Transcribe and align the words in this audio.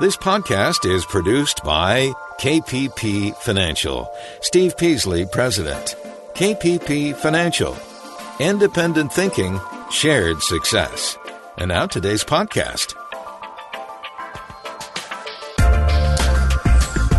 This 0.00 0.16
podcast 0.16 0.90
is 0.90 1.04
produced 1.04 1.62
by 1.62 2.10
KPP 2.40 3.36
Financial. 3.36 4.10
Steve 4.40 4.74
Peasley, 4.78 5.26
President. 5.26 5.94
KPP 6.32 7.14
Financial. 7.16 7.76
Independent 8.38 9.12
thinking, 9.12 9.60
shared 9.90 10.40
success. 10.40 11.18
And 11.58 11.68
now 11.68 11.84
today's 11.84 12.24
podcast. 12.24 12.94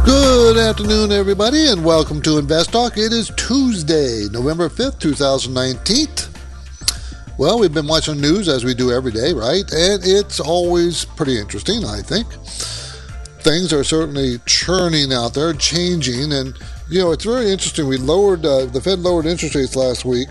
Good 0.04 0.58
afternoon, 0.58 1.12
everybody, 1.12 1.68
and 1.70 1.86
welcome 1.86 2.20
to 2.24 2.40
Invest 2.40 2.72
Talk. 2.72 2.98
It 2.98 3.14
is 3.14 3.32
Tuesday, 3.38 4.28
November 4.32 4.70
5th, 4.70 5.00
2019. 5.00 6.31
Well, 7.38 7.60
we've 7.60 7.74
been 7.74 7.88
watching 7.88 8.22
news 8.22 8.48
as 8.48 8.64
we 8.64 8.74
do 8.74 8.92
every 8.92 9.12
day, 9.12 9.34
right? 9.34 9.64
And 9.72 10.04
it's 10.04 10.40
always 10.40 11.06
pretty 11.06 11.40
interesting, 11.40 11.86
I 11.86 12.02
think 12.02 12.28
things 13.42 13.74
are 13.74 13.84
certainly 13.84 14.40
churning 14.46 15.12
out 15.12 15.34
there, 15.34 15.54
changing, 15.54 16.32
and 16.32 16.56
you 16.90 17.00
know 17.00 17.12
it's 17.12 17.26
very 17.26 17.50
interesting. 17.52 17.88
We 17.88 17.98
lowered 17.98 18.46
uh, 18.46 18.66
the 18.66 18.82
Fed 18.82 19.00
lowered 19.00 19.26
interest 19.26 19.56
rates 19.56 19.76
last 19.76 20.06
week, 20.06 20.28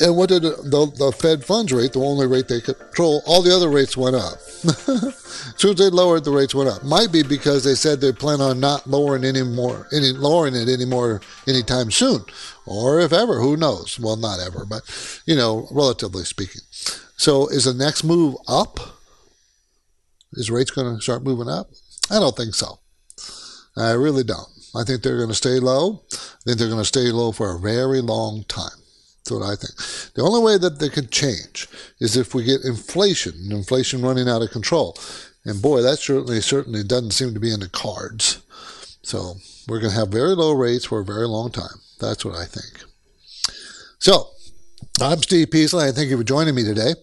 and 0.00 0.16
what 0.16 0.28
did 0.28 0.42
the, 0.42 0.92
the 0.96 1.12
Fed 1.12 1.44
funds 1.44 1.72
rate, 1.72 1.92
the 1.92 2.00
only 2.00 2.26
rate 2.26 2.48
they 2.48 2.60
control, 2.60 3.22
all 3.26 3.42
the 3.42 3.54
other 3.54 3.68
rates 3.70 3.96
went 3.96 4.16
up. 4.16 4.34
soon 5.56 5.70
as 5.70 5.76
they 5.76 5.90
lowered, 5.90 6.24
the 6.24 6.30
rates 6.30 6.54
went 6.54 6.68
up. 6.68 6.82
Might 6.82 7.12
be 7.12 7.22
because 7.22 7.64
they 7.64 7.74
said 7.74 8.00
they 8.00 8.12
plan 8.12 8.40
on 8.40 8.60
not 8.60 8.86
lowering 8.86 9.24
any 9.24 9.42
more, 9.42 9.86
any 9.92 10.12
lowering 10.12 10.54
it 10.54 10.68
anymore 10.68 11.20
anytime 11.46 11.90
soon, 11.90 12.24
or 12.66 13.00
if 13.00 13.12
ever, 13.12 13.40
who 13.40 13.56
knows? 13.56 13.98
Well, 13.98 14.16
not 14.16 14.40
ever, 14.40 14.64
but 14.64 14.82
you 15.26 15.36
know, 15.36 15.68
relatively 15.70 16.24
speaking. 16.24 16.62
So, 17.16 17.48
is 17.48 17.64
the 17.64 17.74
next 17.74 18.04
move 18.04 18.36
up? 18.48 18.78
Is 20.32 20.50
rates 20.50 20.70
going 20.70 20.94
to 20.94 21.02
start 21.02 21.22
moving 21.22 21.48
up? 21.48 21.68
I 22.10 22.18
don't 22.18 22.36
think 22.36 22.54
so. 22.54 22.78
I 23.76 23.92
really 23.92 24.24
don't. 24.24 24.48
I 24.74 24.84
think 24.84 25.02
they're 25.02 25.16
going 25.16 25.28
to 25.28 25.34
stay 25.34 25.58
low. 25.58 26.04
I 26.12 26.16
think 26.44 26.58
they're 26.58 26.68
going 26.68 26.80
to 26.80 26.84
stay 26.84 27.10
low 27.10 27.32
for 27.32 27.54
a 27.54 27.58
very 27.58 28.00
long 28.00 28.44
time. 28.48 28.78
That's 29.26 29.40
what 29.40 29.50
I 29.50 29.56
think. 29.56 30.14
The 30.14 30.22
only 30.22 30.40
way 30.40 30.56
that 30.56 30.78
they 30.78 30.88
could 30.88 31.10
change 31.10 31.66
is 31.98 32.16
if 32.16 32.32
we 32.32 32.44
get 32.44 32.64
inflation, 32.64 33.50
inflation 33.50 34.02
running 34.02 34.28
out 34.28 34.42
of 34.42 34.52
control. 34.52 34.96
And 35.44 35.60
boy, 35.60 35.82
that 35.82 35.98
certainly 35.98 36.40
certainly 36.40 36.84
doesn't 36.84 37.10
seem 37.10 37.34
to 37.34 37.40
be 37.40 37.52
in 37.52 37.58
the 37.58 37.68
cards. 37.68 38.40
So 39.02 39.34
we're 39.66 39.80
going 39.80 39.92
to 39.92 39.98
have 39.98 40.10
very 40.10 40.36
low 40.36 40.52
rates 40.52 40.84
for 40.84 41.00
a 41.00 41.04
very 41.04 41.26
long 41.26 41.50
time. 41.50 41.80
That's 41.98 42.24
what 42.24 42.36
I 42.36 42.44
think. 42.44 42.84
So 43.98 44.28
I'm 45.00 45.20
Steve 45.22 45.50
Peasley. 45.50 45.86
I 45.86 45.90
thank 45.90 46.10
you 46.10 46.18
for 46.18 46.24
joining 46.24 46.54
me 46.54 46.62
today. 46.62 46.94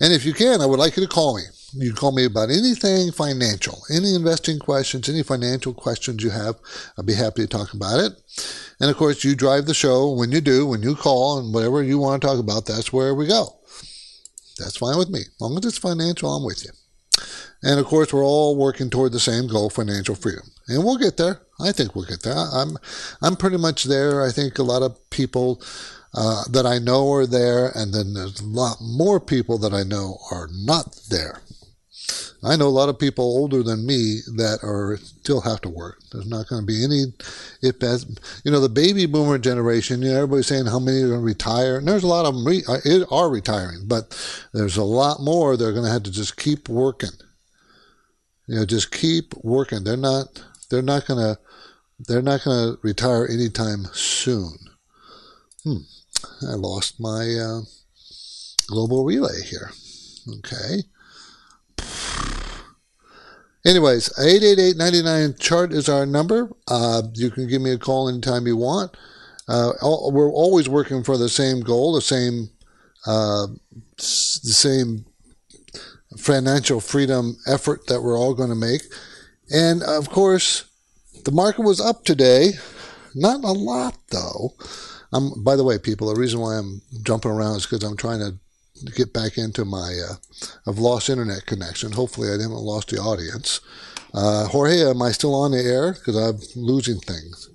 And 0.00 0.12
if 0.12 0.24
you 0.24 0.32
can, 0.32 0.60
I 0.60 0.66
would 0.66 0.78
like 0.78 0.96
you 0.96 1.02
to 1.02 1.08
call 1.08 1.36
me. 1.36 1.42
You 1.76 1.88
can 1.88 1.96
call 1.96 2.12
me 2.12 2.24
about 2.24 2.50
anything 2.50 3.10
financial, 3.10 3.82
any 3.90 4.14
investing 4.14 4.58
questions, 4.58 5.08
any 5.08 5.22
financial 5.22 5.74
questions 5.74 6.22
you 6.22 6.30
have. 6.30 6.54
I'll 6.96 7.04
be 7.04 7.14
happy 7.14 7.42
to 7.42 7.48
talk 7.48 7.74
about 7.74 7.98
it. 7.98 8.12
And 8.80 8.90
of 8.90 8.96
course, 8.96 9.24
you 9.24 9.34
drive 9.34 9.66
the 9.66 9.74
show 9.74 10.12
when 10.12 10.30
you 10.30 10.40
do, 10.40 10.66
when 10.66 10.82
you 10.82 10.94
call, 10.94 11.38
and 11.38 11.52
whatever 11.52 11.82
you 11.82 11.98
want 11.98 12.22
to 12.22 12.28
talk 12.28 12.38
about, 12.38 12.66
that's 12.66 12.92
where 12.92 13.14
we 13.14 13.26
go. 13.26 13.58
That's 14.58 14.76
fine 14.76 14.98
with 14.98 15.10
me. 15.10 15.20
As 15.20 15.40
long 15.40 15.58
as 15.58 15.64
it's 15.64 15.78
financial, 15.78 16.32
I'm 16.32 16.44
with 16.44 16.64
you. 16.64 16.70
And 17.62 17.80
of 17.80 17.86
course, 17.86 18.12
we're 18.12 18.24
all 18.24 18.56
working 18.56 18.90
toward 18.90 19.12
the 19.12 19.20
same 19.20 19.48
goal, 19.48 19.70
financial 19.70 20.14
freedom. 20.14 20.50
And 20.68 20.84
we'll 20.84 20.98
get 20.98 21.16
there. 21.16 21.40
I 21.60 21.72
think 21.72 21.94
we'll 21.94 22.04
get 22.04 22.22
there. 22.22 22.36
I'm, 22.36 22.76
I'm 23.22 23.36
pretty 23.36 23.56
much 23.56 23.84
there. 23.84 24.22
I 24.22 24.30
think 24.30 24.58
a 24.58 24.62
lot 24.62 24.82
of 24.82 24.98
people 25.10 25.62
uh, 26.14 26.44
that 26.50 26.66
I 26.66 26.78
know 26.78 27.10
are 27.12 27.26
there, 27.26 27.72
and 27.74 27.92
then 27.92 28.14
there's 28.14 28.40
a 28.40 28.46
lot 28.46 28.76
more 28.80 29.18
people 29.18 29.58
that 29.58 29.72
I 29.72 29.82
know 29.82 30.18
are 30.30 30.48
not 30.52 31.00
there. 31.10 31.40
I 32.42 32.56
know 32.56 32.68
a 32.68 32.68
lot 32.68 32.90
of 32.90 32.98
people 32.98 33.24
older 33.24 33.62
than 33.62 33.86
me 33.86 34.20
that 34.36 34.58
are 34.62 34.98
still 34.98 35.40
have 35.40 35.62
to 35.62 35.70
work. 35.70 36.02
There's 36.12 36.26
not 36.26 36.46
going 36.46 36.62
to 36.62 36.66
be 36.66 36.84
any, 36.84 37.04
if 37.62 37.82
as 37.82 38.06
you 38.44 38.50
know, 38.50 38.60
the 38.60 38.68
baby 38.68 39.06
boomer 39.06 39.38
generation. 39.38 40.02
You 40.02 40.10
know, 40.10 40.16
everybody's 40.16 40.46
saying 40.46 40.66
how 40.66 40.78
many 40.78 40.98
are 40.98 41.08
going 41.08 41.20
to 41.20 41.24
retire, 41.24 41.78
and 41.78 41.88
there's 41.88 42.02
a 42.02 42.08
lot 42.08 42.26
of 42.26 42.34
them 42.34 42.46
re- 42.46 42.64
uh, 42.68 43.04
are 43.10 43.30
retiring, 43.30 43.84
but 43.86 44.10
there's 44.52 44.76
a 44.76 44.84
lot 44.84 45.20
more 45.20 45.56
they're 45.56 45.72
going 45.72 45.86
to 45.86 45.92
have 45.92 46.02
to 46.02 46.12
just 46.12 46.36
keep 46.36 46.68
working. 46.68 47.16
You 48.46 48.56
know, 48.56 48.66
just 48.66 48.92
keep 48.92 49.32
working. 49.42 49.84
They're 49.84 49.96
not. 49.96 50.44
They're 50.70 50.82
not 50.82 51.06
going 51.06 51.20
to. 51.20 51.40
They're 51.98 52.20
not 52.20 52.44
going 52.44 52.74
to 52.74 52.78
retire 52.82 53.26
anytime 53.26 53.86
soon. 53.94 54.52
Hmm. 55.62 55.76
I 56.42 56.54
lost 56.54 57.00
my 57.00 57.34
uh, 57.40 57.60
global 58.66 59.04
relay 59.04 59.40
here. 59.42 59.70
Okay. 60.38 60.82
Anyways, 63.66 64.10
888-99 64.18 65.40
chart 65.40 65.72
is 65.72 65.88
our 65.88 66.04
number. 66.04 66.50
Uh, 66.68 67.02
you 67.14 67.30
can 67.30 67.48
give 67.48 67.62
me 67.62 67.72
a 67.72 67.78
call 67.78 68.08
anytime 68.08 68.46
you 68.46 68.56
want. 68.56 68.94
Uh, 69.48 69.72
we're 69.82 70.32
always 70.32 70.68
working 70.68 71.02
for 71.02 71.16
the 71.16 71.28
same 71.28 71.60
goal, 71.60 71.94
the 71.94 72.02
same, 72.02 72.50
uh, 73.06 73.46
the 73.96 74.02
same 74.02 75.06
financial 76.18 76.80
freedom 76.80 77.36
effort 77.46 77.86
that 77.86 78.02
we're 78.02 78.18
all 78.18 78.34
going 78.34 78.50
to 78.50 78.54
make. 78.54 78.82
And 79.50 79.82
of 79.82 80.10
course, 80.10 80.64
the 81.24 81.32
market 81.32 81.62
was 81.62 81.80
up 81.80 82.04
today. 82.04 82.52
Not 83.14 83.44
a 83.44 83.52
lot 83.52 83.96
though. 84.10 84.54
Um, 85.12 85.42
by 85.44 85.56
the 85.56 85.64
way, 85.64 85.78
people, 85.78 86.12
the 86.12 86.20
reason 86.20 86.40
why 86.40 86.56
I'm 86.56 86.82
jumping 87.02 87.30
around 87.30 87.56
is 87.56 87.66
because 87.66 87.84
I'm 87.84 87.96
trying 87.96 88.18
to 88.18 88.38
get 88.94 89.12
back 89.12 89.38
into 89.38 89.64
my. 89.64 89.98
Uh, 90.08 90.14
I've 90.66 90.78
lost 90.78 91.08
internet 91.08 91.46
connection. 91.46 91.92
Hopefully, 91.92 92.28
I 92.28 92.32
haven't 92.32 92.52
lost 92.52 92.88
the 92.90 92.98
audience. 92.98 93.60
Uh, 94.12 94.46
Jorge, 94.46 94.82
am 94.88 95.02
I 95.02 95.12
still 95.12 95.34
on 95.34 95.52
the 95.52 95.58
air? 95.58 95.92
Because 95.92 96.16
I'm 96.16 96.38
losing 96.62 96.98
things. 97.00 97.50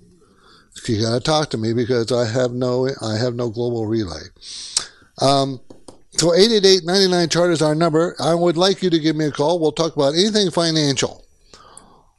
You 0.86 1.02
got 1.02 1.14
to 1.14 1.20
talk 1.20 1.50
to 1.50 1.58
me 1.58 1.72
because 1.72 2.10
I 2.10 2.26
have 2.26 2.52
no 2.52 2.88
I 3.02 3.16
have 3.16 3.34
no 3.34 3.50
global 3.50 3.86
relay. 3.86 4.22
Um, 5.20 5.60
so 6.12 6.30
888-99 6.30 7.30
chart 7.30 7.52
is 7.52 7.62
our 7.62 7.74
number. 7.74 8.16
I 8.18 8.34
would 8.34 8.56
like 8.56 8.82
you 8.82 8.90
to 8.90 8.98
give 8.98 9.14
me 9.14 9.26
a 9.26 9.30
call. 9.30 9.60
We'll 9.60 9.72
talk 9.72 9.94
about 9.94 10.14
anything 10.14 10.50
financial. 10.50 11.24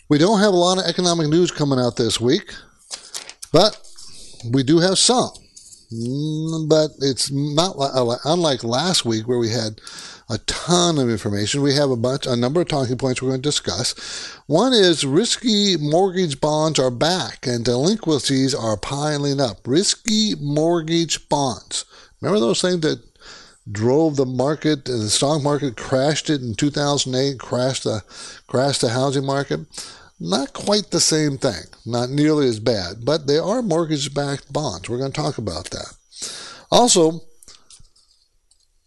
We 0.09 0.17
don't 0.17 0.39
have 0.39 0.53
a 0.53 0.57
lot 0.57 0.77
of 0.77 0.85
economic 0.85 1.27
news 1.27 1.51
coming 1.51 1.79
out 1.79 1.95
this 1.95 2.19
week, 2.21 2.53
but 3.51 3.81
we 4.51 4.63
do 4.63 4.79
have 4.79 4.97
some. 4.97 5.31
Mm, 5.93 6.69
but 6.69 6.91
it's 6.99 7.29
not 7.31 7.75
uh, 7.77 8.15
unlike 8.23 8.63
last 8.63 9.03
week 9.03 9.27
where 9.27 9.37
we 9.37 9.49
had 9.49 9.81
a 10.29 10.37
ton 10.39 10.97
of 10.97 11.09
information. 11.09 11.61
We 11.61 11.75
have 11.75 11.91
a 11.91 11.97
bunch, 11.97 12.25
a 12.25 12.35
number 12.37 12.61
of 12.61 12.69
talking 12.69 12.97
points 12.97 13.21
we're 13.21 13.29
going 13.29 13.41
to 13.41 13.49
discuss. 13.49 13.93
One 14.47 14.71
is 14.71 15.05
risky 15.05 15.75
mortgage 15.77 16.39
bonds 16.39 16.79
are 16.79 16.91
back 16.91 17.45
and 17.45 17.65
delinquencies 17.65 18.55
are 18.55 18.77
piling 18.77 19.41
up. 19.41 19.67
Risky 19.67 20.35
mortgage 20.39 21.27
bonds. 21.27 21.83
Remember 22.21 22.39
those 22.39 22.61
things 22.61 22.79
that 22.81 23.01
drove 23.69 24.15
the 24.15 24.25
market, 24.25 24.85
the 24.85 25.09
stock 25.09 25.43
market 25.43 25.75
crashed 25.75 26.29
it 26.29 26.41
in 26.41 26.55
2008, 26.55 27.37
crashed 27.37 27.83
the, 27.83 28.01
crashed 28.47 28.81
the 28.81 28.89
housing 28.89 29.25
market? 29.25 29.59
Not 30.23 30.53
quite 30.53 30.91
the 30.91 30.99
same 30.99 31.39
thing, 31.39 31.63
not 31.83 32.11
nearly 32.11 32.47
as 32.47 32.59
bad, 32.59 33.03
but 33.03 33.25
they 33.25 33.39
are 33.39 33.63
mortgage 33.63 34.13
backed 34.13 34.53
bonds. 34.53 34.87
We're 34.87 34.99
going 34.99 35.11
to 35.11 35.19
talk 35.19 35.39
about 35.39 35.71
that. 35.71 35.95
Also, 36.69 37.21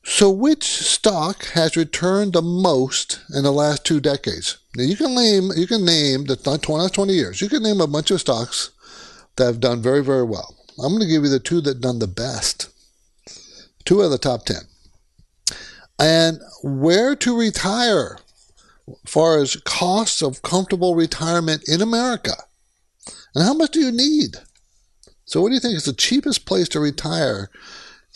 so 0.05 0.31
which 0.31 0.63
stock 0.63 1.47
has 1.47 1.77
returned 1.77 2.35
the 2.35 2.43
most 2.43 3.21
in 3.35 3.43
the 3.43 3.51
last 3.51 3.85
two 3.85 3.99
decades? 3.99 4.59
Now 4.77 4.85
you 4.85 4.95
can 4.95 5.13
name 5.17 5.51
you 5.57 5.67
can 5.67 5.85
name 5.85 6.27
the 6.27 6.39
last 6.69 6.95
20 6.95 7.13
years. 7.13 7.41
You 7.41 7.49
can 7.49 7.65
name 7.65 7.81
a 7.81 7.89
bunch 7.89 8.13
of 8.13 8.21
stocks 8.21 8.71
that 9.35 9.47
have 9.47 9.59
done 9.59 9.83
very, 9.83 10.05
very 10.05 10.23
well. 10.23 10.55
I'm 10.79 10.93
going 10.93 11.03
to 11.03 11.09
give 11.09 11.25
you 11.25 11.31
the 11.31 11.41
two 11.41 11.61
that 11.63 11.81
done 11.81 11.99
the 11.99 12.07
best. 12.07 12.69
Two 13.85 14.03
of 14.03 14.13
the 14.13 14.19
top 14.19 14.45
10. 14.45 14.59
And 15.99 16.39
where 16.63 17.17
to 17.17 17.37
retire 17.37 18.19
far 19.07 19.41
as 19.41 19.57
costs 19.65 20.23
of 20.23 20.43
comfortable 20.43 20.95
retirement 20.95 21.69
in 21.69 21.81
America. 21.81 22.35
And 23.35 23.45
how 23.45 23.55
much 23.55 23.73
do 23.73 23.81
you 23.81 23.93
need? 23.93 24.37
So, 25.25 25.41
what 25.41 25.49
do 25.49 25.55
you 25.55 25.61
think 25.61 25.77
is 25.77 25.85
the 25.85 25.93
cheapest 25.93 26.47
place 26.47 26.69
to 26.71 26.81
retire 26.81 27.51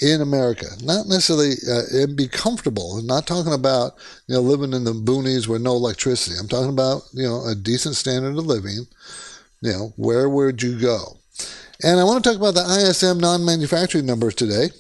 in 0.00 0.20
America? 0.20 0.67
Not 0.82 1.06
necessarily 1.06 1.55
uh, 1.69 2.03
and 2.03 2.17
be 2.17 2.29
comfortable. 2.29 2.99
I'm 2.99 3.06
not 3.06 3.26
talking 3.26 3.53
about 3.53 3.94
you 4.26 4.35
know 4.35 4.41
living 4.41 4.73
in 4.73 4.85
the 4.85 4.93
boonies 4.93 5.49
with 5.49 5.62
no 5.62 5.73
electricity. 5.73 6.37
I'm 6.38 6.49
talking 6.49 6.71
about 6.71 7.03
you 7.12 7.25
know 7.25 7.47
a 7.47 7.55
decent 7.55 7.97
standard 7.97 8.37
of 8.37 8.47
living. 8.47 8.87
You 9.61 9.73
know, 9.73 9.93
where 9.97 10.29
would 10.29 10.62
you 10.62 10.79
go? 10.79 11.19
And 11.82 11.99
I 11.99 12.05
want 12.05 12.23
to 12.23 12.31
talk 12.31 12.38
about 12.38 12.55
the 12.55 12.88
ISM 12.88 13.19
non-manufacturing 13.19 14.06
numbers 14.06 14.35
today. 14.35 14.71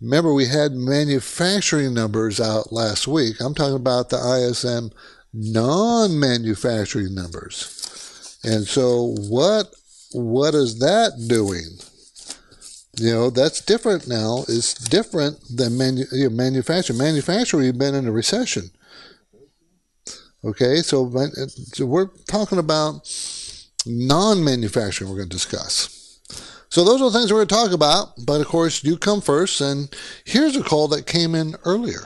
Remember, 0.00 0.32
we 0.32 0.46
had 0.46 0.72
manufacturing 0.72 1.92
numbers 1.92 2.40
out 2.40 2.72
last 2.72 3.06
week. 3.06 3.36
I'm 3.40 3.54
talking 3.54 3.76
about 3.76 4.08
the 4.08 4.16
ISM 4.16 4.90
non 5.32 6.18
manufacturing 6.18 7.14
numbers. 7.14 8.38
And 8.42 8.66
so, 8.66 9.14
what 9.28 9.74
what 10.12 10.54
is 10.54 10.78
that 10.78 11.26
doing? 11.28 11.78
You 12.96 13.12
know, 13.12 13.30
that's 13.30 13.60
different 13.60 14.08
now. 14.08 14.44
It's 14.48 14.74
different 14.74 15.38
than 15.48 15.78
manu- 15.78 16.06
you 16.12 16.28
know, 16.28 16.34
manufacturing. 16.34 16.98
Manufacturing, 16.98 17.66
you've 17.66 17.78
been 17.78 17.94
in 17.94 18.08
a 18.08 18.12
recession. 18.12 18.70
Okay, 20.42 20.76
so, 20.78 21.06
uh, 21.16 21.46
so 21.46 21.86
we're 21.86 22.08
talking 22.28 22.58
about 22.58 23.08
non-manufacturing. 23.86 25.10
We're 25.10 25.18
going 25.18 25.28
to 25.28 25.36
discuss. 25.36 25.99
So 26.70 26.84
those 26.84 27.02
are 27.02 27.10
the 27.10 27.18
things 27.18 27.32
we're 27.32 27.44
going 27.44 27.48
to 27.48 27.54
talk 27.54 27.72
about. 27.72 28.12
But 28.24 28.40
of 28.40 28.46
course, 28.46 28.84
you 28.84 28.96
come 28.96 29.20
first, 29.20 29.60
and 29.60 29.92
here's 30.24 30.56
a 30.56 30.62
call 30.62 30.86
that 30.88 31.04
came 31.04 31.34
in 31.34 31.56
earlier. 31.64 32.02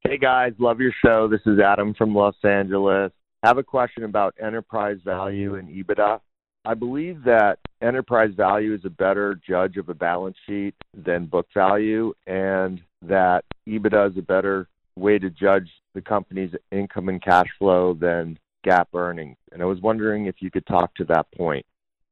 Hey 0.00 0.18
guys, 0.18 0.52
love 0.58 0.80
your 0.80 0.92
show. 1.04 1.28
This 1.28 1.40
is 1.46 1.60
Adam 1.60 1.94
from 1.94 2.12
Los 2.12 2.34
Angeles. 2.42 3.12
I 3.44 3.46
have 3.46 3.58
a 3.58 3.62
question 3.62 4.02
about 4.02 4.34
enterprise 4.42 4.98
value 5.04 5.54
and 5.54 5.68
EBITDA. 5.68 6.20
I 6.64 6.74
believe 6.74 7.22
that 7.22 7.60
enterprise 7.80 8.32
value 8.36 8.74
is 8.74 8.84
a 8.84 8.90
better 8.90 9.40
judge 9.48 9.76
of 9.76 9.88
a 9.88 9.94
balance 9.94 10.36
sheet 10.44 10.74
than 10.96 11.26
book 11.26 11.46
value, 11.54 12.14
and 12.26 12.80
that 13.02 13.44
EBITDA 13.68 14.10
is 14.10 14.18
a 14.18 14.22
better 14.22 14.66
way 14.96 15.20
to 15.20 15.30
judge 15.30 15.70
the 15.94 16.00
company's 16.00 16.50
income 16.72 17.08
and 17.08 17.22
cash 17.22 17.48
flow 17.60 17.94
than 17.94 18.40
GAAP 18.66 18.86
earnings. 18.94 19.36
And 19.52 19.62
I 19.62 19.66
was 19.66 19.80
wondering 19.80 20.26
if 20.26 20.36
you 20.40 20.50
could 20.50 20.66
talk 20.66 20.92
to 20.96 21.04
that 21.04 21.30
point. 21.30 21.64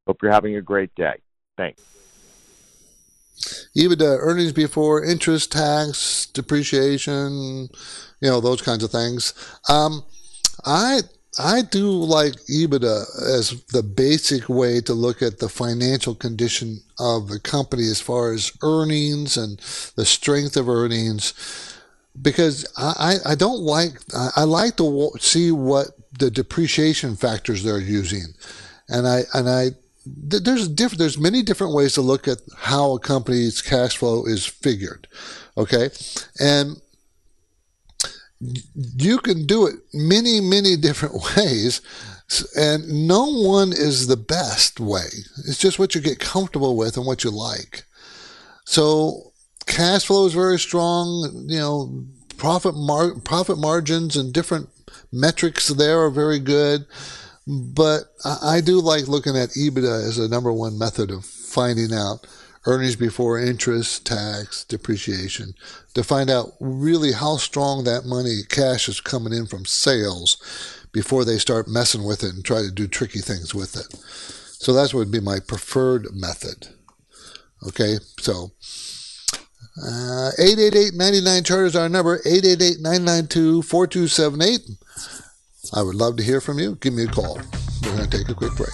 Hope 0.07 0.19
you're 0.23 0.33
having 0.33 0.55
a 0.55 0.63
great 0.63 0.95
day. 0.95 1.15
Thanks. 1.61 1.83
EBITDA, 3.77 4.17
earnings 4.21 4.53
before 4.53 5.05
interest, 5.05 5.53
tax, 5.53 6.25
depreciation, 6.27 7.69
you 8.21 8.31
know, 8.31 8.41
those 8.41 8.63
kinds 8.63 8.83
of 8.83 8.91
things. 8.91 9.35
Um, 9.69 10.03
I 10.65 11.01
I 11.39 11.63
do 11.63 11.91
like 11.91 12.33
EBITDA 12.49 13.05
as 13.39 13.63
the 13.73 13.83
basic 13.83 14.49
way 14.49 14.81
to 14.81 14.95
look 14.95 15.21
at 15.21 15.39
the 15.39 15.51
financial 15.51 16.15
condition 16.15 16.81
of 16.99 17.29
the 17.29 17.39
company 17.39 17.85
as 17.85 18.01
far 18.01 18.33
as 18.33 18.53
earnings 18.63 19.37
and 19.37 19.59
the 19.97 20.07
strength 20.07 20.57
of 20.57 20.69
earnings. 20.69 21.35
Because 22.21 22.67
I, 22.77 23.17
I 23.25 23.35
don't 23.37 23.61
like, 23.61 23.93
I 24.35 24.43
like 24.43 24.77
to 24.79 25.13
see 25.21 25.53
what 25.53 25.89
the 26.19 26.31
depreciation 26.31 27.17
factors 27.17 27.63
they're 27.63 27.79
using. 27.79 28.35
And 28.89 29.07
I, 29.07 29.23
and 29.33 29.49
I, 29.49 29.71
there's 30.07 30.69
different, 30.69 30.99
there's 30.99 31.19
many 31.19 31.43
different 31.43 31.75
ways 31.75 31.95
to 31.95 32.01
look 32.01 32.27
at 32.27 32.39
how 32.57 32.93
a 32.93 33.01
company's 33.01 33.61
cash 33.61 33.97
flow 33.97 34.25
is 34.25 34.47
figured. 34.47 35.07
Okay. 35.57 35.91
And 36.39 36.77
you 38.41 39.19
can 39.19 39.47
do 39.47 39.67
it 39.67 39.75
many, 39.93 40.41
many 40.41 40.77
different 40.77 41.15
ways, 41.37 41.81
and 42.57 43.07
no 43.07 43.27
one 43.27 43.73
is 43.73 44.07
the 44.07 44.17
best 44.17 44.81
way. 44.81 45.09
It's 45.47 45.59
just 45.59 45.79
what 45.79 45.95
you 45.95 46.01
get 46.01 46.19
comfortable 46.19 46.77
with 46.77 46.97
and 46.97 47.07
what 47.07 47.25
you 47.25 47.31
like. 47.31 47.85
So, 48.65 49.33
cash 49.67 50.07
flow 50.07 50.27
is 50.27 50.35
very 50.35 50.59
strong. 50.59 51.45
You 51.49 51.59
know, 51.59 52.05
profit 52.37 52.75
mar- 52.75 53.19
profit 53.21 53.59
margins 53.59 54.17
and 54.17 54.33
different 54.33 54.69
metrics 55.13 55.69
there 55.69 56.01
are 56.01 56.11
very 56.11 56.39
good. 56.39 56.87
But 57.51 58.15
I, 58.25 58.61
do 58.61 58.81
like 58.81 59.09
looking 59.09 59.37
at 59.37 59.51
EBITDA 59.51 60.07
as 60.07 60.19
a 60.19 60.29
number 60.29 60.53
one 60.53 60.79
method 60.79 61.11
of 61.11 61.25
finding 61.25 61.93
out 61.93 62.25
earnings 62.65 62.95
before 62.95 63.41
interest, 63.41 64.07
tax, 64.07 64.63
depreciation, 64.63 65.55
to 65.95 66.05
find 66.05 66.31
out 66.31 66.53
really 66.61 67.11
how 67.11 67.39
strong 67.39 67.83
that 67.83 68.05
money, 68.05 68.43
cash 68.49 68.89
is 68.89 69.01
coming 69.01 69.33
in 69.33 69.47
from 69.47 69.65
sales 69.65 70.37
before 70.93 71.25
they 71.25 71.39
start 71.39 71.67
messing 71.67 72.05
with 72.05 72.23
it 72.23 72.35
and 72.35 72.45
try 72.45 72.63
to 72.63 72.71
do 72.71 72.87
tricky 72.87 73.19
things 73.19 73.53
with 73.53 73.75
it. 73.75 73.93
So 74.61 74.73
that 74.75 74.95
would 74.95 75.11
be 75.11 75.19
my 75.19 75.41
preferred 75.41 76.15
method. 76.15 76.69
Okay, 77.67 77.99
so 78.21 78.53
uh, 79.83 80.31
888-99 80.39 81.45
chart 81.45 81.75
our 81.75 81.89
number, 81.89 82.21
888-992-4278. 82.21 85.20
I 85.73 85.83
would 85.83 85.95
love 85.95 86.17
to 86.17 86.23
hear 86.23 86.41
from 86.41 86.59
you. 86.59 86.77
Give 86.77 86.93
me 86.93 87.05
a 87.05 87.07
call. 87.07 87.41
We're 87.83 87.97
going 87.97 88.11
to 88.11 88.19
take 88.19 88.29
a 88.29 88.35
quick 88.35 88.55
break. 88.57 88.71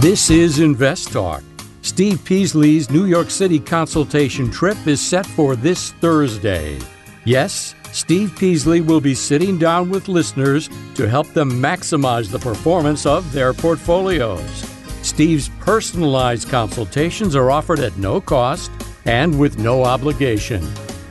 This 0.00 0.30
is 0.30 0.58
Invest 0.58 1.12
Talk. 1.12 1.42
Steve 1.82 2.24
Peasley's 2.24 2.90
New 2.90 3.06
York 3.06 3.30
City 3.30 3.58
consultation 3.58 4.50
trip 4.50 4.76
is 4.86 5.00
set 5.00 5.26
for 5.26 5.56
this 5.56 5.92
Thursday. 5.92 6.78
Yes, 7.24 7.74
Steve 7.92 8.34
Peasley 8.38 8.80
will 8.80 9.00
be 9.00 9.14
sitting 9.14 9.58
down 9.58 9.90
with 9.90 10.08
listeners 10.08 10.68
to 10.94 11.08
help 11.08 11.26
them 11.28 11.50
maximize 11.50 12.30
the 12.30 12.38
performance 12.38 13.06
of 13.06 13.32
their 13.32 13.52
portfolios. 13.52 14.77
Steve's 15.08 15.48
personalized 15.60 16.50
consultations 16.50 17.34
are 17.34 17.50
offered 17.50 17.80
at 17.80 17.96
no 17.96 18.20
cost 18.20 18.70
and 19.06 19.36
with 19.38 19.58
no 19.58 19.82
obligation. 19.82 20.62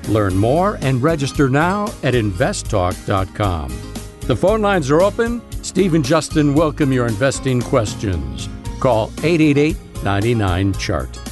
Learn 0.07 0.37
more 0.37 0.77
and 0.81 1.01
register 1.01 1.49
now 1.49 1.85
at 2.03 2.13
investtalk.com. 2.13 3.69
The 4.21 4.35
phone 4.35 4.61
lines 4.61 4.91
are 4.91 5.01
open. 5.01 5.41
Steve 5.63 5.95
and 5.95 6.05
Justin 6.05 6.53
welcome 6.53 6.93
your 6.93 7.07
investing 7.07 7.59
questions. 7.59 8.47
Call 8.79 9.07
888 9.23 9.75
99 10.03 10.73
Chart. 10.73 11.26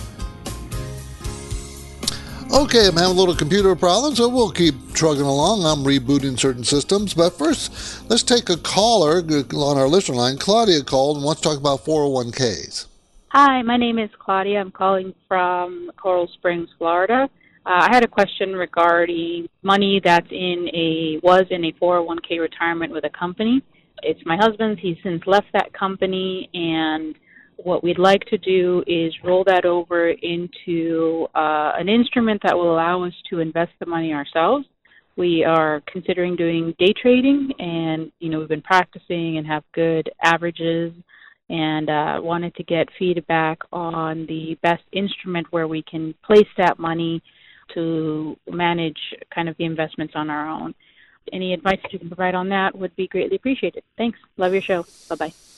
Okay, 2.65 2.87
I'm 2.87 2.97
having 2.97 3.15
a 3.15 3.19
little 3.19 3.35
computer 3.35 3.75
problem, 3.75 4.15
so 4.15 4.27
we'll 4.27 4.49
keep 4.49 4.73
trugging 4.93 5.21
along. 5.21 5.63
I'm 5.63 5.85
rebooting 5.85 6.39
certain 6.39 6.63
systems. 6.63 7.13
But 7.13 7.37
first, 7.37 8.09
let's 8.09 8.23
take 8.23 8.49
a 8.49 8.57
caller 8.57 9.19
on 9.19 9.77
our 9.77 9.87
listener 9.87 10.15
line. 10.15 10.39
Claudia 10.39 10.83
called 10.83 11.17
and 11.17 11.23
wants 11.23 11.41
to 11.41 11.49
talk 11.49 11.59
about 11.59 11.85
401ks. 11.85 12.87
Hi, 13.27 13.61
my 13.61 13.77
name 13.77 13.99
is 13.99 14.09
Claudia. 14.17 14.59
I'm 14.59 14.71
calling 14.71 15.13
from 15.27 15.91
Coral 15.95 16.27
Springs, 16.33 16.67
Florida. 16.79 17.29
Uh, 17.67 17.69
I 17.69 17.93
had 17.93 18.03
a 18.03 18.07
question 18.07 18.53
regarding 18.53 19.47
money 19.61 20.01
that's 20.03 20.31
in 20.31 20.67
a 20.73 21.19
was 21.21 21.45
in 21.51 21.65
a 21.65 21.71
401k 21.73 22.39
retirement 22.39 22.91
with 22.91 23.05
a 23.05 23.11
company. 23.11 23.61
It's 24.01 24.25
my 24.25 24.37
husband's. 24.37 24.81
He's 24.81 24.97
since 25.03 25.21
left 25.27 25.53
that 25.53 25.71
company, 25.73 26.49
and 26.55 27.15
what 27.57 27.83
we'd 27.83 27.99
like 27.99 28.21
to 28.25 28.37
do 28.37 28.83
is 28.87 29.13
roll 29.23 29.43
that 29.45 29.65
over 29.65 30.09
into 30.09 31.27
uh, 31.35 31.73
an 31.77 31.89
instrument 31.89 32.41
that 32.43 32.55
will 32.55 32.73
allow 32.73 33.03
us 33.03 33.13
to 33.29 33.39
invest 33.39 33.71
the 33.79 33.85
money 33.85 34.13
ourselves. 34.13 34.65
We 35.17 35.45
are 35.45 35.81
considering 35.91 36.35
doing 36.35 36.73
day 36.77 36.93
trading, 37.01 37.51
and 37.59 38.11
you 38.19 38.29
know 38.29 38.39
we've 38.39 38.49
been 38.49 38.61
practicing 38.61 39.37
and 39.37 39.47
have 39.47 39.63
good 39.73 40.09
averages, 40.21 40.91
and 41.49 41.89
uh, 41.89 42.19
wanted 42.21 42.53
to 42.55 42.63
get 42.63 42.87
feedback 42.99 43.59
on 43.71 44.25
the 44.27 44.57
best 44.61 44.83
instrument 44.91 45.47
where 45.51 45.67
we 45.67 45.83
can 45.83 46.13
place 46.25 46.47
that 46.57 46.79
money 46.79 47.21
to 47.73 48.37
manage 48.47 48.99
kind 49.33 49.47
of 49.47 49.55
the 49.57 49.65
investments 49.65 50.13
on 50.15 50.29
our 50.29 50.49
own. 50.49 50.73
Any 51.31 51.53
advice 51.53 51.79
you 51.91 51.97
can 51.97 52.09
provide 52.09 52.35
on 52.35 52.49
that 52.49 52.77
would 52.77 52.95
be 52.95 53.07
greatly 53.07 53.37
appreciated. 53.37 53.83
Thanks. 53.97 54.19
Love 54.37 54.53
your 54.53 54.61
show. 54.61 54.85
Bye 55.09 55.15
bye. 55.15 55.54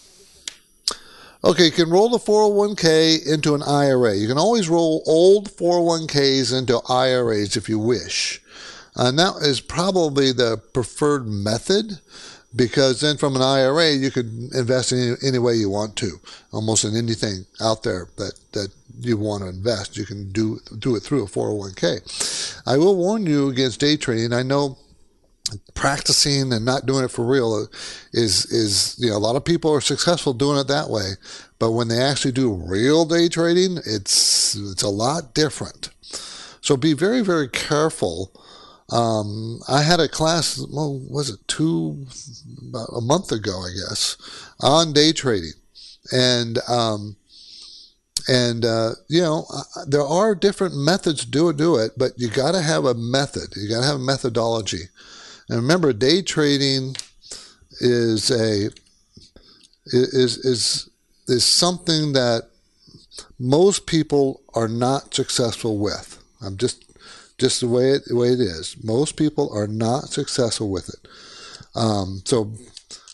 Okay, 1.43 1.65
you 1.65 1.71
can 1.71 1.89
roll 1.89 2.09
the 2.09 2.17
401k 2.17 3.27
into 3.27 3.53
an 3.53 3.61
IRA. 3.61 4.15
You 4.15 4.27
can 4.27 4.39
always 4.39 4.69
roll 4.69 5.03
old 5.05 5.49
401ks 5.49 6.57
into 6.57 6.81
IRAs 6.89 7.55
if 7.55 7.69
you 7.69 7.77
wish. 7.77 8.41
And 8.95 9.19
that 9.19 9.35
is 9.41 9.61
probably 9.61 10.31
the 10.31 10.59
preferred 10.73 11.27
method 11.27 11.99
because 12.55 13.01
then 13.01 13.17
from 13.17 13.35
an 13.35 13.43
IRA, 13.43 13.91
you 13.91 14.09
could 14.09 14.49
invest 14.55 14.91
in 14.91 14.97
any, 14.97 15.15
any 15.27 15.39
way 15.39 15.53
you 15.53 15.69
want 15.69 15.95
to, 15.97 16.19
almost 16.51 16.83
in 16.83 16.95
anything 16.95 17.45
out 17.61 17.83
there 17.83 18.07
that, 18.17 18.33
that 18.53 18.73
you 18.99 19.17
want 19.17 19.43
to 19.43 19.49
invest. 19.49 19.95
You 19.95 20.05
can 20.05 20.31
do, 20.31 20.59
do 20.79 20.95
it 20.95 21.01
through 21.01 21.23
a 21.23 21.27
401k. 21.27 22.63
I 22.65 22.77
will 22.77 22.95
warn 22.95 23.27
you 23.27 23.49
against 23.49 23.79
day 23.79 23.95
trading. 23.95 24.33
I 24.33 24.41
know 24.41 24.79
practicing 25.73 26.51
and 26.51 26.65
not 26.65 26.85
doing 26.85 27.05
it 27.05 27.11
for 27.11 27.25
real 27.25 27.67
is 28.11 28.45
is 28.51 28.95
you 28.99 29.09
know 29.09 29.15
a 29.15 29.19
lot 29.19 29.35
of 29.35 29.45
people 29.45 29.71
are 29.71 29.79
successful 29.79 30.33
doing 30.33 30.59
it 30.59 30.67
that 30.67 30.89
way 30.89 31.11
but 31.59 31.71
when 31.71 31.87
they 31.87 32.01
actually 32.01 32.31
do 32.31 32.53
real 32.53 33.05
day 33.05 33.29
trading 33.29 33.77
it's 33.85 34.55
it's 34.55 34.83
a 34.83 34.89
lot 34.89 35.33
different. 35.33 35.89
So 36.61 36.77
be 36.77 36.93
very 36.93 37.21
very 37.21 37.47
careful. 37.47 38.31
Um, 38.89 39.59
I 39.67 39.81
had 39.81 39.99
a 39.99 40.07
class 40.07 40.59
well 40.71 40.99
was 41.09 41.29
it 41.29 41.39
two 41.47 42.05
about 42.69 42.89
a 42.95 43.01
month 43.01 43.31
ago 43.31 43.61
I 43.61 43.71
guess 43.71 44.17
on 44.59 44.93
day 44.93 45.11
trading. 45.11 45.53
And 46.11 46.59
um, 46.69 47.17
and 48.29 48.65
uh, 48.65 48.91
you 49.07 49.21
know 49.21 49.45
there 49.87 50.05
are 50.05 50.35
different 50.35 50.75
methods 50.75 51.25
to 51.25 51.31
do 51.31 51.49
it 51.49 51.57
do 51.57 51.77
it 51.77 51.93
but 51.97 52.11
you 52.17 52.29
got 52.29 52.51
to 52.53 52.61
have 52.61 52.85
a 52.85 52.93
method. 52.93 53.55
You 53.55 53.69
got 53.69 53.81
to 53.81 53.87
have 53.87 53.95
a 53.95 53.99
methodology 53.99 54.89
and 55.49 55.57
remember, 55.57 55.93
day 55.93 56.21
trading 56.21 56.95
is 57.79 58.31
a 58.31 58.69
is 59.85 60.37
is 60.37 60.89
is 61.27 61.45
something 61.45 62.13
that 62.13 62.49
most 63.39 63.85
people 63.85 64.41
are 64.53 64.67
not 64.67 65.13
successful 65.13 65.77
with. 65.77 66.21
I'm 66.41 66.57
just 66.57 66.83
just 67.37 67.61
the 67.61 67.67
way 67.67 67.91
it 67.91 68.05
the 68.05 68.15
way 68.15 68.29
it 68.29 68.39
is. 68.39 68.75
Most 68.83 69.15
people 69.17 69.49
are 69.53 69.67
not 69.67 70.09
successful 70.09 70.69
with 70.69 70.89
it. 70.89 71.07
Um, 71.75 72.21
so 72.25 72.53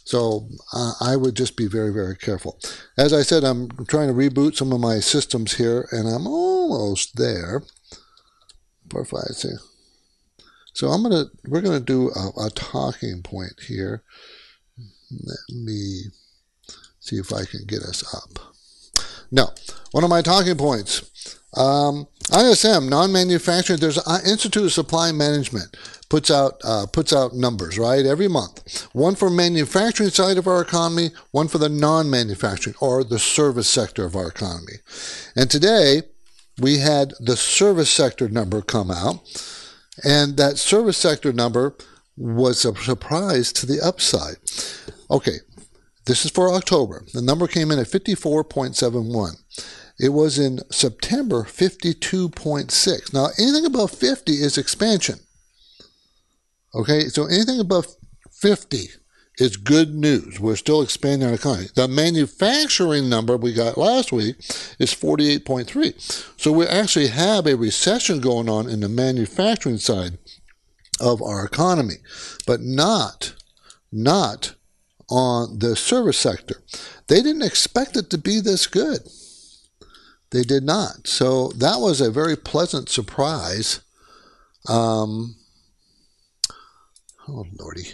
So 0.05 0.49
uh, 0.73 0.93
I 0.99 1.15
would 1.15 1.35
just 1.35 1.55
be 1.55 1.67
very, 1.67 1.93
very 1.93 2.15
careful. 2.17 2.59
As 2.97 3.13
I 3.13 3.23
said, 3.23 3.43
I'm 3.43 3.69
trying 3.87 4.09
to 4.09 4.13
reboot 4.13 4.55
some 4.55 4.73
of 4.73 4.81
my 4.81 4.99
systems 4.99 5.53
here, 5.55 5.87
and 5.91 6.07
I'm 6.07 6.27
almost 6.27 7.15
there. 7.15 7.63
Four, 8.89 9.05
five, 9.05 9.33
six. 9.33 9.72
So 10.73 10.89
I'm 10.89 11.03
gonna 11.03 11.25
we're 11.47 11.61
gonna 11.61 11.79
do 11.79 12.09
a, 12.09 12.45
a 12.45 12.49
talking 12.49 13.21
point 13.23 13.53
here. 13.67 14.03
Let 15.11 15.37
me 15.49 16.03
see 16.99 17.17
if 17.17 17.31
I 17.31 17.45
can 17.45 17.65
get 17.67 17.83
us 17.83 18.03
up. 18.15 18.53
No, 19.31 19.49
one 19.91 20.03
of 20.03 20.09
my 20.09 20.21
talking 20.21 20.57
points. 20.57 21.39
Um, 21.55 22.07
ISM, 22.35 22.89
non-manufacturing. 22.89 23.79
There's 23.79 23.97
an 23.97 24.25
Institute 24.25 24.63
of 24.63 24.73
Supply 24.73 25.11
Management 25.11 25.77
puts 26.13 26.29
out 26.29 26.61
uh, 26.63 26.85
puts 26.85 27.11
out 27.11 27.33
numbers 27.33 27.79
right 27.79 28.05
every 28.05 28.27
month. 28.27 28.87
One 28.93 29.15
for 29.15 29.31
manufacturing 29.31 30.11
side 30.11 30.37
of 30.37 30.47
our 30.47 30.61
economy, 30.61 31.09
one 31.31 31.47
for 31.47 31.57
the 31.57 31.69
non-manufacturing 31.69 32.75
or 32.79 33.03
the 33.03 33.17
service 33.17 33.67
sector 33.67 34.05
of 34.05 34.15
our 34.15 34.27
economy. 34.27 34.77
And 35.35 35.49
today 35.49 36.03
we 36.59 36.77
had 36.77 37.13
the 37.19 37.35
service 37.35 37.89
sector 37.89 38.29
number 38.29 38.61
come 38.61 38.91
out, 38.91 39.21
and 40.03 40.37
that 40.37 40.57
service 40.57 40.97
sector 40.97 41.33
number 41.33 41.75
was 42.15 42.65
a 42.65 42.75
surprise 42.75 43.51
to 43.53 43.65
the 43.65 43.81
upside. 43.81 44.37
Okay, 45.09 45.39
this 46.05 46.25
is 46.25 46.31
for 46.31 46.51
October. 46.53 47.05
The 47.13 47.21
number 47.21 47.47
came 47.47 47.71
in 47.71 47.79
at 47.79 47.87
54.71. 47.87 49.35
It 49.99 50.09
was 50.09 50.39
in 50.39 50.59
September 50.71 51.43
52.6. 51.43 53.13
Now, 53.13 53.27
anything 53.39 53.65
above 53.65 53.91
50 53.91 54.33
is 54.33 54.57
expansion. 54.57 55.19
Okay, 56.73 57.07
so 57.09 57.25
anything 57.25 57.59
above 57.59 57.87
50 58.31 58.89
is 59.37 59.57
good 59.57 59.95
news. 59.95 60.39
We're 60.39 60.55
still 60.55 60.81
expanding 60.81 61.27
our 61.27 61.33
economy. 61.33 61.67
The 61.75 61.87
manufacturing 61.87 63.09
number 63.09 63.35
we 63.35 63.53
got 63.53 63.77
last 63.77 64.11
week 64.11 64.37
is 64.79 64.93
48.3. 64.93 66.39
So 66.39 66.51
we 66.51 66.67
actually 66.67 67.07
have 67.07 67.47
a 67.47 67.55
recession 67.55 68.19
going 68.19 68.49
on 68.49 68.69
in 68.69 68.81
the 68.81 68.89
manufacturing 68.89 69.77
side 69.77 70.17
of 70.99 71.21
our 71.21 71.45
economy, 71.45 71.95
but 72.45 72.61
not 72.61 73.33
not 73.91 74.55
on 75.09 75.59
the 75.59 75.75
service 75.75 76.17
sector. 76.17 76.63
They 77.07 77.21
didn't 77.21 77.43
expect 77.43 77.95
it 77.95 78.09
to 78.09 78.17
be 78.17 78.39
this 78.39 78.65
good. 78.65 79.01
They 80.31 80.41
did 80.41 80.63
not. 80.63 81.07
So 81.07 81.49
that 81.49 81.79
was 81.79 82.01
a 82.01 82.09
very 82.09 82.35
pleasant 82.35 82.89
surprise. 82.89 83.81
Um, 84.67 85.35
oh, 87.27 87.45
Lordy. 87.59 87.93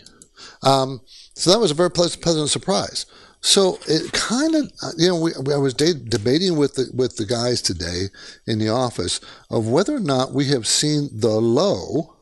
Um, 0.64 1.02
so 1.40 1.52
that 1.52 1.60
was 1.60 1.72
a 1.72 1.76
very 1.76 1.92
pleasant, 1.92 2.50
surprise. 2.50 3.06
So 3.42 3.80
it 3.88 4.12
kind 4.12 4.56
of, 4.56 4.72
you 4.98 5.08
know, 5.08 5.20
we, 5.20 5.32
I 5.54 5.58
was 5.58 5.74
de- 5.74 5.94
debating 5.94 6.58
with 6.58 6.76
the, 6.76 6.92
with 6.94 7.16
the 7.16 7.26
guys 7.26 7.62
today 7.62 8.08
in 8.46 8.60
the 8.60 8.70
office 8.70 9.22
of 9.50 9.68
whether 9.68 9.96
or 9.96 10.02
not 10.02 10.34
we 10.34 10.50
have 10.50 10.68
seen 10.68 11.10
the 11.14 11.40
low. 11.40 12.18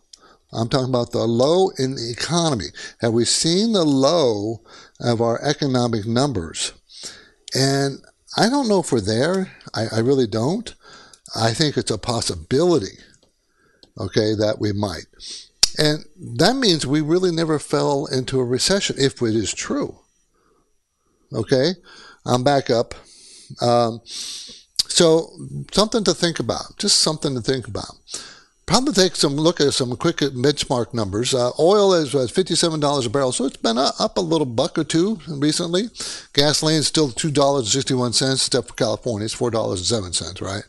I'm 0.54 0.70
talking 0.70 0.90
about 0.90 1.12
the 1.12 1.26
low 1.26 1.72
in 1.78 1.96
the 1.96 2.12
economy. 2.12 2.68
Have 3.02 3.14
we 3.14 3.26
seen 3.26 3.74
the 3.74 3.84
low 3.84 4.62
of 5.00 5.20
our 5.20 5.42
economic 5.44 6.06
numbers? 6.06 6.74
And 7.56 8.00
I 8.38 8.50
don't 8.50 8.70
know 8.70 8.80
if 8.80 8.92
we're 8.92 9.02
there. 9.02 9.52
I, 9.74 9.88
I 9.96 10.00
really 10.00 10.28
don't. 10.28 10.74
I 11.36 11.54
think 11.54 11.76
it's 11.76 11.92
a 11.92 11.98
possibility, 11.98 13.00
okay, 14.00 14.36
that 14.36 14.58
we 14.60 14.72
might. 14.72 15.06
And 15.78 16.06
that 16.38 16.56
means 16.56 16.88
we 16.88 17.02
really 17.02 17.32
never 17.32 17.60
fell 17.60 18.08
into 18.08 18.40
a 18.40 18.46
recession 18.46 18.96
if 19.00 19.22
it 19.22 19.36
is 19.36 19.54
true. 19.54 20.00
Okay, 21.34 21.72
I'm 22.26 22.44
back 22.44 22.70
up. 22.70 22.96
Um, 23.62 24.02
so, 24.06 25.30
something 25.72 26.04
to 26.06 26.14
think 26.14 26.40
about, 26.40 26.78
just 26.78 26.98
something 27.00 27.36
to 27.36 27.42
think 27.42 27.68
about 27.68 27.92
probably 28.68 28.94
take 28.94 29.16
some 29.16 29.36
look 29.36 29.60
at 29.60 29.74
some 29.74 29.96
quick 29.96 30.18
benchmark 30.18 30.94
numbers. 30.94 31.34
Uh, 31.34 31.52
oil 31.58 31.94
is 31.94 32.14
uh, 32.14 32.20
$57 32.20 33.06
a 33.06 33.10
barrel, 33.10 33.32
so 33.32 33.46
it's 33.46 33.58
been 33.58 33.78
up 33.78 34.18
a 34.18 34.22
little 34.22 34.46
buck 34.46 34.78
or 34.78 34.84
two 34.84 35.20
recently. 35.28 35.84
Gasoline 36.34 36.80
is 36.80 36.88
still 36.88 37.10
$2.61, 37.10 38.34
except 38.34 38.68
for 38.68 38.74
California, 38.76 39.26
it's 39.26 39.36
$4.07, 39.36 40.42
right? 40.42 40.64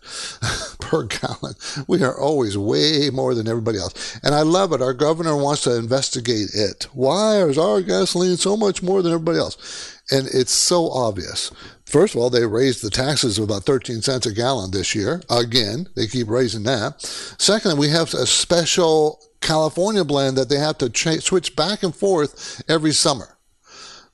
per 0.81 1.03
gallon. 1.05 1.55
We 1.87 2.03
are 2.03 2.19
always 2.19 2.57
way 2.57 3.11
more 3.13 3.35
than 3.35 3.49
everybody 3.49 3.79
else. 3.79 4.19
And 4.23 4.35
I 4.35 4.43
love 4.43 4.73
it. 4.73 4.81
Our 4.81 4.95
governor 4.95 5.37
wants 5.37 5.63
to 5.63 5.77
investigate 5.77 6.51
it. 6.55 6.87
Why 6.93 7.43
is 7.43 7.59
our 7.59 7.83
gasoline 7.83 8.37
so 8.37 8.57
much 8.57 8.83
more 8.83 9.03
than 9.03 9.13
everybody 9.13 9.39
else? 9.39 9.99
And 10.11 10.27
it's 10.33 10.53
so 10.53 10.89
obvious. 10.89 11.51
First 11.89 12.15
of 12.15 12.21
all, 12.21 12.29
they 12.29 12.45
raised 12.45 12.83
the 12.83 12.91
taxes 12.91 13.39
of 13.39 13.45
about 13.45 13.65
13 13.65 14.03
cents 14.03 14.27
a 14.27 14.33
gallon 14.35 14.71
this 14.71 14.95
year. 14.95 15.23
Again, 15.31 15.89
they 15.97 16.07
keep 16.07 16.29
raising 16.29 16.65
that. 16.65 17.01
Secondly, 17.39 17.79
we 17.79 17.89
have 17.89 18.13
a 18.13 18.27
special 18.27 19.19
California 19.41 20.05
blend 20.05 20.37
that 20.37 20.51
they 20.51 20.59
have 20.59 20.77
to 20.79 21.21
switch 21.21 21.57
back 21.57 21.83
and 21.83 21.97
forth 21.97 22.63
every 22.69 22.93
summer. 22.93 23.39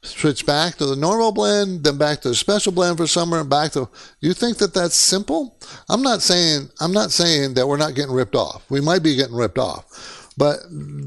Switch 0.03 0.47
back 0.47 0.77
to 0.77 0.87
the 0.87 0.95
normal 0.95 1.33
blend, 1.33 1.83
then 1.83 1.99
back 1.99 2.21
to 2.21 2.29
the 2.29 2.35
special 2.37 2.71
blend 2.71 2.99
for 2.99 3.09
summer, 3.09 3.41
and 3.41 3.51
back 3.51 3.73
to. 3.73 3.89
You 4.21 4.35
think 4.35 4.59
that 4.59 4.73
that's 4.75 4.95
simple? 4.95 5.59
I'm 5.89 6.03
not 6.03 6.23
saying. 6.23 6.71
I'm 6.81 6.93
not 6.93 7.11
saying 7.11 7.55
that 7.55 7.67
we're 7.67 7.79
not 7.79 7.95
getting 7.95 8.15
ripped 8.15 8.37
off. 8.37 8.71
We 8.71 8.83
might 8.83 9.03
be 9.03 9.17
getting 9.17 9.35
ripped 9.35 9.59
off, 9.59 10.24
but 10.37 10.59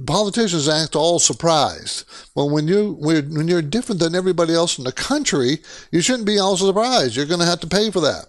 politicians 0.05 0.69
act 0.69 0.95
all 0.95 1.19
surprised. 1.19 2.05
Well, 2.35 2.49
when 2.49 2.67
you 2.67 2.95
when 2.99 3.47
you're 3.47 3.61
different 3.61 3.99
than 3.99 4.15
everybody 4.15 4.53
else 4.53 4.77
in 4.77 4.85
the 4.85 4.91
country, 4.91 5.59
you 5.91 6.01
shouldn't 6.01 6.25
be 6.27 6.39
all 6.39 6.55
surprised. 6.57 7.15
You're 7.15 7.25
going 7.25 7.41
to 7.41 7.45
have 7.45 7.59
to 7.61 7.67
pay 7.67 7.91
for 7.91 7.99
that, 8.01 8.25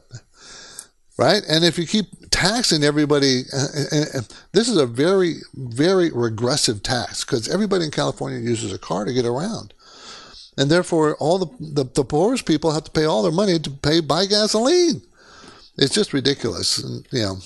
right? 1.16 1.42
And 1.48 1.64
if 1.64 1.78
you 1.78 1.86
keep 1.86 2.06
taxing 2.30 2.82
everybody, 2.82 3.42
uh, 3.52 3.66
uh, 3.92 4.18
uh, 4.18 4.20
this 4.52 4.68
is 4.68 4.76
a 4.76 4.86
very 4.86 5.36
very 5.54 6.10
regressive 6.10 6.82
tax 6.82 7.24
because 7.24 7.48
everybody 7.48 7.84
in 7.84 7.90
California 7.90 8.40
uses 8.40 8.72
a 8.72 8.78
car 8.78 9.04
to 9.04 9.12
get 9.12 9.24
around, 9.24 9.74
and 10.56 10.70
therefore 10.70 11.16
all 11.16 11.38
the, 11.38 11.46
the 11.60 11.84
the 11.84 12.04
poorest 12.04 12.44
people 12.44 12.72
have 12.72 12.84
to 12.84 12.90
pay 12.90 13.04
all 13.04 13.22
their 13.22 13.32
money 13.32 13.58
to 13.58 13.70
pay 13.70 14.00
buy 14.00 14.26
gasoline 14.26 15.02
it's 15.78 15.94
just 15.94 16.12
ridiculous. 16.12 16.78
And, 16.78 17.06
you 17.12 17.23
know, 17.23 17.37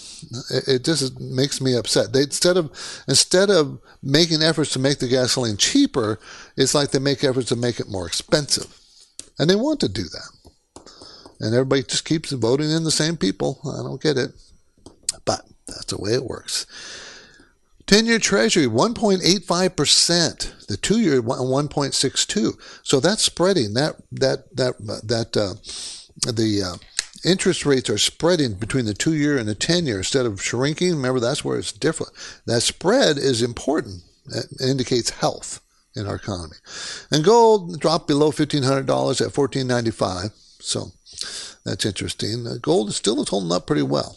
it, 0.50 0.68
it, 0.68 0.84
just 0.84 1.20
makes 1.20 1.60
me 1.60 1.76
upset. 1.76 2.12
They 2.12 2.22
instead 2.22 2.56
of 2.56 2.70
instead 3.06 3.50
of 3.50 3.78
making 4.02 4.42
efforts 4.42 4.72
to 4.72 4.78
make 4.78 4.98
the 4.98 5.08
gasoline 5.08 5.58
cheaper, 5.58 6.18
it's 6.56 6.74
like 6.74 6.90
they 6.90 6.98
make 6.98 7.22
efforts 7.22 7.48
to 7.48 7.56
make 7.56 7.78
it 7.78 7.90
more 7.90 8.06
expensive, 8.06 8.80
and 9.38 9.48
they 9.48 9.54
want 9.54 9.80
to 9.80 9.88
do 9.88 10.04
that. 10.04 10.30
And 11.40 11.54
everybody 11.54 11.82
just 11.82 12.04
keeps 12.04 12.32
voting 12.32 12.70
in 12.70 12.84
the 12.84 12.90
same 12.90 13.16
people. 13.16 13.60
I 13.64 13.82
don't 13.82 14.00
get 14.00 14.16
it, 14.16 14.30
but 15.24 15.42
that's 15.66 15.86
the 15.86 15.98
way 15.98 16.14
it 16.14 16.24
works. 16.24 16.66
10 17.86 18.06
year 18.06 18.20
treasury 18.20 18.66
1.85% 18.66 20.66
the 20.66 20.76
2 20.76 21.00
year 21.00 21.20
1.62 21.20 22.52
so 22.84 23.00
that's 23.00 23.24
spreading 23.24 23.74
that 23.74 23.96
that 24.12 24.56
that 24.56 24.78
that 25.02 25.36
uh, 25.36 25.54
the 26.32 26.62
uh, 26.62 26.76
interest 27.24 27.64
rates 27.66 27.90
are 27.90 27.98
spreading 27.98 28.54
between 28.54 28.84
the 28.84 28.94
two 28.94 29.14
year 29.14 29.36
and 29.36 29.48
the 29.48 29.54
10 29.54 29.86
year 29.86 29.98
instead 29.98 30.26
of 30.26 30.42
shrinking. 30.42 30.96
Remember, 30.96 31.20
that's 31.20 31.44
where 31.44 31.58
it's 31.58 31.72
different. 31.72 32.12
That 32.46 32.62
spread 32.62 33.18
is 33.18 33.42
important. 33.42 34.02
It 34.26 34.46
indicates 34.60 35.10
health 35.10 35.60
in 35.94 36.06
our 36.06 36.16
economy. 36.16 36.56
And 37.10 37.24
gold 37.24 37.80
dropped 37.80 38.06
below 38.06 38.30
$1,500 38.30 38.80
at 39.20 39.32
$1,495. 39.32 40.30
So 40.60 40.92
that's 41.64 41.84
interesting. 41.84 42.46
Uh, 42.46 42.56
gold 42.60 42.88
is 42.88 42.96
still 42.96 43.22
holding 43.24 43.52
up 43.52 43.66
pretty 43.66 43.82
well, 43.82 44.16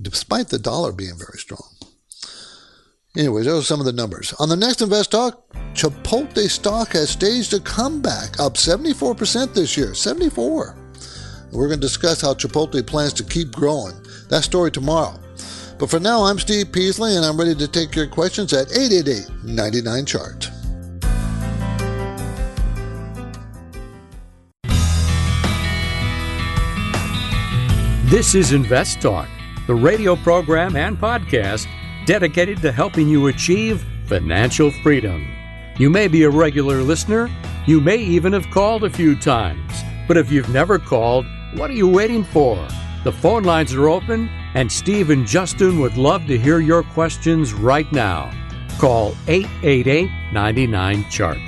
despite 0.00 0.48
the 0.48 0.58
dollar 0.58 0.92
being 0.92 1.16
very 1.16 1.38
strong. 1.38 1.68
Anyways, 3.16 3.46
those 3.46 3.64
are 3.64 3.66
some 3.66 3.80
of 3.80 3.86
the 3.86 3.92
numbers. 3.92 4.34
On 4.34 4.48
the 4.48 4.56
next 4.56 4.82
Invest 4.82 5.10
Talk, 5.10 5.50
Chipotle 5.72 6.50
stock 6.50 6.92
has 6.92 7.10
staged 7.10 7.54
a 7.54 7.60
comeback, 7.60 8.38
up 8.38 8.54
74% 8.54 9.54
this 9.54 9.76
year. 9.76 9.94
74. 9.94 10.85
We're 11.52 11.68
going 11.68 11.80
to 11.80 11.86
discuss 11.86 12.20
how 12.20 12.34
Chipotle 12.34 12.84
plans 12.86 13.12
to 13.14 13.24
keep 13.24 13.52
growing. 13.52 13.94
That 14.28 14.42
story 14.42 14.70
tomorrow. 14.70 15.18
But 15.78 15.90
for 15.90 16.00
now, 16.00 16.24
I'm 16.24 16.38
Steve 16.38 16.72
Peasley, 16.72 17.16
and 17.16 17.24
I'm 17.24 17.36
ready 17.36 17.54
to 17.54 17.68
take 17.68 17.94
your 17.94 18.06
questions 18.06 18.52
at 18.52 18.72
888 18.72 19.44
99 19.44 20.06
Chart. 20.06 20.50
This 28.10 28.34
is 28.34 28.52
Invest 28.52 29.00
Talk, 29.00 29.28
the 29.66 29.74
radio 29.74 30.16
program 30.16 30.76
and 30.76 30.96
podcast 30.96 31.66
dedicated 32.06 32.62
to 32.62 32.72
helping 32.72 33.08
you 33.08 33.26
achieve 33.26 33.84
financial 34.06 34.70
freedom. 34.70 35.26
You 35.76 35.90
may 35.90 36.08
be 36.08 36.22
a 36.22 36.30
regular 36.30 36.82
listener, 36.82 37.28
you 37.66 37.80
may 37.80 37.96
even 37.96 38.32
have 38.32 38.48
called 38.50 38.84
a 38.84 38.90
few 38.90 39.16
times, 39.16 39.72
but 40.06 40.16
if 40.16 40.30
you've 40.30 40.48
never 40.48 40.78
called, 40.78 41.26
what 41.56 41.70
are 41.70 41.74
you 41.74 41.88
waiting 41.88 42.22
for? 42.22 42.56
The 43.04 43.12
phone 43.12 43.44
lines 43.44 43.72
are 43.74 43.88
open, 43.88 44.28
and 44.54 44.70
Steve 44.70 45.10
and 45.10 45.26
Justin 45.26 45.80
would 45.80 45.96
love 45.96 46.26
to 46.26 46.38
hear 46.38 46.60
your 46.60 46.82
questions 46.82 47.54
right 47.54 47.90
now. 47.92 48.30
Call 48.78 49.14
888 49.26 50.10
99 50.32 51.10
Chart. 51.10 51.38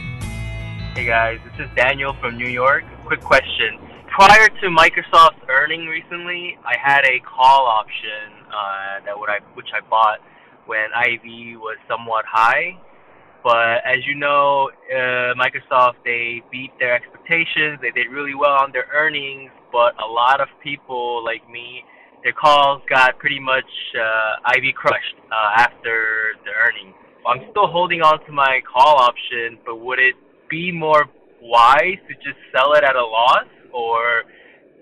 Hey 0.95 1.05
guys, 1.05 1.39
this 1.45 1.67
is 1.67 1.71
Daniel 1.77 2.15
from 2.21 2.39
New 2.39 2.49
York. 2.49 2.85
Quick 3.07 3.21
question. 3.21 3.79
Prior 4.09 4.49
to 4.49 4.67
Microsoft's 4.69 5.43
earning 5.49 5.87
recently, 5.87 6.59
I 6.65 6.75
had 6.83 7.05
a 7.05 7.21
call 7.21 7.67
option 7.67 8.33
uh, 8.49 9.05
that 9.05 9.19
would 9.19 9.29
I 9.29 9.41
which 9.55 9.69
I 9.75 9.81
bought 9.89 10.21
when 10.67 10.87
IV 10.87 11.61
was 11.61 11.77
somewhat 11.87 12.25
high. 12.27 12.79
But 13.43 13.85
as 13.87 14.05
you 14.07 14.15
know, 14.15 14.71
uh, 14.91 15.35
Microsoft 15.35 16.03
they 16.05 16.43
beat 16.51 16.73
their 16.79 16.95
expectations. 16.95 17.79
They 17.81 17.91
did 17.91 18.09
really 18.11 18.35
well 18.35 18.59
on 18.59 18.73
their 18.73 18.87
earnings, 18.93 19.51
but 19.71 19.95
a 20.03 20.07
lot 20.07 20.41
of 20.41 20.49
people 20.63 21.25
like 21.25 21.49
me, 21.49 21.85
their 22.25 22.33
calls 22.33 22.83
got 22.89 23.19
pretty 23.19 23.39
much 23.39 23.69
uh, 23.95 24.57
IV 24.57 24.75
crushed 24.75 25.17
uh, 25.31 25.61
after 25.61 26.35
the 26.45 26.51
earnings. 26.51 26.95
I'm 27.27 27.51
still 27.51 27.67
holding 27.67 28.01
on 28.01 28.25
to 28.27 28.33
my 28.33 28.61
call 28.65 28.97
option, 28.99 29.59
but 29.65 29.77
would 29.77 29.99
it 29.99 30.15
be 30.49 30.73
more 30.73 31.05
wise 31.41 31.99
to 32.09 32.15
just 32.15 32.39
sell 32.55 32.73
it 32.73 32.85
at 32.85 32.97
a 32.97 33.05
loss, 33.05 33.47
or 33.73 34.23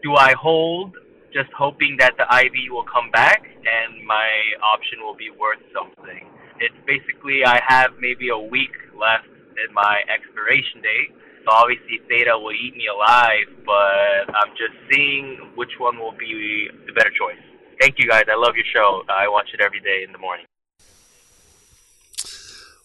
do 0.02 0.14
I 0.14 0.32
hold 0.40 0.96
just 1.32 1.50
hoping 1.56 1.96
that 1.98 2.14
the 2.16 2.24
IV 2.24 2.72
will 2.72 2.84
come 2.84 3.10
back 3.10 3.42
and 3.42 4.06
my 4.06 4.28
option 4.62 5.00
will 5.02 5.16
be 5.16 5.30
worth 5.30 5.58
something? 5.74 6.24
It's 6.60 6.74
basically 6.86 7.44
I 7.44 7.60
have 7.66 7.90
maybe 8.00 8.28
a 8.28 8.38
week 8.38 8.72
left 8.98 9.28
in 9.28 9.74
my 9.74 10.00
expiration 10.08 10.82
date. 10.82 11.12
So 11.44 11.52
obviously 11.52 12.00
theta 12.08 12.36
will 12.38 12.52
eat 12.52 12.74
me 12.74 12.86
alive, 12.90 13.46
but 13.64 14.34
I'm 14.34 14.50
just 14.58 14.74
seeing 14.90 15.52
which 15.54 15.70
one 15.78 15.98
will 15.98 16.16
be 16.18 16.68
the 16.86 16.92
better 16.92 17.10
choice. 17.10 17.42
Thank 17.80 17.98
you 17.98 18.08
guys. 18.08 18.24
I 18.28 18.36
love 18.36 18.56
your 18.56 18.64
show. 18.74 19.02
I 19.08 19.28
watch 19.28 19.48
it 19.54 19.60
every 19.60 19.80
day 19.80 20.02
in 20.04 20.12
the 20.12 20.18
morning. 20.18 20.46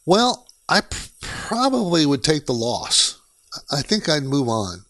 Well, 0.06 0.48
I 0.68 0.82
probably 1.22 2.06
would 2.06 2.24
take 2.24 2.46
the 2.46 2.54
loss. 2.54 3.20
I 3.72 3.82
think 3.82 4.10
I'd 4.10 4.24
move 4.24 4.48
on. 4.48 4.86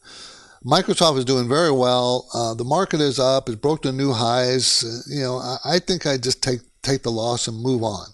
Microsoft 0.64 1.18
is 1.18 1.26
doing 1.26 1.50
very 1.50 1.72
well. 1.72 2.28
Uh, 2.34 2.54
the 2.54 2.64
market 2.64 3.02
is 3.02 3.20
up. 3.20 3.50
It's 3.50 3.58
broke 3.58 3.82
to 3.82 3.92
new 3.92 4.14
highs. 4.14 4.84
Uh, 4.84 5.14
you 5.14 5.22
know, 5.22 5.38
I, 5.38 5.58
I, 5.66 5.80
think 5.80 6.06
I'd 6.06 6.22
just 6.22 6.44
take 6.44 6.62
take 6.84 7.02
the 7.02 7.12
loss 7.12 7.48
and 7.48 7.60
move 7.60 7.84
on. 7.84 8.08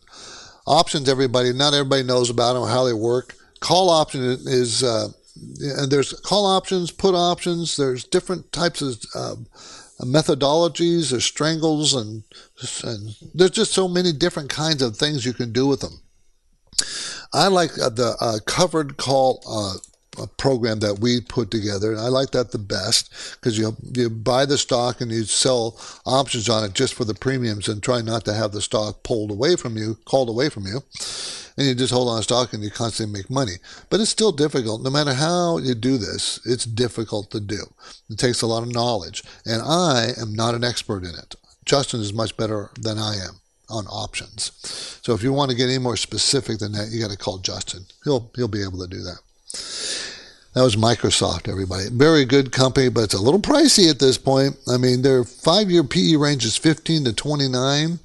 Options, 0.68 1.08
everybody, 1.08 1.54
not 1.54 1.74
everybody 1.74 2.04
knows 2.04 2.30
about 2.30 2.54
them 2.54 2.68
how 2.68 2.84
they 2.84 2.94
work. 2.94 3.36
Call 3.62 3.90
option 3.90 4.22
is, 4.22 4.84
uh, 4.84 5.08
and 5.62 5.90
there's 5.90 6.12
call 6.20 6.46
options, 6.46 6.92
put 6.92 7.16
options. 7.16 7.78
There's 7.78 8.04
different 8.04 8.52
types 8.52 8.82
of 8.82 9.00
uh, 9.16 9.36
methodologies. 10.02 11.12
There's 11.12 11.24
strangles, 11.24 11.94
and, 11.94 12.24
and 12.84 13.16
there's 13.34 13.52
just 13.52 13.72
so 13.72 13.88
many 13.88 14.12
different 14.12 14.50
kinds 14.50 14.82
of 14.82 14.98
things 14.98 15.26
you 15.26 15.32
can 15.34 15.54
do 15.54 15.68
with 15.68 15.80
them. 15.80 16.02
I 17.34 17.48
like 17.48 17.74
the 17.74 18.18
uh, 18.20 18.40
covered 18.46 18.98
call 18.98 19.42
uh, 19.48 19.78
a 20.20 20.28
program 20.28 20.80
that 20.80 21.00
we 21.00 21.22
put 21.22 21.52
together, 21.52 21.92
and 21.92 22.00
I 22.00 22.08
like 22.08 22.32
that 22.32 22.52
the 22.52 22.58
best 22.58 23.12
because 23.36 23.58
you 23.58 23.76
you 23.94 24.10
buy 24.10 24.46
the 24.46 24.58
stock 24.58 25.02
and 25.02 25.12
you 25.12 25.24
sell 25.24 25.80
options 26.06 26.50
on 26.50 26.64
it 26.64 26.74
just 26.74 26.94
for 26.94 27.06
the 27.06 27.14
premiums 27.14 27.68
and 27.68 27.82
try 27.82 28.02
not 28.02 28.26
to 28.26 28.34
have 28.34 28.52
the 28.52 28.62
stock 28.62 29.04
pulled 29.04 29.32
away 29.32 29.56
from 29.56 29.78
you, 29.78 29.98
called 30.06 30.30
away 30.30 30.50
from 30.50 30.66
you, 30.66 30.82
and 31.58 31.68
you 31.68 31.76
just 31.76 31.94
hold 31.94 32.10
on 32.10 32.18
to 32.18 32.24
stock 32.24 32.54
and 32.54 32.64
you 32.64 32.72
constantly 32.72 33.20
make 33.20 33.30
money. 33.30 33.56
But 33.90 34.00
it's 34.00 34.10
still 34.10 34.32
difficult. 34.32 34.84
No 34.84 34.90
matter 34.90 35.14
how 35.14 35.58
you 35.58 35.76
do 35.76 35.98
this, 35.98 36.40
it's 36.46 36.66
difficult 36.66 37.32
to 37.32 37.40
do. 37.40 37.74
It 38.10 38.18
takes 38.18 38.42
a 38.42 38.48
lot 38.48 38.64
of 38.64 38.74
knowledge, 38.74 39.24
and 39.46 39.62
I 39.62 40.12
am 40.20 40.34
not 40.34 40.56
an 40.56 40.64
expert 40.64 41.04
in 41.04 41.16
it. 41.16 41.36
Justin 41.66 42.00
is 42.00 42.14
much 42.14 42.38
better 42.38 42.72
than 42.80 42.98
I 42.98 43.16
am 43.16 43.42
on 43.70 43.86
options. 43.88 44.52
So 45.04 45.14
if 45.14 45.24
you 45.24 45.34
want 45.34 45.52
to 45.52 45.58
get 45.58 45.70
any 45.70 45.78
more 45.78 45.98
specific 45.98 46.60
than 46.60 46.72
that, 46.74 46.90
you 46.90 47.02
got 47.02 47.12
to 47.12 47.18
call 47.18 47.40
Justin. 47.40 47.86
He'll 48.04 48.32
he'll 48.36 48.48
be 48.48 48.64
able 48.64 48.80
to 48.80 48.88
do 48.88 49.02
that. 49.04 49.20
That 50.54 50.64
was 50.64 50.76
Microsoft, 50.76 51.48
everybody. 51.48 51.88
Very 51.92 52.26
good 52.26 52.52
company, 52.52 52.90
but 52.90 53.04
it's 53.04 53.14
a 53.14 53.22
little 53.22 53.40
pricey 53.40 53.92
at 53.92 54.00
this 54.00 54.18
point. 54.18 54.58
I 54.68 54.78
mean, 54.78 55.04
their 55.04 55.24
five 55.24 55.70
year 55.70 55.84
PE 55.84 56.16
range 56.16 56.46
is 56.46 56.58
15 56.58 57.04
to 57.06 57.14
29, 57.14 58.00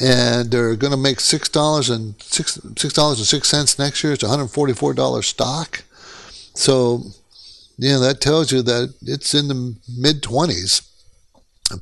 and 0.00 0.50
they're 0.50 0.74
going 0.74 0.90
to 0.90 0.96
make 0.96 1.18
$6 1.18 1.94
and 1.94 2.20
six 2.20 2.58
six 2.76 2.92
dollars 2.92 3.18
and 3.18 3.26
six 3.26 3.48
cents 3.48 3.78
next 3.78 4.02
year. 4.02 4.12
It's 4.12 4.24
$144 4.24 5.24
stock. 5.24 5.84
So, 6.54 7.02
you 7.78 7.90
know, 7.90 8.00
that 8.00 8.20
tells 8.20 8.50
you 8.50 8.62
that 8.62 8.94
it's 9.02 9.32
in 9.32 9.46
the 9.46 9.76
mid 9.96 10.22
20s. 10.22 10.82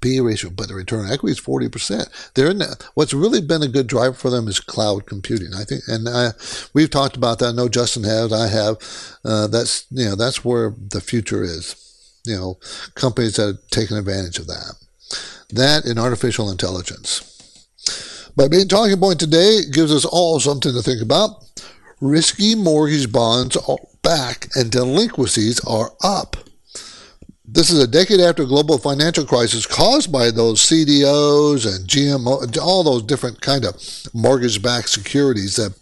PE 0.01 0.20
ratio, 0.20 0.51
but 0.51 0.68
the 0.68 0.75
return 0.75 1.07
on 1.07 1.12
equity 1.12 1.33
is 1.33 1.40
40%. 1.40 2.33
They're 2.35 2.51
in 2.51 2.59
the, 2.59 2.83
what's 2.94 3.12
really 3.12 3.40
been 3.40 3.62
a 3.62 3.68
good 3.68 3.87
driver 3.87 4.14
for 4.14 4.31
them 4.31 4.49
is 4.49 4.61
cloud 4.61 5.07
computing. 5.07 5.53
I 5.55 5.64
think, 5.64 5.83
and 5.88 6.09
I, 6.09 6.31
we've 6.73 6.90
talked 6.90 7.16
about 7.16 7.38
that. 7.38 7.51
I 7.51 7.53
know 7.53 7.68
Justin 7.68 8.05
has, 8.05 8.33
I 8.33 8.49
have. 8.49 8.77
Uh, 9.25 9.47
that's, 9.47 9.87
you 9.90 10.07
know, 10.07 10.16
that's 10.16 10.44
where 10.44 10.75
the 10.90 11.01
future 11.01 11.42
is. 11.42 11.77
You 12.25 12.37
know, 12.37 12.59
companies 12.94 13.37
that 13.37 13.49
are 13.49 13.59
taking 13.70 13.99
advantage 13.99 14.38
of 14.38 14.47
that. 14.47 14.75
That 15.51 15.85
and 15.85 15.99
artificial 15.99 16.51
intelligence. 16.51 17.31
But 18.37 18.51
main 18.51 18.66
talking 18.66 18.99
point 18.99 19.20
today 19.20 19.61
gives 19.70 19.94
us 19.94 20.05
all 20.05 20.40
something 20.40 20.73
to 20.73 20.83
think 20.83 21.03
about. 21.03 21.44
Risky 22.01 22.55
mortgage 22.55 23.12
bonds 23.12 23.57
are 23.57 23.79
back 24.03 24.49
and 24.57 24.70
delinquencies 24.70 25.61
are 25.64 25.92
up. 26.03 26.37
This 27.46 27.70
is 27.70 27.78
a 27.78 27.87
decade 27.87 28.20
after 28.20 28.46
global 28.46 28.78
financial 28.78 29.26
crisis 29.26 29.66
caused 29.66 30.11
by 30.11 30.30
those 30.30 30.62
CDOs 30.62 31.66
and 31.66 31.87
CMO, 31.87 32.57
all 32.57 32.83
those 32.83 33.02
different 33.02 33.42
kind 33.42 33.66
of 33.66 33.74
mortgage-backed 34.14 34.88
securities 34.88 35.57
that 35.57 35.74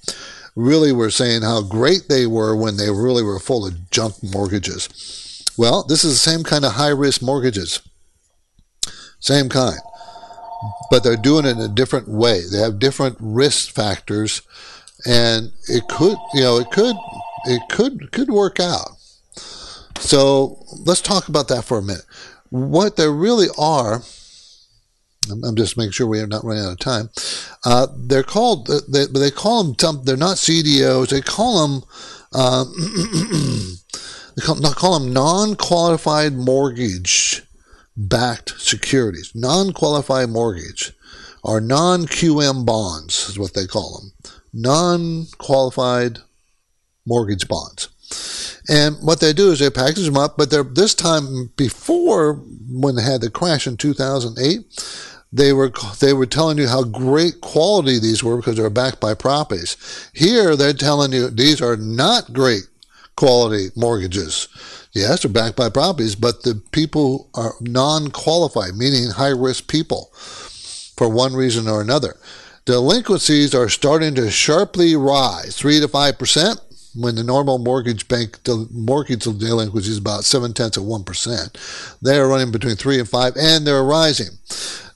really 0.56 0.90
were 0.90 1.10
saying 1.10 1.42
how 1.42 1.62
great 1.62 2.08
they 2.08 2.26
were 2.26 2.56
when 2.56 2.78
they 2.78 2.90
really 2.90 3.22
were 3.22 3.38
full 3.38 3.64
of 3.64 3.90
junk 3.90 4.16
mortgages. 4.24 5.44
Well, 5.56 5.84
this 5.84 6.02
is 6.02 6.14
the 6.14 6.30
same 6.30 6.42
kind 6.42 6.64
of 6.64 6.72
high-risk 6.72 7.22
mortgages, 7.22 7.80
same 9.20 9.48
kind, 9.48 9.78
but 10.90 11.04
they're 11.04 11.16
doing 11.16 11.46
it 11.46 11.50
in 11.50 11.60
a 11.60 11.68
different 11.68 12.08
way. 12.08 12.40
They 12.50 12.58
have 12.58 12.80
different 12.80 13.18
risk 13.20 13.72
factors, 13.72 14.42
and 15.06 15.52
it 15.68 15.86
could, 15.86 16.18
you 16.34 16.40
know, 16.40 16.58
it 16.58 16.72
could, 16.72 16.96
it 17.44 17.62
could, 17.68 18.10
could 18.10 18.30
work 18.30 18.58
out. 18.58 18.96
So 20.02 20.58
let's 20.84 21.00
talk 21.00 21.28
about 21.28 21.48
that 21.48 21.64
for 21.64 21.78
a 21.78 21.82
minute. 21.82 22.04
What 22.50 22.96
there 22.96 23.12
really 23.12 23.46
are, 23.56 24.02
I'm 25.30 25.56
just 25.56 25.78
making 25.78 25.92
sure 25.92 26.06
we 26.06 26.20
are 26.20 26.26
not 26.26 26.44
running 26.44 26.64
out 26.64 26.72
of 26.72 26.78
time. 26.80 27.10
Uh, 27.64 27.86
they're 27.96 28.24
called, 28.24 28.66
they, 28.88 29.06
they 29.06 29.30
call 29.30 29.72
them, 29.72 30.02
they're 30.04 30.16
not 30.16 30.36
CDOs, 30.36 31.10
they 31.10 31.20
call 31.20 31.66
them, 31.66 31.84
uh, 32.32 32.64
they 34.36 34.42
call, 34.42 34.60
call 34.74 34.98
them 34.98 35.12
non-qualified 35.12 36.32
mortgage 36.34 37.42
backed 37.96 38.60
securities. 38.60 39.32
Non-qualified 39.34 40.28
mortgage 40.28 40.92
or 41.44 41.60
non-QM 41.60 42.66
bonds 42.66 43.28
is 43.28 43.38
what 43.38 43.54
they 43.54 43.66
call 43.66 44.00
them. 44.00 44.32
Non-qualified 44.52 46.18
mortgage 47.06 47.46
bonds. 47.48 47.88
And 48.68 48.96
what 49.00 49.20
they 49.20 49.32
do 49.32 49.50
is 49.50 49.58
they 49.58 49.70
package 49.70 50.06
them 50.06 50.16
up, 50.16 50.36
but 50.36 50.50
they're 50.50 50.62
this 50.62 50.94
time 50.94 51.50
before 51.56 52.34
when 52.70 52.94
they 52.94 53.02
had 53.02 53.20
the 53.20 53.30
crash 53.30 53.66
in 53.66 53.76
2008, 53.76 54.60
they 55.32 55.52
were 55.52 55.72
they 56.00 56.12
were 56.12 56.26
telling 56.26 56.58
you 56.58 56.68
how 56.68 56.84
great 56.84 57.40
quality 57.40 57.98
these 57.98 58.22
were 58.22 58.36
because 58.36 58.56
they 58.56 58.62
were 58.62 58.70
backed 58.70 59.00
by 59.00 59.14
properties. 59.14 60.10
Here 60.12 60.54
they're 60.56 60.72
telling 60.72 61.12
you 61.12 61.28
these 61.28 61.60
are 61.60 61.76
not 61.76 62.32
great 62.32 62.68
quality 63.16 63.68
mortgages. 63.74 64.48
Yes, 64.92 65.22
they're 65.22 65.32
backed 65.32 65.56
by 65.56 65.70
properties, 65.70 66.14
but 66.14 66.42
the 66.42 66.62
people 66.72 67.30
are 67.34 67.54
non-qualified, 67.60 68.74
meaning 68.76 69.08
high-risk 69.10 69.66
people, 69.66 70.10
for 70.14 71.08
one 71.08 71.32
reason 71.32 71.66
or 71.66 71.80
another. 71.80 72.16
Delinquencies 72.66 73.54
are 73.54 73.70
starting 73.70 74.14
to 74.16 74.30
sharply 74.30 74.94
rise, 74.94 75.56
three 75.56 75.80
to 75.80 75.88
five 75.88 76.18
percent 76.18 76.60
when 76.94 77.14
the 77.14 77.24
normal 77.24 77.58
mortgage 77.58 78.08
bank 78.08 78.42
the 78.44 78.66
mortgage 78.70 79.24
delinquency 79.24 79.90
is 79.90 79.98
about 79.98 80.24
seven 80.24 80.52
tenths 80.52 80.76
of 80.76 80.84
one 80.84 81.04
percent, 81.04 81.58
they 82.00 82.18
are 82.18 82.28
running 82.28 82.52
between 82.52 82.76
three 82.76 82.98
and 82.98 83.08
five, 83.08 83.34
and 83.36 83.66
they're 83.66 83.84
rising. 83.84 84.38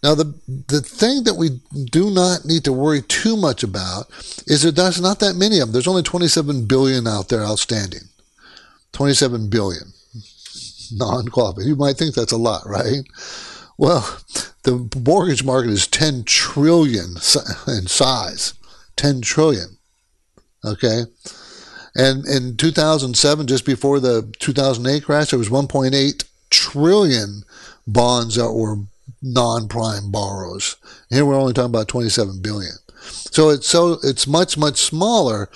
Now, 0.03 0.15
the 0.15 0.35
the 0.69 0.81
thing 0.81 1.25
that 1.25 1.35
we 1.35 1.61
do 1.91 2.11
not 2.11 2.45
need 2.45 2.65
to 2.65 2.73
worry 2.73 3.03
too 3.03 3.37
much 3.37 3.63
about 3.63 4.09
is 4.47 4.63
that 4.63 4.77
there's 4.77 5.01
not 5.01 5.21
that 5.21 5.37
many 5.37 5.59
of 5.59 5.69
them. 5.69 5.73
There's 5.73 5.89
only 5.89 6.03
27 6.03 6.67
billion 6.67 7.07
out 7.07 7.29
there 7.29 7.45
outstanding. 7.45 8.03
27 8.93 9.51
billion 9.51 9.93
non-qualified. 10.93 11.67
You 11.67 11.77
might 11.77 11.97
think 11.97 12.15
that's 12.15 12.33
a 12.33 12.37
lot, 12.37 12.63
right? 12.67 13.03
Well, 13.79 14.19
the 14.63 14.89
mortgage 15.05 15.45
market 15.45 15.71
is 15.71 15.87
10 15.87 16.25
trillion 16.25 17.17
in 17.69 17.87
size. 17.87 18.55
10 18.97 19.21
trillion. 19.21 19.77
Okay. 20.65 21.03
And 21.97 22.27
in 22.27 22.57
2007, 22.57 23.47
just 23.47 23.65
before 23.65 24.01
the 24.01 24.31
2008 24.39 25.05
crash, 25.05 25.31
there 25.31 25.39
was 25.39 25.49
1.8 25.49 26.25
trillion 26.51 27.43
bonds 27.87 28.35
that 28.35 28.53
were 28.53 28.77
non-prime 29.23 30.11
borrowers. 30.11 30.77
Here 31.09 31.25
we're 31.25 31.39
only 31.39 31.53
talking 31.53 31.71
about 31.71 31.89
27 31.89 32.41
billion. 32.43 32.73
So 33.01 33.51
it's 33.51 33.69
so 33.69 33.99
it's 34.03 34.27
much 34.27 34.59
much 34.59 34.79
smaller. 34.79 35.49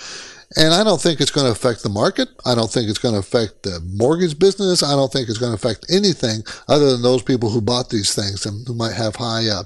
And 0.57 0.73
I 0.73 0.83
don't 0.83 0.99
think 0.99 1.21
it's 1.21 1.31
going 1.31 1.45
to 1.45 1.51
affect 1.51 1.81
the 1.81 1.89
market. 1.89 2.27
I 2.45 2.55
don't 2.55 2.69
think 2.69 2.89
it's 2.89 2.99
going 2.99 3.13
to 3.13 3.19
affect 3.19 3.63
the 3.63 3.79
mortgage 3.93 4.37
business. 4.37 4.83
I 4.83 4.91
don't 4.91 5.11
think 5.11 5.29
it's 5.29 5.37
going 5.37 5.51
to 5.51 5.55
affect 5.55 5.85
anything 5.89 6.43
other 6.67 6.91
than 6.91 7.01
those 7.01 7.23
people 7.23 7.49
who 7.49 7.61
bought 7.61 7.89
these 7.89 8.13
things 8.13 8.45
and 8.45 8.67
who 8.67 8.73
might 8.73 8.93
have 8.93 9.15
high 9.15 9.47
uh, 9.47 9.63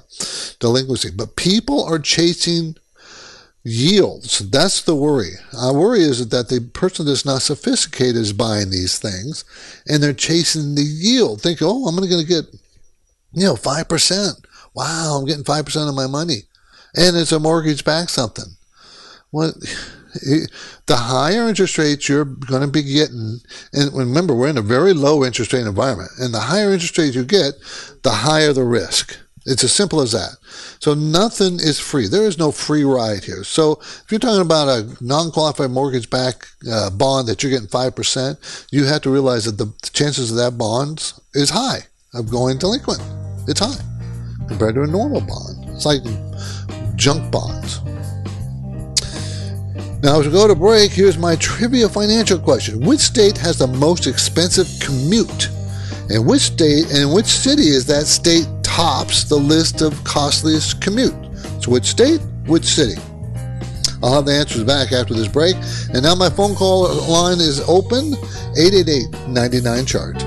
delinquency. 0.60 1.10
But 1.10 1.34
people 1.34 1.82
are 1.82 1.98
chasing 1.98 2.76
yields. 3.66 4.38
That's 4.50 4.82
the 4.82 4.94
worry. 4.94 5.32
Our 5.56 5.74
worry 5.74 6.00
is 6.00 6.28
that 6.28 6.48
the 6.48 6.60
person 6.72 7.06
that's 7.06 7.24
not 7.24 7.42
sophisticated 7.42 8.16
is 8.16 8.32
buying 8.32 8.70
these 8.70 8.98
things 8.98 9.44
and 9.88 10.02
they're 10.02 10.12
chasing 10.12 10.74
the 10.74 10.82
yield, 10.82 11.42
Think, 11.42 11.58
oh, 11.62 11.86
I'm 11.86 11.96
going 11.96 12.08
to 12.08 12.24
get, 12.24 12.44
you 13.32 13.44
know, 13.44 13.54
5%. 13.54 14.44
Wow, 14.74 15.18
I'm 15.18 15.26
getting 15.26 15.44
5% 15.44 15.88
of 15.88 15.94
my 15.94 16.06
money. 16.06 16.42
And 16.94 17.16
it's 17.16 17.32
a 17.32 17.40
mortgage 17.40 17.84
back 17.84 18.08
something. 18.08 18.56
Well, 19.32 19.52
the 20.86 20.96
higher 20.96 21.48
interest 21.48 21.76
rates 21.76 22.08
you're 22.08 22.24
going 22.24 22.62
to 22.62 22.68
be 22.68 22.82
getting, 22.82 23.40
and 23.72 23.92
remember, 23.92 24.34
we're 24.34 24.48
in 24.48 24.58
a 24.58 24.62
very 24.62 24.92
low 24.92 25.24
interest 25.24 25.52
rate 25.52 25.66
environment, 25.66 26.10
and 26.18 26.32
the 26.32 26.40
higher 26.40 26.72
interest 26.72 26.96
rates 26.96 27.16
you 27.16 27.24
get, 27.24 27.54
the 28.02 28.10
higher 28.10 28.52
the 28.52 28.64
risk. 28.64 29.18
It's 29.46 29.62
as 29.62 29.72
simple 29.72 30.00
as 30.00 30.12
that. 30.12 30.36
So 30.80 30.94
nothing 30.94 31.54
is 31.54 31.78
free. 31.78 32.08
There 32.08 32.26
is 32.26 32.36
no 32.36 32.50
free 32.50 32.82
ride 32.82 33.24
here. 33.24 33.44
So 33.44 33.78
if 33.80 34.06
you're 34.10 34.18
talking 34.18 34.42
about 34.42 34.68
a 34.68 34.96
non-qualified 35.00 35.70
mortgage 35.70 36.10
back 36.10 36.48
uh, 36.68 36.90
bond 36.90 37.28
that 37.28 37.42
you're 37.42 37.52
getting 37.52 37.68
5%, 37.68 38.66
you 38.72 38.84
have 38.84 39.02
to 39.02 39.10
realize 39.10 39.44
that 39.44 39.56
the 39.56 39.72
chances 39.92 40.32
of 40.32 40.36
that 40.36 40.58
bond 40.58 41.12
is 41.32 41.50
high 41.50 41.86
of 42.12 42.28
going 42.28 42.58
delinquent. 42.58 43.00
It's 43.46 43.60
high 43.60 43.80
compared 44.48 44.74
to 44.74 44.82
a 44.82 44.86
normal 44.86 45.20
bond. 45.20 45.68
It's 45.70 45.86
like 45.86 46.02
junk 46.96 47.30
bonds. 47.30 47.80
Now, 50.02 50.20
as 50.20 50.26
we 50.26 50.32
go 50.32 50.46
to 50.46 50.54
break, 50.54 50.90
here's 50.90 51.18
my 51.18 51.36
trivia 51.36 51.88
financial 51.88 52.38
question. 52.38 52.84
Which 52.84 53.00
state 53.00 53.38
has 53.38 53.58
the 53.58 53.66
most 53.66 54.06
expensive 54.06 54.68
commute? 54.80 55.48
And 56.10 56.26
which 56.26 56.42
state 56.42 56.92
and 56.92 57.12
which 57.12 57.26
city 57.26 57.68
is 57.68 57.86
that 57.86 58.06
state 58.06 58.46
tops 58.76 59.24
the 59.24 59.36
list 59.36 59.80
of 59.80 60.04
costliest 60.04 60.82
commute? 60.82 61.14
So 61.62 61.70
which 61.70 61.86
state, 61.86 62.20
which 62.44 62.66
city? 62.66 63.00
I'll 64.02 64.12
have 64.12 64.26
the 64.26 64.34
answers 64.34 64.64
back 64.64 64.92
after 64.92 65.14
this 65.14 65.28
break. 65.28 65.56
And 65.94 66.02
now 66.02 66.14
my 66.14 66.28
phone 66.28 66.54
call 66.54 66.82
line 67.10 67.40
is 67.40 67.60
open 67.68 68.12
888 68.58 69.28
99 69.28 69.86
chart. 69.86 70.20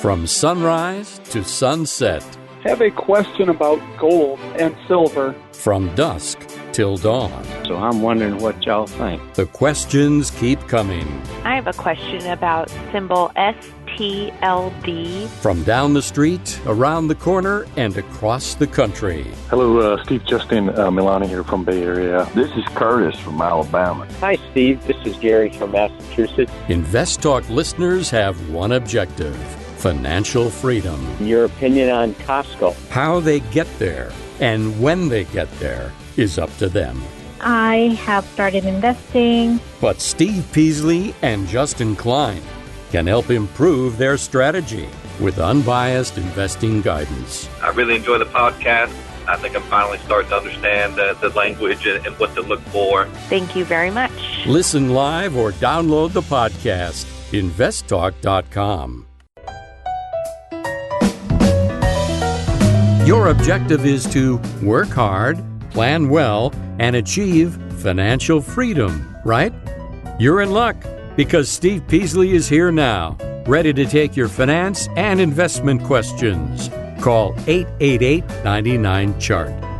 From 0.00 0.26
sunrise 0.26 1.20
to 1.30 1.44
sunset. 1.44 2.24
have 2.64 2.80
a 2.80 2.90
question 2.90 3.50
about 3.50 3.78
gold 3.98 4.40
and 4.58 4.74
silver. 4.88 5.34
From 5.52 5.94
dusk 5.94 6.55
till 6.76 6.96
dawn. 6.98 7.42
So 7.64 7.74
I'm 7.76 8.02
wondering 8.02 8.36
what 8.36 8.62
y'all 8.66 8.86
think. 8.86 9.22
The 9.32 9.46
questions 9.46 10.30
keep 10.32 10.60
coming. 10.68 11.08
I 11.42 11.54
have 11.54 11.66
a 11.66 11.72
question 11.72 12.26
about 12.26 12.68
symbol 12.92 13.32
STLD. 13.34 15.26
From 15.40 15.62
down 15.64 15.94
the 15.94 16.02
street, 16.02 16.60
around 16.66 17.08
the 17.08 17.14
corner, 17.14 17.66
and 17.78 17.96
across 17.96 18.56
the 18.56 18.66
country. 18.66 19.26
Hello, 19.48 19.78
uh, 19.94 20.04
Steve 20.04 20.22
Justin 20.26 20.68
uh, 20.68 20.90
Milani 20.90 21.26
here 21.26 21.42
from 21.42 21.64
Bay 21.64 21.82
Area. 21.82 22.28
This 22.34 22.50
is 22.50 22.64
Curtis 22.74 23.18
from 23.18 23.40
Alabama. 23.40 24.06
Hi, 24.20 24.36
Steve. 24.50 24.86
This 24.86 24.98
is 25.06 25.16
Gary 25.16 25.48
from 25.48 25.70
Massachusetts. 25.72 26.52
Invest 26.68 27.22
Talk 27.22 27.48
listeners 27.48 28.10
have 28.10 28.50
one 28.50 28.72
objective 28.72 29.34
financial 29.78 30.50
freedom. 30.50 31.00
Your 31.20 31.46
opinion 31.46 31.88
on 31.88 32.12
Costco. 32.14 32.74
How 32.90 33.20
they 33.20 33.40
get 33.40 33.66
there 33.78 34.12
and 34.40 34.78
when 34.78 35.08
they 35.08 35.24
get 35.24 35.50
there 35.58 35.90
is 36.16 36.38
up 36.38 36.54
to 36.58 36.68
them. 36.68 37.00
I 37.40 37.98
have 38.04 38.24
started 38.26 38.64
investing. 38.64 39.60
But 39.80 40.00
Steve 40.00 40.46
Peasley 40.52 41.14
and 41.22 41.46
Justin 41.46 41.96
Klein 41.96 42.42
can 42.90 43.06
help 43.06 43.30
improve 43.30 43.98
their 43.98 44.16
strategy 44.16 44.88
with 45.20 45.38
unbiased 45.38 46.18
investing 46.18 46.82
guidance. 46.82 47.48
I 47.62 47.70
really 47.70 47.96
enjoy 47.96 48.18
the 48.18 48.26
podcast. 48.26 48.94
I 49.28 49.36
think 49.36 49.56
I'm 49.56 49.62
finally 49.62 49.98
starting 49.98 50.30
to 50.30 50.36
understand 50.36 50.94
the, 50.94 51.16
the 51.20 51.30
language 51.30 51.86
and, 51.86 52.06
and 52.06 52.16
what 52.18 52.34
to 52.36 52.42
look 52.42 52.60
for. 52.60 53.06
Thank 53.28 53.56
you 53.56 53.64
very 53.64 53.90
much. 53.90 54.46
Listen 54.46 54.90
live 54.90 55.36
or 55.36 55.52
download 55.52 56.12
the 56.12 56.22
podcast. 56.22 57.06
InvestTalk.com. 57.32 59.06
Your 63.06 63.28
objective 63.28 63.86
is 63.86 64.04
to 64.12 64.40
work 64.62 64.88
hard, 64.88 65.42
plan 65.76 66.08
well, 66.08 66.54
and 66.78 66.96
achieve 66.96 67.52
financial 67.82 68.40
freedom, 68.40 69.14
right? 69.26 69.52
You're 70.18 70.40
in 70.40 70.50
luck 70.50 70.74
because 71.16 71.50
Steve 71.50 71.86
Peasley 71.86 72.30
is 72.32 72.48
here 72.48 72.72
now, 72.72 73.18
ready 73.46 73.74
to 73.74 73.84
take 73.84 74.16
your 74.16 74.28
finance 74.28 74.88
and 74.96 75.20
investment 75.20 75.84
questions. 75.84 76.70
Call 77.02 77.34
888 77.46 78.24
99 78.42 79.20
Chart. 79.20 79.75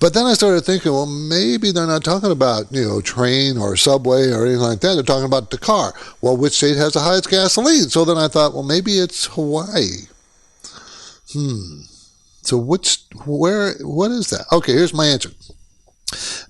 But 0.00 0.14
then 0.14 0.26
I 0.26 0.34
started 0.34 0.62
thinking, 0.62 0.90
well, 0.90 1.06
maybe 1.06 1.70
they're 1.70 1.86
not 1.86 2.02
talking 2.02 2.32
about, 2.32 2.72
you 2.72 2.84
know, 2.84 3.00
train 3.00 3.58
or 3.58 3.76
subway 3.76 4.32
or 4.32 4.44
anything 4.44 4.62
like 4.62 4.80
that. 4.80 4.94
They're 4.94 5.04
talking 5.04 5.24
about 5.24 5.52
the 5.52 5.58
car. 5.58 5.94
Well, 6.20 6.36
which 6.36 6.54
state 6.54 6.78
has 6.78 6.94
the 6.94 7.00
highest 7.00 7.30
gasoline? 7.30 7.90
So 7.90 8.04
then 8.04 8.18
I 8.18 8.26
thought, 8.26 8.54
well, 8.54 8.64
maybe 8.64 8.98
it's 8.98 9.26
Hawaii. 9.26 10.08
Hmm. 11.32 11.80
So 12.42 12.56
which, 12.56 13.02
where, 13.26 13.74
what 13.80 14.10
is 14.10 14.30
that? 14.30 14.46
Okay, 14.52 14.72
here's 14.72 14.94
my 14.94 15.06
answer. 15.06 15.30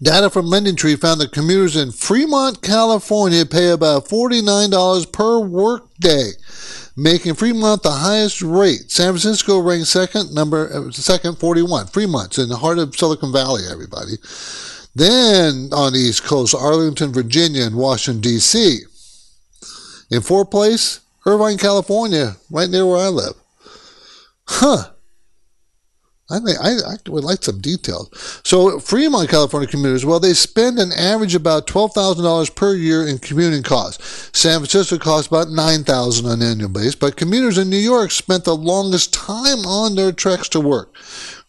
Data 0.01 0.31
from 0.31 0.47
LendingTree 0.47 1.01
found 1.01 1.21
that 1.21 1.33
commuters 1.33 1.77
in 1.77 1.91
Fremont, 1.91 2.63
California 2.63 3.45
pay 3.45 3.71
about 3.71 4.07
$49 4.07 5.13
per 5.13 5.41
workday, 5.41 6.31
making 6.97 7.35
Fremont 7.35 7.83
the 7.83 7.91
highest 7.91 8.41
rate. 8.41 8.91
San 8.93 9.13
Francisco 9.13 9.59
ranked 9.59 9.89
second, 9.89 10.33
number 10.33 10.71
uh, 10.73 10.93
second 10.93 11.39
41. 11.39 11.89
Fremont's 11.89 12.39
in 12.39 12.49
the 12.49 12.57
heart 12.57 12.79
of 12.79 12.95
Silicon 12.95 13.33
Valley, 13.33 13.63
everybody. 13.69 14.13
Then 14.95 15.71
on 15.73 15.93
the 15.93 15.99
East 15.99 16.25
Coast, 16.25 16.55
Arlington, 16.55 17.13
Virginia, 17.13 17.65
and 17.65 17.77
Washington, 17.77 18.21
D.C. 18.21 18.81
In 20.11 20.21
fourth 20.21 20.51
place, 20.51 21.01
Irvine, 21.27 21.59
California, 21.59 22.37
right 22.51 22.71
near 22.71 22.87
where 22.87 23.05
I 23.05 23.09
live. 23.09 23.35
Huh. 24.49 24.91
I, 26.31 26.37
I, 26.37 26.71
I 26.71 26.97
would 27.09 27.25
like 27.25 27.43
some 27.43 27.61
details. 27.61 28.41
So, 28.45 28.79
Fremont, 28.81 29.31
California 29.31 29.69
commuters, 29.69 30.05
well, 30.05 30.21
they 30.21 30.35
spend 30.35 30.79
an 30.79 30.93
average 30.93 31.35
about 31.35 31.67
$12,000 31.67 32.55
per 32.55 32.75
year 32.75 33.07
in 33.07 33.19
commuting 33.19 33.63
costs. 33.63 34.31
San 34.39 34.59
Francisco 34.59 34.99
costs 34.99 35.29
about 35.29 35.49
$9,000 35.49 36.25
on 36.25 36.33
an 36.33 36.43
annual 36.43 36.69
basis, 36.69 36.95
but 36.95 37.17
commuters 37.17 37.57
in 37.57 37.71
New 37.71 37.79
York 37.79 38.11
spent 38.11 38.45
the 38.45 38.55
longest 38.57 39.15
time 39.15 39.65
on 39.67 39.95
their 39.95 40.13
treks 40.13 40.51
to 40.51 40.61
work, 40.61 40.95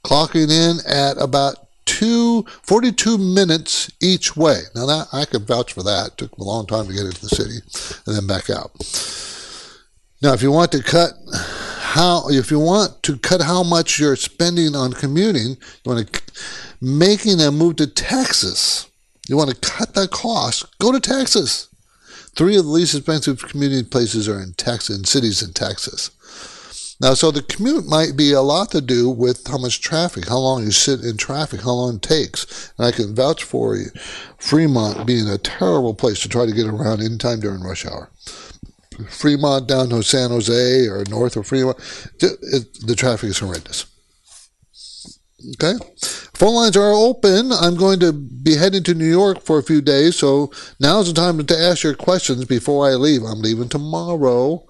clocking 0.05 0.49
in 0.49 0.77
at 0.89 1.21
about 1.21 1.57
two, 1.85 2.45
42 2.62 3.17
minutes 3.17 3.91
each 4.01 4.38
way. 4.38 4.62
Now, 4.75 4.85
that 4.85 5.07
I 5.12 5.25
can 5.25 5.43
vouch 5.43 5.73
for 5.73 5.83
that. 5.83 6.07
It 6.07 6.17
took 6.17 6.38
a 6.38 6.43
long 6.43 6.67
time 6.67 6.88
to 6.88 6.93
get 6.93 7.05
into 7.05 7.21
the 7.21 7.29
city 7.29 7.57
and 8.05 8.15
then 8.15 8.27
back 8.27 8.49
out. 8.49 8.71
Now, 10.21 10.34
if 10.34 10.41
you 10.41 10.51
want 10.51 10.73
to 10.73 10.84
cut 10.84 11.13
how 11.79 12.29
if 12.29 12.51
you 12.51 12.60
want 12.60 13.01
to 13.03 13.17
cut 13.17 13.41
how 13.41 13.63
much 13.63 13.99
you're 13.99 14.17
spending 14.17 14.75
on 14.75 14.91
commuting, 14.91 15.51
you 15.51 15.58
want 15.86 16.12
to 16.12 16.21
making 16.82 17.39
a 17.39 17.51
move 17.51 17.77
to 17.77 17.88
Texas. 17.88 18.89
You 19.27 19.38
want 19.38 19.49
to 19.49 19.55
cut 19.55 19.93
that 19.93 20.12
cost. 20.12 20.77
Go 20.79 20.91
to 20.91 20.99
Texas. 20.99 21.69
Three 22.36 22.58
of 22.58 22.65
the 22.65 22.71
least 22.71 22.95
expensive 22.95 23.41
commuting 23.47 23.86
places 23.86 24.27
are 24.27 24.41
in 24.41 24.53
Texas, 24.53 24.97
in 24.97 25.05
cities 25.05 25.41
in 25.41 25.53
Texas. 25.53 26.12
Now, 27.01 27.13
so 27.13 27.32
the 27.32 27.41
commute 27.41 27.86
might 27.86 28.17
be 28.17 28.34
a 28.34 28.41
lot 28.41 28.71
to 28.71 28.82
do 28.82 29.10
with 29.10 29.47
how 29.47 29.58
much 29.58 29.79
traffic, 29.79 30.27
how 30.27 30.39
long 30.39 30.65
you 30.65 30.71
sit 30.71 30.99
in 30.99 31.15
traffic, 31.15 31.62
how 31.62 31.71
long 31.71 31.95
it 31.95 32.01
takes. 32.01 32.73
And 32.77 32.88
I 32.88 32.91
can 32.91 33.15
vouch 33.15 33.43
for 33.43 33.77
you, 33.77 33.88
Fremont 34.38 35.08
being 35.08 35.29
a 35.29 35.38
terrible 35.38 35.93
place 35.93 36.19
to 36.21 36.29
try 36.29 36.45
to 36.45 36.51
get 36.51 36.67
around 36.67 37.01
in 37.01 37.17
time 37.17 37.39
during 37.39 37.62
rush 37.62 37.86
hour. 37.86 38.12
Fremont 39.07 39.67
down 39.67 39.89
to 39.89 40.01
San 40.03 40.29
Jose 40.29 40.88
or 40.88 41.03
north 41.09 41.35
of 41.35 41.47
Fremont, 41.47 41.77
the 42.19 42.95
traffic 42.97 43.29
is 43.29 43.39
horrendous. 43.39 43.85
Okay. 45.55 45.73
Phone 46.33 46.55
lines 46.55 46.75
are 46.75 46.91
open. 46.91 47.51
I'm 47.51 47.75
going 47.75 47.99
to 48.01 48.12
be 48.12 48.55
heading 48.55 48.83
to 48.83 48.93
New 48.93 49.09
York 49.09 49.41
for 49.41 49.57
a 49.57 49.63
few 49.63 49.81
days, 49.81 50.17
so 50.17 50.51
now's 50.79 51.07
the 51.07 51.13
time 51.13 51.45
to 51.45 51.57
ask 51.57 51.83
your 51.83 51.95
questions 51.95 52.43
before 52.45 52.89
I 52.89 52.95
leave. 52.95 53.23
I'm 53.23 53.41
leaving 53.41 53.69
tomorrow. 53.69 54.65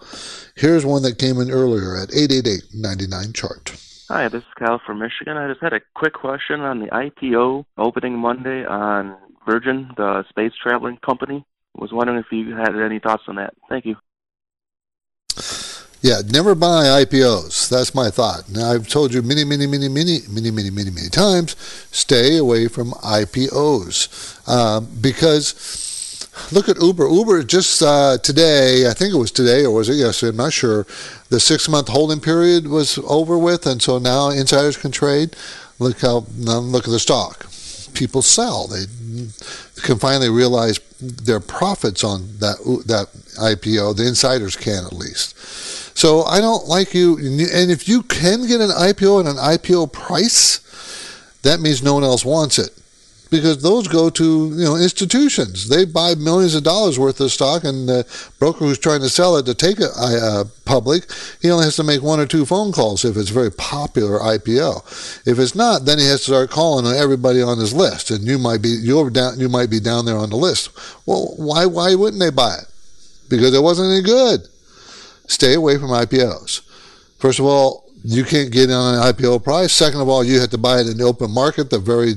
Here's 0.55 0.85
one 0.85 1.01
that 1.03 1.17
came 1.17 1.39
in 1.39 1.49
earlier 1.49 1.95
at 1.95 2.09
888-99 2.09 3.33
chart. 3.33 3.75
Hi, 4.09 4.27
this 4.27 4.41
is 4.41 4.53
Kyle 4.57 4.81
from 4.85 4.99
Michigan. 4.99 5.37
I 5.37 5.47
just 5.47 5.61
had 5.61 5.73
a 5.73 5.81
quick 5.95 6.13
question 6.13 6.61
on 6.61 6.79
the 6.79 6.87
IPO 6.87 7.65
opening 7.77 8.17
Monday 8.17 8.65
on 8.65 9.15
Virgin, 9.47 9.91
the 9.97 10.23
space 10.29 10.53
traveling 10.61 10.97
company. 10.97 11.45
Was 11.75 11.93
wondering 11.93 12.19
if 12.19 12.25
you 12.31 12.55
had 12.55 12.75
any 12.75 12.99
thoughts 12.99 13.23
on 13.27 13.35
that. 13.35 13.53
Thank 13.69 13.85
you. 13.85 13.95
Yeah, 16.01 16.21
never 16.25 16.55
buy 16.55 17.03
IPOs. 17.03 17.67
That's 17.67 17.93
my 17.93 18.09
thought. 18.09 18.49
Now, 18.49 18.71
I've 18.71 18.87
told 18.87 19.13
you 19.13 19.21
many, 19.21 19.43
many, 19.43 19.67
many, 19.67 19.89
many, 19.89 20.19
many, 20.29 20.49
many, 20.49 20.69
many, 20.69 20.89
many 20.89 21.09
times 21.09 21.57
stay 21.91 22.37
away 22.37 22.69
from 22.69 22.91
IPOs 22.91 24.39
uh, 24.47 24.79
because 24.79 25.89
look 26.53 26.69
at 26.69 26.81
Uber. 26.81 27.05
Uber 27.05 27.43
just 27.43 27.81
uh, 27.81 28.17
today, 28.17 28.87
I 28.89 28.93
think 28.93 29.13
it 29.13 29.17
was 29.17 29.31
today 29.31 29.65
or 29.65 29.71
was 29.71 29.89
it 29.89 29.95
yesterday? 29.95 30.29
I'm 30.29 30.37
not 30.37 30.53
sure. 30.53 30.87
The 31.29 31.39
six 31.39 31.67
month 31.67 31.89
holding 31.89 32.21
period 32.21 32.67
was 32.67 32.97
over 32.99 33.37
with, 33.37 33.67
and 33.67 33.81
so 33.81 33.99
now 33.99 34.29
insiders 34.29 34.77
can 34.77 34.91
trade. 34.91 35.35
Look 35.79 35.99
how 35.99 36.25
look 36.37 36.85
at 36.85 36.91
the 36.91 36.99
stock. 36.99 37.45
People 37.93 38.21
sell. 38.21 38.67
They 38.67 38.85
can 39.81 39.99
finally 39.99 40.29
realize 40.29 40.79
their 41.01 41.39
profits 41.39 42.03
on 42.03 42.21
that 42.39 42.57
that 42.87 43.07
IPO. 43.37 43.97
The 43.97 44.07
insiders 44.07 44.55
can 44.55 44.85
at 44.85 44.93
least. 44.93 45.35
So 45.99 46.23
I 46.23 46.39
don't 46.39 46.65
like 46.65 46.93
you. 46.93 47.17
And 47.17 47.69
if 47.69 47.89
you 47.89 48.03
can 48.03 48.47
get 48.47 48.61
an 48.61 48.69
IPO 48.69 49.19
at 49.19 49.29
an 49.29 49.35
IPO 49.35 49.91
price, 49.91 50.59
that 51.41 51.59
means 51.59 51.83
no 51.83 51.93
one 51.93 52.05
else 52.05 52.23
wants 52.23 52.57
it. 52.57 52.69
Because 53.29 53.61
those 53.61 53.89
go 53.89 54.09
to 54.09 54.23
you 54.23 54.63
know 54.63 54.77
institutions. 54.77 55.67
They 55.67 55.83
buy 55.83 56.15
millions 56.15 56.55
of 56.55 56.63
dollars 56.63 56.97
worth 56.97 57.19
of 57.19 57.33
stock, 57.33 57.65
and 57.65 57.89
the 57.89 58.07
broker 58.39 58.59
who's 58.59 58.79
trying 58.79 59.01
to 59.01 59.09
sell 59.09 59.35
it 59.35 59.45
to 59.47 59.53
take 59.53 59.81
it 59.81 59.91
uh, 59.99 60.45
public, 60.63 61.03
he 61.41 61.51
only 61.51 61.65
has 61.65 61.75
to 61.75 61.83
make 61.83 62.01
one 62.01 62.21
or 62.21 62.25
two 62.25 62.45
phone 62.45 62.71
calls 62.71 63.03
if 63.03 63.17
it's 63.17 63.29
a 63.29 63.33
very 63.33 63.51
popular 63.51 64.19
IPO. 64.19 65.27
If 65.27 65.37
it's 65.37 65.53
not, 65.53 65.83
then 65.83 65.99
he 65.99 66.07
has 66.07 66.21
to 66.21 66.31
start 66.31 66.49
calling 66.49 66.87
everybody 66.95 67.41
on 67.41 67.57
his 67.57 67.73
list, 67.73 68.09
and 68.09 68.23
you 68.23 68.39
might 68.39 68.61
be 68.61 68.69
you're 68.69 69.09
down 69.09 69.37
you 69.37 69.49
might 69.49 69.69
be 69.69 69.81
down 69.81 70.05
there 70.05 70.17
on 70.17 70.29
the 70.29 70.37
list. 70.37 70.69
Well, 71.05 71.33
why 71.35 71.65
why 71.65 71.93
wouldn't 71.93 72.21
they 72.21 72.31
buy 72.31 72.55
it? 72.55 72.67
Because 73.27 73.53
it 73.53 73.61
wasn't 73.61 73.91
any 73.91 74.01
good 74.01 74.47
stay 75.29 75.53
away 75.53 75.77
from 75.77 75.89
IPOs. 75.89 76.61
First 77.17 77.39
of 77.39 77.45
all, 77.45 77.89
you 78.03 78.23
can't 78.23 78.51
get 78.51 78.71
on 78.71 78.95
an 78.95 79.13
IPO 79.13 79.43
price. 79.43 79.73
Second 79.73 79.99
of 79.99 80.07
all, 80.07 80.23
you 80.23 80.39
have 80.39 80.49
to 80.51 80.57
buy 80.57 80.79
it 80.79 80.87
in 80.87 80.97
the 80.97 81.03
open 81.03 81.31
market 81.31 81.69
the 81.69 81.79
very 81.79 82.13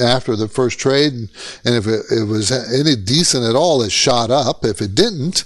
after 0.00 0.36
the 0.36 0.48
first 0.48 0.78
trade, 0.78 1.12
and, 1.12 1.28
and 1.64 1.74
if 1.74 1.86
it, 1.86 2.04
it, 2.10 2.24
was 2.24 2.52
any 2.52 2.94
decent 2.94 3.44
at 3.44 3.56
all, 3.56 3.82
it 3.82 3.90
shot 3.90 4.30
up. 4.30 4.64
If 4.64 4.80
it 4.80 4.94
didn't, 4.94 5.44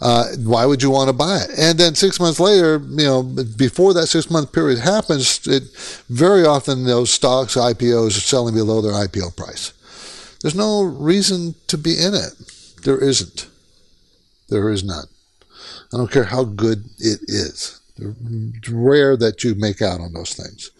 uh, 0.00 0.26
why 0.38 0.66
would 0.66 0.82
you 0.82 0.90
want 0.90 1.08
to 1.08 1.12
buy 1.12 1.42
it? 1.42 1.50
And 1.56 1.78
then 1.78 1.94
six 1.94 2.18
months 2.18 2.40
later, 2.40 2.82
you 2.90 3.04
know, 3.04 3.22
before 3.22 3.94
that 3.94 4.08
six 4.08 4.30
month 4.30 4.52
period 4.52 4.80
happens, 4.80 5.46
it 5.46 5.62
very 6.08 6.44
often 6.44 6.84
those 6.84 7.12
stocks 7.12 7.54
IPOs 7.54 8.16
are 8.16 8.20
selling 8.20 8.54
below 8.54 8.80
their 8.80 8.92
IPO 8.92 9.36
price. 9.36 9.72
There's 10.42 10.56
no 10.56 10.82
reason 10.82 11.54
to 11.68 11.78
be 11.78 11.92
in 12.00 12.14
it. 12.14 12.32
There 12.82 12.98
isn't. 12.98 13.46
There 14.48 14.70
is 14.70 14.82
none. 14.82 15.06
I 15.92 15.96
don't 15.96 16.10
care 16.10 16.24
how 16.24 16.44
good 16.44 16.84
it 16.98 17.20
is. 17.26 17.80
It's 17.96 18.68
rare 18.68 19.16
that 19.16 19.42
you 19.42 19.54
make 19.56 19.82
out 19.82 20.00
on 20.00 20.12
those 20.12 20.34
things. 20.34 20.70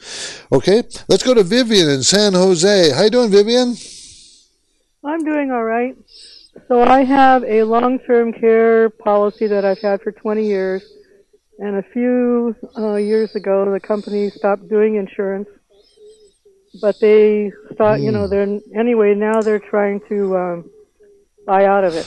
Okay, 0.53 0.83
let's 1.09 1.23
go 1.23 1.35
to 1.35 1.43
Vivian 1.43 1.89
in 1.91 2.03
San 2.03 2.33
Jose. 2.33 2.91
How 2.93 3.03
you 3.03 3.11
doing, 3.11 3.31
Vivian? 3.31 3.75
I'm 5.05 5.25
doing 5.25 5.51
all 5.51 5.65
right. 5.65 5.97
So 6.69 6.83
I 6.83 7.05
have 7.05 7.43
a 7.45 7.65
long-term 7.65 8.35
care 8.35 8.91
policy 8.91 9.49
that 9.49 9.65
I've 9.65 9.81
had 9.81 10.01
for 10.01 10.13
20 10.13 10.47
years, 10.47 10.85
and 11.59 11.77
a 11.77 11.83
few 11.83 12.55
uh, 12.79 12.95
years 12.95 13.35
ago, 13.35 13.71
the 13.71 13.81
company 13.81 14.31
stopped 14.31 14.69
doing 14.69 14.95
insurance. 14.95 15.49
But 16.81 17.01
they 17.01 17.51
thought, 17.77 17.99
mm. 17.99 18.05
you 18.05 18.13
know, 18.13 18.27
hmm. 18.27 18.31
they're 18.31 18.61
anyway. 18.81 19.15
Now 19.17 19.41
they're 19.41 19.59
trying 19.59 20.01
to 20.09 20.37
um, 20.37 20.71
buy 21.45 21.65
out 21.65 21.83
of 21.83 21.95
it 21.95 22.07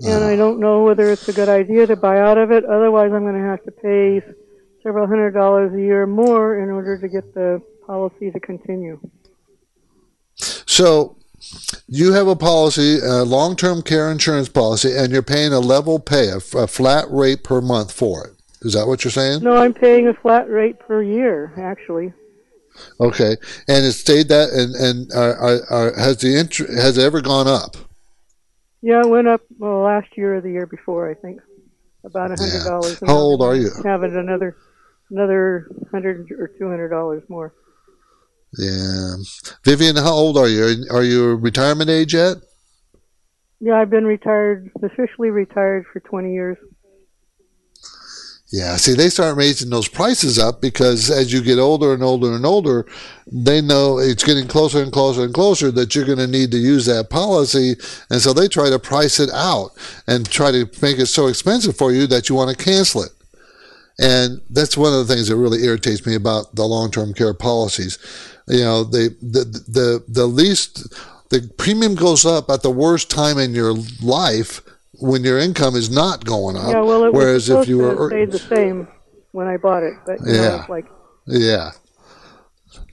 and 0.00 0.24
I 0.24 0.28
uh-huh. 0.28 0.36
don't 0.36 0.60
know 0.60 0.84
whether 0.84 1.10
it's 1.10 1.28
a 1.28 1.32
good 1.32 1.48
idea 1.48 1.86
to 1.86 1.96
buy 1.96 2.20
out 2.20 2.38
of 2.38 2.50
it. 2.50 2.64
Otherwise, 2.64 3.12
I'm 3.12 3.22
going 3.22 3.40
to 3.40 3.48
have 3.48 3.62
to 3.64 3.70
pay 3.70 4.22
several 4.82 5.06
hundred 5.06 5.32
dollars 5.32 5.72
a 5.74 5.80
year 5.80 6.06
more 6.06 6.62
in 6.62 6.70
order 6.70 6.98
to 6.98 7.08
get 7.08 7.34
the 7.34 7.62
policy 7.86 8.30
to 8.30 8.40
continue. 8.40 9.00
So, 10.36 11.16
you 11.86 12.12
have 12.12 12.26
a 12.26 12.36
policy, 12.36 12.98
a 12.98 13.24
long-term 13.24 13.82
care 13.82 14.10
insurance 14.10 14.48
policy, 14.48 14.94
and 14.94 15.12
you're 15.12 15.22
paying 15.22 15.52
a 15.52 15.60
level 15.60 15.98
pay, 15.98 16.28
a, 16.28 16.36
a 16.36 16.66
flat 16.66 17.06
rate 17.10 17.44
per 17.44 17.60
month 17.60 17.92
for 17.92 18.26
it. 18.26 18.32
Is 18.62 18.72
that 18.72 18.86
what 18.86 19.04
you're 19.04 19.12
saying? 19.12 19.42
No, 19.42 19.56
I'm 19.56 19.74
paying 19.74 20.08
a 20.08 20.14
flat 20.14 20.50
rate 20.50 20.78
per 20.78 21.02
year, 21.02 21.52
actually. 21.56 22.12
Okay, 23.00 23.36
and 23.68 23.86
it 23.86 23.92
stayed 23.92 24.28
that, 24.28 24.50
and 24.50 24.74
and 24.74 25.12
are, 25.12 25.34
are, 25.36 25.60
are, 25.70 25.98
has 25.98 26.18
the 26.18 26.38
int- 26.38 26.76
has 26.76 26.98
it 26.98 27.04
ever 27.04 27.22
gone 27.22 27.46
up? 27.46 27.76
Yeah, 28.82 29.00
it 29.00 29.08
went 29.08 29.28
up 29.28 29.40
well 29.58 29.80
last 29.80 30.16
year 30.16 30.36
or 30.36 30.40
the 30.40 30.50
year 30.50 30.66
before, 30.66 31.10
I 31.10 31.14
think, 31.14 31.40
about 32.04 32.30
a 32.30 32.36
hundred 32.36 32.64
dollars. 32.64 32.98
Yeah. 33.00 33.08
How 33.08 33.16
old 33.16 33.42
are 33.42 33.54
you? 33.54 33.70
Having 33.84 34.16
another 34.16 34.56
another 35.10 35.68
hundred 35.90 36.30
or 36.32 36.48
two 36.58 36.68
hundred 36.68 36.88
dollars 36.90 37.22
more. 37.28 37.54
Yeah, 38.58 39.16
Vivian, 39.64 39.96
how 39.96 40.12
old 40.12 40.38
are 40.38 40.48
you? 40.48 40.86
Are 40.90 41.02
you 41.02 41.34
retirement 41.36 41.90
age 41.90 42.14
yet? 42.14 42.36
Yeah, 43.60 43.80
I've 43.80 43.90
been 43.90 44.04
retired, 44.04 44.70
officially 44.82 45.30
retired 45.30 45.86
for 45.92 46.00
twenty 46.00 46.32
years. 46.32 46.56
Yeah, 48.56 48.76
see, 48.76 48.94
they 48.94 49.10
start 49.10 49.36
raising 49.36 49.68
those 49.68 49.86
prices 49.86 50.38
up 50.38 50.62
because 50.62 51.10
as 51.10 51.30
you 51.30 51.42
get 51.42 51.58
older 51.58 51.92
and 51.92 52.02
older 52.02 52.32
and 52.32 52.46
older, 52.46 52.86
they 53.30 53.60
know 53.60 53.98
it's 53.98 54.24
getting 54.24 54.48
closer 54.48 54.82
and 54.82 54.90
closer 54.90 55.24
and 55.24 55.34
closer 55.34 55.70
that 55.72 55.94
you're 55.94 56.06
going 56.06 56.16
to 56.16 56.26
need 56.26 56.52
to 56.52 56.56
use 56.56 56.86
that 56.86 57.10
policy. 57.10 57.74
And 58.08 58.18
so 58.22 58.32
they 58.32 58.48
try 58.48 58.70
to 58.70 58.78
price 58.78 59.20
it 59.20 59.28
out 59.34 59.72
and 60.06 60.26
try 60.26 60.52
to 60.52 60.70
make 60.80 60.98
it 60.98 61.04
so 61.04 61.26
expensive 61.26 61.76
for 61.76 61.92
you 61.92 62.06
that 62.06 62.30
you 62.30 62.34
want 62.34 62.48
to 62.48 62.64
cancel 62.64 63.02
it. 63.02 63.10
And 63.98 64.40
that's 64.48 64.74
one 64.74 64.94
of 64.94 65.06
the 65.06 65.14
things 65.14 65.28
that 65.28 65.36
really 65.36 65.62
irritates 65.62 66.06
me 66.06 66.14
about 66.14 66.54
the 66.54 66.64
long-term 66.64 67.12
care 67.12 67.34
policies. 67.34 67.98
You 68.48 68.64
know, 68.64 68.84
they, 68.84 69.08
the, 69.08 69.44
the, 69.68 70.04
the 70.08 70.26
least, 70.26 70.94
the 71.28 71.46
premium 71.58 71.94
goes 71.94 72.24
up 72.24 72.48
at 72.48 72.62
the 72.62 72.70
worst 72.70 73.10
time 73.10 73.36
in 73.36 73.54
your 73.54 73.74
life 74.00 74.62
when 75.00 75.24
your 75.24 75.38
income 75.38 75.76
is 75.76 75.90
not 75.90 76.24
going 76.24 76.56
up. 76.56 76.72
Yeah, 76.72 76.82
well, 76.82 77.04
it 77.04 77.12
whereas 77.12 77.48
was 77.48 77.62
if 77.62 77.68
you 77.68 77.78
were 77.78 78.08
stayed 78.08 78.32
the 78.32 78.38
same 78.38 78.88
when 79.32 79.46
I 79.46 79.56
bought 79.56 79.82
it, 79.82 79.94
but 80.06 80.18
yeah, 80.24 80.34
know, 80.34 80.64
like 80.68 80.86
yeah, 81.26 81.72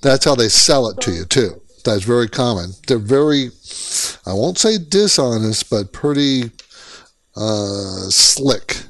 that's 0.01 0.25
how 0.25 0.35
they 0.35 0.49
sell 0.49 0.89
it 0.89 0.99
to 1.01 1.11
you 1.11 1.25
too. 1.25 1.61
That's 1.83 2.03
very 2.03 2.29
common. 2.29 2.71
They're 2.87 2.97
very, 2.97 3.49
I 4.25 4.33
won't 4.33 4.57
say 4.57 4.77
dishonest, 4.77 5.69
but 5.69 5.91
pretty 5.91 6.51
uh, 7.35 8.09
slick. 8.09 8.83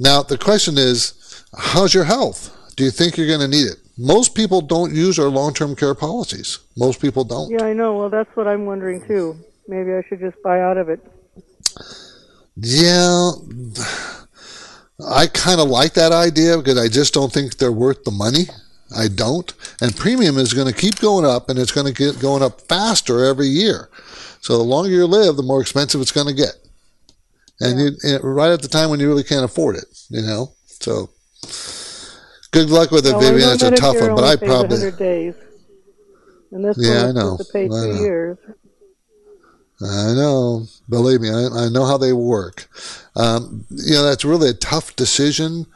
Now 0.00 0.22
the 0.22 0.38
question 0.38 0.78
is, 0.78 1.44
how's 1.56 1.94
your 1.94 2.04
health? 2.04 2.54
Do 2.76 2.84
you 2.84 2.90
think 2.90 3.16
you're 3.16 3.26
going 3.26 3.40
to 3.40 3.48
need 3.48 3.66
it? 3.66 3.78
Most 3.96 4.34
people 4.34 4.60
don't 4.60 4.94
use 4.94 5.18
our 5.18 5.26
long-term 5.28 5.74
care 5.74 5.94
policies. 5.94 6.60
Most 6.76 7.00
people 7.00 7.24
don't. 7.24 7.50
Yeah, 7.50 7.64
I 7.64 7.72
know. 7.72 7.96
Well, 7.96 8.08
that's 8.08 8.30
what 8.36 8.46
I'm 8.46 8.66
wondering 8.66 9.04
too. 9.06 9.36
Maybe 9.66 9.92
I 9.92 10.02
should 10.08 10.20
just 10.20 10.40
buy 10.42 10.60
out 10.60 10.76
of 10.76 10.88
it. 10.88 11.00
Yeah, 12.60 13.30
I 15.06 15.26
kind 15.28 15.60
of 15.60 15.68
like 15.68 15.94
that 15.94 16.12
idea 16.12 16.58
because 16.58 16.78
I 16.78 16.88
just 16.88 17.14
don't 17.14 17.32
think 17.32 17.56
they're 17.56 17.70
worth 17.70 18.04
the 18.04 18.10
money. 18.10 18.44
I 18.96 19.08
don't. 19.08 19.52
And 19.80 19.96
premium 19.96 20.38
is 20.38 20.54
going 20.54 20.66
to 20.66 20.74
keep 20.74 20.98
going 20.98 21.24
up 21.24 21.50
and 21.50 21.58
it's 21.58 21.72
going 21.72 21.86
to 21.86 21.92
get 21.92 22.20
going 22.20 22.42
up 22.42 22.62
faster 22.62 23.24
every 23.24 23.46
year. 23.46 23.90
So 24.40 24.56
the 24.56 24.64
longer 24.64 24.90
you 24.90 25.06
live, 25.06 25.36
the 25.36 25.42
more 25.42 25.60
expensive 25.60 26.00
it's 26.00 26.12
going 26.12 26.26
to 26.26 26.34
get. 26.34 26.54
And, 27.60 27.78
yeah. 28.02 28.12
you, 28.12 28.18
right 28.20 28.50
at 28.50 28.62
the 28.62 28.68
time 28.68 28.88
when 28.90 28.98
you 28.98 29.08
really 29.08 29.24
can't 29.24 29.44
afford 29.44 29.76
it, 29.76 29.86
you 30.08 30.22
know? 30.22 30.52
So 30.64 31.10
good 32.50 32.70
luck 32.70 32.90
with 32.90 33.06
it, 33.06 33.12
well, 33.12 33.20
Vivian. 33.20 33.50
It's 33.50 33.62
a 33.62 33.70
tough 33.72 34.00
one, 34.00 34.14
but 34.14 34.24
I 34.24 34.36
probably. 34.36 34.90
Days. 34.92 35.34
And 36.50 36.64
this 36.64 36.78
yeah, 36.80 37.08
I 37.08 37.12
know. 37.12 37.36
To 37.36 37.44
pay 37.52 37.64
I 37.64 37.68
two 37.68 37.92
know. 37.92 38.00
years. 38.00 38.38
I 39.80 40.12
know. 40.12 40.66
Believe 40.88 41.20
me, 41.20 41.30
I, 41.30 41.46
I 41.46 41.68
know 41.68 41.86
how 41.86 41.98
they 41.98 42.12
work. 42.12 42.68
Um, 43.14 43.64
you 43.70 43.94
know, 43.94 44.02
that's 44.02 44.24
really 44.24 44.50
a 44.50 44.54
tough 44.54 44.96
decision. 44.96 45.66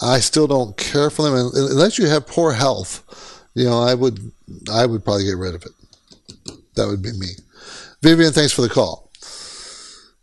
I 0.00 0.18
still 0.18 0.48
don't 0.48 0.76
care 0.76 1.10
for 1.10 1.22
them 1.22 1.50
unless 1.54 1.98
you 1.98 2.08
have 2.08 2.26
poor 2.26 2.52
health. 2.52 3.04
You 3.54 3.66
know, 3.66 3.80
I 3.80 3.94
would, 3.94 4.32
I 4.70 4.86
would 4.86 5.04
probably 5.04 5.24
get 5.24 5.36
rid 5.36 5.54
of 5.54 5.64
it. 5.64 5.72
That 6.74 6.88
would 6.88 7.02
be 7.02 7.12
me. 7.12 7.28
Vivian, 8.02 8.32
thanks 8.32 8.52
for 8.52 8.62
the 8.62 8.68
call. 8.68 9.10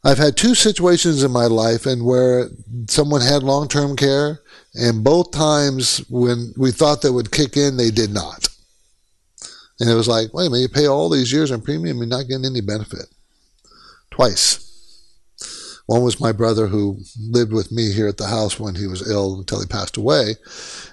I've 0.04 0.18
had 0.18 0.36
two 0.36 0.56
situations 0.56 1.24
in 1.24 1.32
my 1.32 1.46
life 1.46 1.86
and 1.86 2.04
where 2.04 2.50
someone 2.88 3.22
had 3.22 3.44
long-term 3.44 3.96
care, 3.96 4.42
and 4.74 5.04
both 5.04 5.32
times 5.32 6.00
when 6.10 6.54
we 6.58 6.72
thought 6.72 7.02
that 7.02 7.14
would 7.14 7.32
kick 7.32 7.56
in, 7.56 7.78
they 7.78 7.92
did 7.92 8.12
not. 8.12 8.48
And 9.80 9.90
it 9.90 9.94
was 9.94 10.08
like, 10.08 10.34
wait 10.34 10.48
a 10.48 10.50
minute, 10.50 10.62
you 10.62 10.70
pay 10.70 10.88
all 10.88 11.10
these 11.10 11.32
years 11.32 11.52
in 11.52 11.62
premium, 11.62 11.98
you're 11.98 12.08
not 12.08 12.28
getting 12.28 12.46
any 12.46 12.62
benefit 12.62 13.06
twice. 14.12 14.66
One 15.90 16.04
was 16.04 16.20
my 16.20 16.32
brother 16.32 16.68
who 16.68 17.00
lived 17.20 17.52
with 17.52 17.72
me 17.72 17.92
here 17.92 18.08
at 18.08 18.18
the 18.18 18.28
house 18.28 18.60
when 18.60 18.76
he 18.76 18.86
was 18.86 19.10
ill 19.10 19.40
until 19.40 19.60
he 19.60 19.66
passed 19.66 19.98
away. 19.98 20.36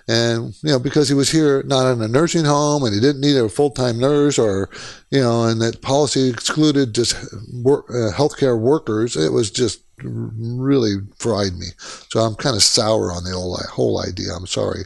And, 0.08 0.54
you 0.62 0.70
know, 0.70 0.78
because 0.78 1.06
he 1.06 1.14
was 1.14 1.30
here 1.30 1.62
not 1.64 1.92
in 1.92 2.00
a 2.00 2.08
nursing 2.08 2.46
home 2.46 2.82
and 2.82 2.94
he 2.94 3.00
didn't 3.00 3.20
need 3.20 3.36
a 3.36 3.50
full 3.50 3.68
time 3.68 3.98
nurse 3.98 4.38
or, 4.38 4.70
you 5.10 5.20
know, 5.20 5.44
and 5.44 5.60
that 5.60 5.82
policy 5.82 6.30
excluded 6.30 6.94
just 6.94 7.14
work, 7.62 7.84
uh, 7.90 8.10
healthcare 8.16 8.58
workers, 8.58 9.16
it 9.18 9.32
was 9.32 9.50
just 9.50 9.82
really 10.02 10.96
fried 11.18 11.52
me. 11.58 11.66
So 12.08 12.20
I'm 12.20 12.34
kind 12.34 12.56
of 12.56 12.62
sour 12.62 13.12
on 13.12 13.24
the 13.24 13.32
whole, 13.32 13.58
whole 13.70 14.02
idea. 14.02 14.32
I'm 14.34 14.46
sorry, 14.46 14.84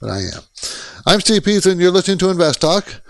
but 0.00 0.10
I 0.10 0.18
am. 0.22 0.42
I'm 1.06 1.20
Steve 1.20 1.44
Peasley, 1.44 1.70
and 1.70 1.80
you're 1.80 1.92
listening 1.92 2.18
to 2.18 2.30
Invest 2.30 2.60
Talk. 2.60 3.00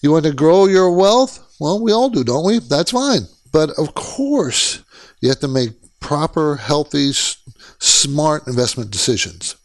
You 0.00 0.10
want 0.10 0.24
to 0.24 0.32
grow 0.32 0.66
your 0.66 0.90
wealth? 0.96 1.54
Well, 1.60 1.80
we 1.80 1.92
all 1.92 2.10
do, 2.10 2.24
don't 2.24 2.44
we? 2.44 2.58
That's 2.58 2.90
fine. 2.90 3.22
But 3.52 3.70
of 3.78 3.94
course, 3.94 4.82
you 5.20 5.28
have 5.28 5.40
to 5.40 5.48
make 5.48 5.70
proper, 6.00 6.56
healthy, 6.56 7.12
smart 7.78 8.46
investment 8.46 8.90
decisions. 8.90 9.56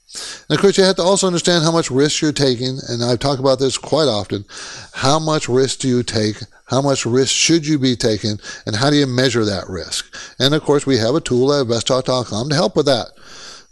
And 0.49 0.57
of 0.57 0.61
course, 0.61 0.77
you 0.77 0.83
have 0.83 0.95
to 0.97 1.03
also 1.03 1.27
understand 1.27 1.63
how 1.63 1.71
much 1.71 1.91
risk 1.91 2.21
you're 2.21 2.31
taking. 2.31 2.79
And 2.87 3.03
I 3.03 3.15
talk 3.15 3.39
about 3.39 3.59
this 3.59 3.77
quite 3.77 4.07
often. 4.07 4.45
How 4.93 5.19
much 5.19 5.49
risk 5.49 5.79
do 5.79 5.87
you 5.87 6.03
take? 6.03 6.37
How 6.65 6.81
much 6.81 7.05
risk 7.05 7.33
should 7.33 7.65
you 7.65 7.79
be 7.79 7.95
taking? 7.95 8.39
And 8.65 8.75
how 8.75 8.89
do 8.89 8.97
you 8.97 9.07
measure 9.07 9.45
that 9.45 9.69
risk? 9.69 10.13
And 10.39 10.53
of 10.53 10.63
course, 10.63 10.85
we 10.85 10.97
have 10.97 11.15
a 11.15 11.21
tool 11.21 11.53
at 11.53 11.65
investtalk.com 11.65 12.49
to 12.49 12.55
help 12.55 12.75
with 12.75 12.85
that. 12.85 13.07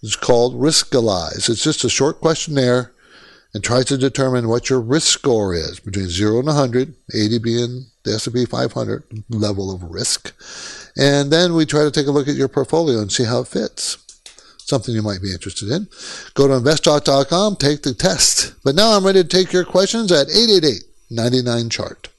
It's 0.01 0.15
called 0.15 0.55
Riskalyze. 0.55 1.49
It's 1.49 1.63
just 1.63 1.83
a 1.83 1.89
short 1.89 2.19
questionnaire 2.19 2.93
and 3.53 3.63
tries 3.63 3.85
to 3.85 3.97
determine 3.97 4.47
what 4.47 4.69
your 4.69 4.81
risk 4.81 5.07
score 5.07 5.53
is 5.53 5.79
between 5.79 6.09
0 6.09 6.39
and 6.39 6.47
100, 6.47 6.93
80 7.13 7.39
being 7.39 7.85
the 8.05 8.13
S&P 8.13 8.45
500 8.45 9.03
level 9.29 9.73
of 9.73 9.83
risk. 9.83 10.33
And 10.97 11.31
then 11.31 11.53
we 11.53 11.65
try 11.65 11.83
to 11.83 11.91
take 11.91 12.07
a 12.07 12.11
look 12.11 12.27
at 12.27 12.35
your 12.35 12.47
portfolio 12.47 12.99
and 12.99 13.11
see 13.11 13.25
how 13.25 13.41
it 13.41 13.47
fits 13.47 13.97
something 14.65 14.95
you 14.95 15.01
might 15.01 15.21
be 15.21 15.31
interested 15.31 15.69
in. 15.69 15.87
Go 16.33 16.47
to 16.47 16.53
investtalk.com, 16.55 17.57
take 17.57 17.83
the 17.83 17.93
test. 17.93 18.55
But 18.63 18.75
now 18.75 18.97
I'm 18.97 19.05
ready 19.05 19.21
to 19.21 19.27
take 19.27 19.53
your 19.53 19.65
questions 19.65 20.11
at 20.11 20.29
888 20.29 20.83
99 21.11 21.69
chart. 21.69 22.09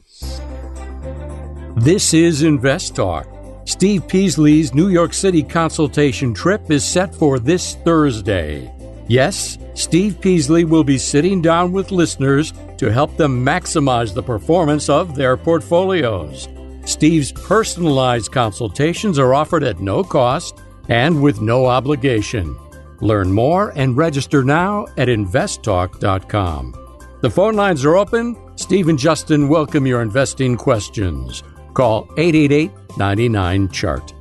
This 1.77 2.15
is 2.15 2.43
Invest 2.43 2.97
Talk. 2.97 3.27
Steve 3.65 4.07
Peasley's 4.07 4.73
New 4.73 4.89
York 4.89 5.13
City 5.13 5.43
consultation 5.43 6.33
trip 6.33 6.71
is 6.71 6.85
set 6.85 7.15
for 7.15 7.39
this 7.39 7.75
Thursday. 7.85 8.76
Yes, 9.09 9.57
Steve 9.75 10.21
Peasley 10.21 10.65
will 10.65 10.85
be 10.85 10.99
sitting 10.99 11.41
down 11.41 11.73
with 11.73 11.93
listeners 11.93 12.53
to 12.79 12.91
help 12.91 13.17
them 13.17 13.45
maximize 13.45 14.13
the 14.13 14.23
performance 14.23 14.89
of 14.89 15.15
their 15.15 15.37
portfolios. 15.37 16.49
Steve's 16.85 17.33
personalized 17.33 18.33
consultations 18.33 19.19
are 19.19 19.35
offered 19.35 19.63
at 19.65 19.81
no 19.81 20.03
cost 20.03 20.61
and 20.89 21.23
with 21.23 21.41
no 21.41 21.67
obligation. 21.67 22.57
Learn 23.01 23.33
more 23.33 23.73
and 23.77 23.97
register 23.97 24.43
now 24.43 24.87
at 24.97 25.09
investtalk.com. 25.09 26.75
The 27.21 27.31
phone 27.31 27.55
lines 27.55 27.85
are 27.85 27.97
open. 27.97 28.37
Steve 28.57 28.89
and 28.89 28.99
Justin 28.99 29.49
welcome 29.49 29.87
your 29.87 30.03
investing 30.03 30.57
questions. 30.57 31.43
Call 31.75 32.09
888 32.17 32.71
99 32.97 33.69
Chart. 33.69 34.16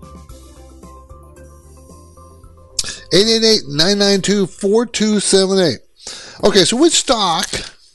888 3.16 3.64
992 3.70 4.48
4278. 4.48 5.80
Okay, 6.44 6.66
so 6.66 6.76
which 6.78 6.94
stock 6.94 7.48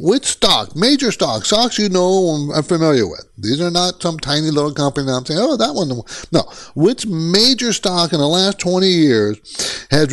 which 0.02 0.24
stock, 0.24 0.74
major 0.74 1.12
stock, 1.12 1.44
stocks 1.44 1.78
you 1.78 1.90
know 1.90 2.50
I'm 2.54 2.62
familiar 2.62 3.06
with. 3.06 3.28
These 3.37 3.61
are 3.61 3.70
not 3.70 4.00
some 4.00 4.18
tiny 4.18 4.50
little 4.50 4.72
company 4.72 5.06
that 5.06 5.12
I'm 5.12 5.26
saying, 5.26 5.40
oh, 5.42 5.59
that 5.59 5.74
one. 5.74 5.90
No. 6.33 6.50
Which 6.74 7.06
major 7.06 7.74
stock 7.74 8.14
in 8.14 8.18
the 8.18 8.26
last 8.26 8.59
20 8.61 8.87
years 8.87 9.87
has 9.90 10.11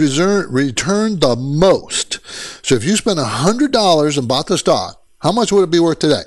returned 0.50 1.22
the 1.22 1.38
most? 1.38 2.20
So 2.66 2.76
if 2.76 2.84
you 2.84 2.98
spent 2.98 3.18
$100 3.18 4.18
and 4.18 4.28
bought 4.28 4.48
the 4.48 4.58
stock, 4.58 5.02
how 5.20 5.32
much 5.32 5.54
would 5.54 5.64
it 5.64 5.72
be 5.72 5.80
worth 5.80 6.00
today? 6.00 6.24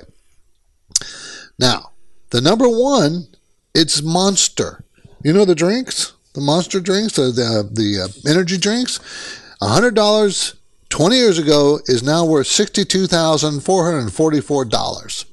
Now, 1.59 1.91
the 2.31 2.41
number 2.41 2.67
one, 2.67 3.27
it's 3.75 4.01
Monster. 4.01 4.85
You 5.23 5.33
know 5.33 5.45
the 5.45 5.53
drinks? 5.53 6.13
The 6.33 6.41
Monster 6.41 6.79
drinks, 6.79 7.17
the, 7.17 7.23
the, 7.23 7.69
the 7.71 8.03
uh, 8.03 8.07
energy 8.29 8.57
drinks? 8.57 8.99
$100 9.61 10.55
20 10.89 11.15
years 11.15 11.37
ago 11.37 11.79
is 11.85 12.01
now 12.03 12.25
worth 12.25 12.47
$62,444. 12.47 15.25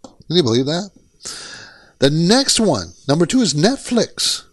Can 0.00 0.10
you 0.28 0.42
believe 0.42 0.66
that? 0.66 0.90
The 1.98 2.10
next 2.10 2.60
one, 2.60 2.92
number 3.08 3.24
two, 3.26 3.40
is 3.40 3.54
Netflix. 3.54 4.44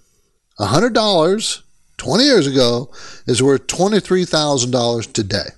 $100 0.60 1.62
20 1.98 2.24
years 2.24 2.48
ago 2.48 2.90
is 3.26 3.44
worth 3.44 3.68
$23,000 3.68 5.14
today. 5.14 5.50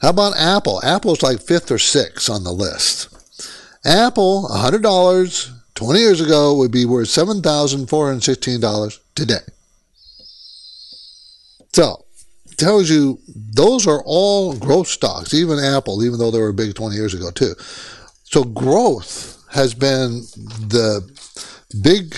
How 0.00 0.10
about 0.10 0.36
Apple? 0.36 0.82
Apple's 0.84 1.22
like 1.22 1.40
fifth 1.40 1.70
or 1.70 1.78
sixth 1.78 2.28
on 2.28 2.44
the 2.44 2.52
list. 2.52 3.08
Apple, 3.84 4.48
$100 4.50 5.55
20 5.76 6.00
years 6.00 6.20
ago 6.20 6.54
would 6.54 6.72
be 6.72 6.84
worth 6.84 7.08
$7,416 7.08 8.98
today. 9.14 9.36
So, 11.72 12.06
tells 12.56 12.88
you 12.90 13.18
those 13.28 13.86
are 13.86 14.02
all 14.04 14.54
growth 14.56 14.88
stocks, 14.88 15.34
even 15.34 15.58
Apple, 15.58 16.02
even 16.02 16.18
though 16.18 16.30
they 16.30 16.40
were 16.40 16.52
big 16.52 16.74
20 16.74 16.96
years 16.96 17.14
ago 17.14 17.30
too. 17.30 17.54
So 18.24 18.44
growth 18.44 19.44
has 19.52 19.74
been 19.74 20.22
the 20.36 21.08
big 21.82 22.16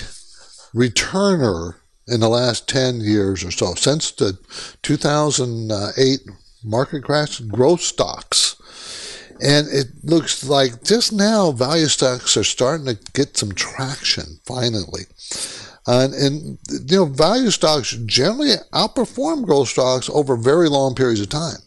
returner 0.73 1.75
in 2.07 2.19
the 2.19 2.29
last 2.29 2.67
10 2.67 3.01
years 3.01 3.43
or 3.43 3.51
so. 3.51 3.75
Since 3.75 4.11
the 4.11 4.37
2008 4.81 6.19
market 6.63 7.03
crash, 7.03 7.39
growth 7.41 7.81
stocks. 7.81 8.55
And 9.41 9.67
it 9.69 9.87
looks 10.03 10.43
like 10.43 10.83
just 10.83 11.13
now 11.13 11.51
value 11.51 11.85
stocks 11.85 12.35
are 12.35 12.43
starting 12.43 12.85
to 12.87 12.97
get 13.13 13.37
some 13.37 13.53
traction 13.53 14.39
finally. 14.45 15.03
And, 15.87 16.13
and, 16.13 16.57
you 16.69 16.97
know, 16.97 17.05
value 17.05 17.49
stocks 17.49 17.97
generally 18.05 18.51
outperform 18.73 19.45
growth 19.45 19.69
stocks 19.69 20.09
over 20.09 20.35
very 20.35 20.67
long 20.67 20.93
periods 20.93 21.21
of 21.21 21.29
time, 21.29 21.59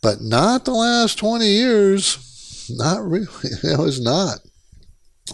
but 0.00 0.20
not 0.20 0.64
the 0.64 0.72
last 0.72 1.18
20 1.18 1.44
years. 1.44 2.70
Not 2.70 3.04
really. 3.04 3.26
You 3.62 3.76
know, 3.76 3.84
it's 3.84 4.00
not. 4.00 4.38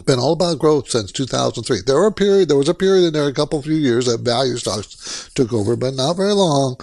Been 0.07 0.19
all 0.19 0.33
about 0.33 0.59
growth 0.59 0.89
since 0.89 1.13
2003. 1.13 1.83
There 1.87 1.97
were 1.97 2.07
a 2.07 2.13
period, 2.13 2.49
there 2.49 2.57
was 2.57 2.69
a 2.69 2.75
period 2.75 3.09
in 3.09 3.13
there, 3.13 3.29
a 3.29 3.35
couple 3.35 3.61
few 3.61 3.75
years 3.75 4.07
that 4.07 4.21
value 4.21 4.57
stocks 4.57 5.31
took 5.35 5.53
over, 5.53 5.77
but 5.77 5.95
not 5.95 6.17
very 6.17 6.33
long. 6.33 6.77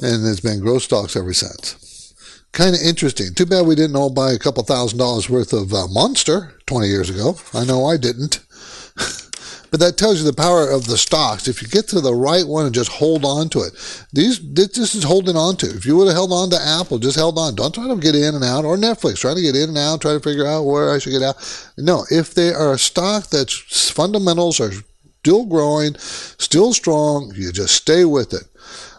And 0.00 0.24
it's 0.26 0.40
been 0.40 0.60
growth 0.60 0.82
stocks 0.82 1.16
ever 1.16 1.34
since. 1.34 1.87
Kind 2.52 2.74
of 2.74 2.80
interesting. 2.82 3.34
Too 3.34 3.46
bad 3.46 3.66
we 3.66 3.74
didn't 3.74 3.96
all 3.96 4.10
buy 4.10 4.32
a 4.32 4.38
couple 4.38 4.62
thousand 4.62 4.98
dollars 4.98 5.30
worth 5.30 5.52
of 5.52 5.72
uh, 5.72 5.86
Monster 5.88 6.58
20 6.66 6.88
years 6.88 7.10
ago. 7.10 7.36
I 7.54 7.64
know 7.64 7.86
I 7.86 7.96
didn't. 7.96 8.40
But 9.70 9.80
that 9.80 9.98
tells 9.98 10.18
you 10.18 10.24
the 10.24 10.32
power 10.32 10.68
of 10.70 10.86
the 10.86 10.96
stocks. 10.96 11.46
If 11.46 11.60
you 11.60 11.68
get 11.68 11.88
to 11.88 12.00
the 12.00 12.14
right 12.14 12.46
one 12.46 12.64
and 12.64 12.74
just 12.74 12.90
hold 12.90 13.24
on 13.24 13.48
to 13.50 13.60
it, 13.60 13.74
these 14.12 14.40
this 14.54 14.94
is 14.94 15.04
holding 15.04 15.36
on 15.36 15.56
to. 15.56 15.66
If 15.66 15.84
you 15.84 15.96
would 15.96 16.06
have 16.06 16.16
held 16.16 16.32
on 16.32 16.50
to 16.50 16.60
Apple, 16.60 16.98
just 16.98 17.16
held 17.16 17.38
on. 17.38 17.54
Don't 17.54 17.74
try 17.74 17.86
to 17.86 17.96
get 17.96 18.14
in 18.14 18.34
and 18.34 18.44
out, 18.44 18.64
or 18.64 18.76
Netflix, 18.76 19.18
trying 19.18 19.36
to 19.36 19.42
get 19.42 19.56
in 19.56 19.68
and 19.68 19.78
out, 19.78 20.00
try 20.00 20.14
to 20.14 20.20
figure 20.20 20.46
out 20.46 20.62
where 20.62 20.90
I 20.90 20.98
should 20.98 21.12
get 21.12 21.22
out. 21.22 21.36
No, 21.76 22.06
if 22.10 22.34
they 22.34 22.52
are 22.52 22.72
a 22.72 22.78
stock 22.78 23.28
that's 23.28 23.90
fundamentals 23.90 24.58
are 24.60 24.72
still 25.20 25.44
growing, 25.44 25.96
still 25.98 26.72
strong, 26.72 27.32
you 27.34 27.52
just 27.52 27.74
stay 27.74 28.04
with 28.04 28.32
it. 28.32 28.44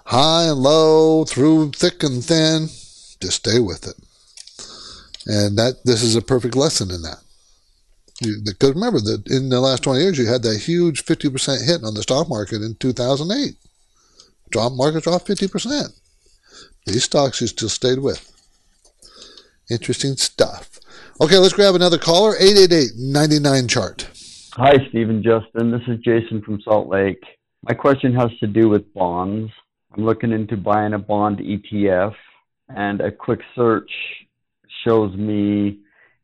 High 0.06 0.46
and 0.46 0.60
low, 0.60 1.26
through 1.26 1.72
thick 1.72 2.04
and 2.04 2.24
thin, 2.24 2.68
just 3.22 3.38
stay 3.38 3.60
with 3.60 3.88
it. 3.88 3.96
And 5.26 5.58
that 5.58 5.76
this 5.86 6.02
is 6.02 6.16
a 6.16 6.22
perfect 6.22 6.56
lesson 6.56 6.92
in 6.92 7.02
that. 7.04 7.18
Because 8.44 8.74
remember 8.74 9.00
that 9.00 9.28
in 9.28 9.50
the 9.50 9.62
last 9.62 9.84
20 9.84 10.02
years, 10.02 10.18
you 10.18 10.28
had 10.28 10.44
that 10.44 10.58
huge 10.58 11.06
50% 11.06 11.66
hit 11.66 11.84
on 11.84 11.94
the 11.94 12.02
stock 12.02 12.28
market 12.28 12.62
in 12.62 12.76
2008. 12.76 13.56
Stock 14.48 14.74
market 14.74 15.04
dropped 15.04 15.28
50%. 15.28 15.90
These 16.86 17.04
stocks 17.04 17.40
you 17.40 17.48
still 17.48 17.70
stayed 17.70 18.00
with. 18.00 18.26
Interesting 19.70 20.16
stuff. 20.16 20.80
Okay, 21.22 21.38
let's 21.38 21.54
grab 21.54 21.76
another 21.76 21.98
caller. 21.98 22.34
888-99 22.38 23.70
chart. 23.70 24.08
Hi, 24.54 24.78
Stephen 24.90 25.22
Justin. 25.22 25.72
This 25.72 25.88
is 25.88 26.00
Jason 26.00 26.42
from 26.42 26.60
Salt 26.62 26.90
Lake. 26.90 27.22
My 27.68 27.74
question 27.74 28.14
has 28.16 28.32
to 28.40 28.48
do 28.48 28.68
with 28.68 28.94
bonds. 28.94 29.52
I'm 29.94 30.06
looking 30.06 30.32
into 30.32 30.58
buying 30.58 30.94
a 30.94 31.00
bond 31.00 31.40
ETF, 31.40 32.16
and 32.70 33.02
a 33.02 33.12
quick 33.12 33.40
search 33.56 33.90
shows 34.86 35.16
me 35.16 35.80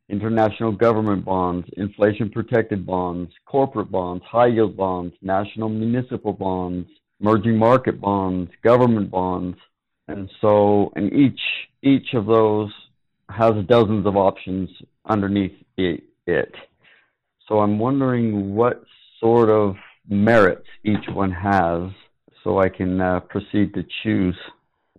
international 0.10 0.72
government 0.72 1.26
bonds, 1.26 1.68
inflation 1.78 2.30
protected 2.30 2.86
bonds, 2.86 3.32
corporate 3.46 3.92
bonds, 3.92 4.24
high 4.30 4.48
yield 4.48 4.78
bonds, 4.78 5.14
national 5.22 5.70
municipal 5.70 6.34
bonds, 6.34 6.88
emerging 7.20 7.58
market 7.58 8.00
bonds, 8.00 8.52
government 8.64 9.10
bonds. 9.10 9.58
And 10.08 10.30
so, 10.42 10.92
and 10.96 11.12
each, 11.12 11.40
each 11.82 12.14
of 12.14 12.28
those 12.28 12.72
has 13.30 13.54
dozens 13.68 14.06
of 14.06 14.16
options 14.16 14.70
underneath 15.06 15.54
it. 15.78 16.54
So 17.48 17.60
I'm 17.60 17.80
wondering 17.80 18.54
what 18.54 18.84
sort 19.20 19.50
of 19.50 19.76
merits 20.08 20.68
each 20.84 21.08
one 21.12 21.32
has 21.32 21.90
so 22.44 22.60
I 22.60 22.70
can 22.70 23.02
uh, 23.02 23.22
proceed 23.22 23.74
to 23.74 23.84
choose 24.04 24.38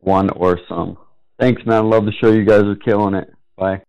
one 0.00 0.30
or 0.30 0.58
some. 0.68 0.98
Thanks, 1.38 1.64
man. 1.66 1.90
Love 1.90 2.06
the 2.06 2.12
show. 2.12 2.32
You 2.32 2.44
guys 2.44 2.62
are 2.62 2.76
killing 2.76 3.14
it. 3.14 3.32
Bye. 3.56 3.82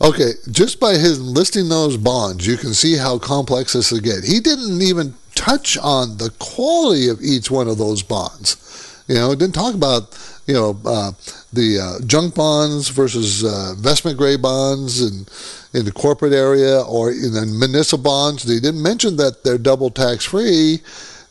Okay, 0.00 0.32
just 0.50 0.78
by 0.78 0.94
his 0.94 1.20
listing 1.20 1.70
those 1.70 1.96
bonds, 1.96 2.46
you 2.46 2.58
can 2.58 2.74
see 2.74 2.96
how 2.96 3.18
complex 3.18 3.72
this 3.72 3.90
will 3.90 4.00
get. 4.00 4.24
He 4.24 4.40
didn't 4.40 4.82
even 4.82 5.14
touch 5.34 5.78
on 5.78 6.18
the 6.18 6.30
quality 6.38 7.08
of 7.08 7.22
each 7.22 7.50
one 7.50 7.66
of 7.66 7.78
those 7.78 8.02
bonds. 8.02 9.04
You 9.08 9.14
know, 9.14 9.34
didn't 9.34 9.54
talk 9.54 9.74
about 9.74 10.16
you 10.46 10.54
know 10.54 10.78
uh, 10.84 11.12
the 11.52 11.78
uh, 11.80 12.06
junk 12.06 12.34
bonds 12.34 12.90
versus 12.90 13.42
uh, 13.42 13.72
investment 13.74 14.18
grade 14.18 14.42
bonds 14.42 15.00
and 15.00 15.30
in 15.72 15.84
the 15.84 15.92
corporate 15.92 16.32
area 16.32 16.82
or 16.82 17.10
in 17.10 17.32
the 17.32 17.46
municipal 17.46 18.02
bonds. 18.02 18.44
They 18.44 18.60
didn't 18.60 18.82
mention 18.82 19.16
that 19.16 19.44
they're 19.44 19.58
double 19.58 19.90
tax 19.90 20.24
free. 20.24 20.80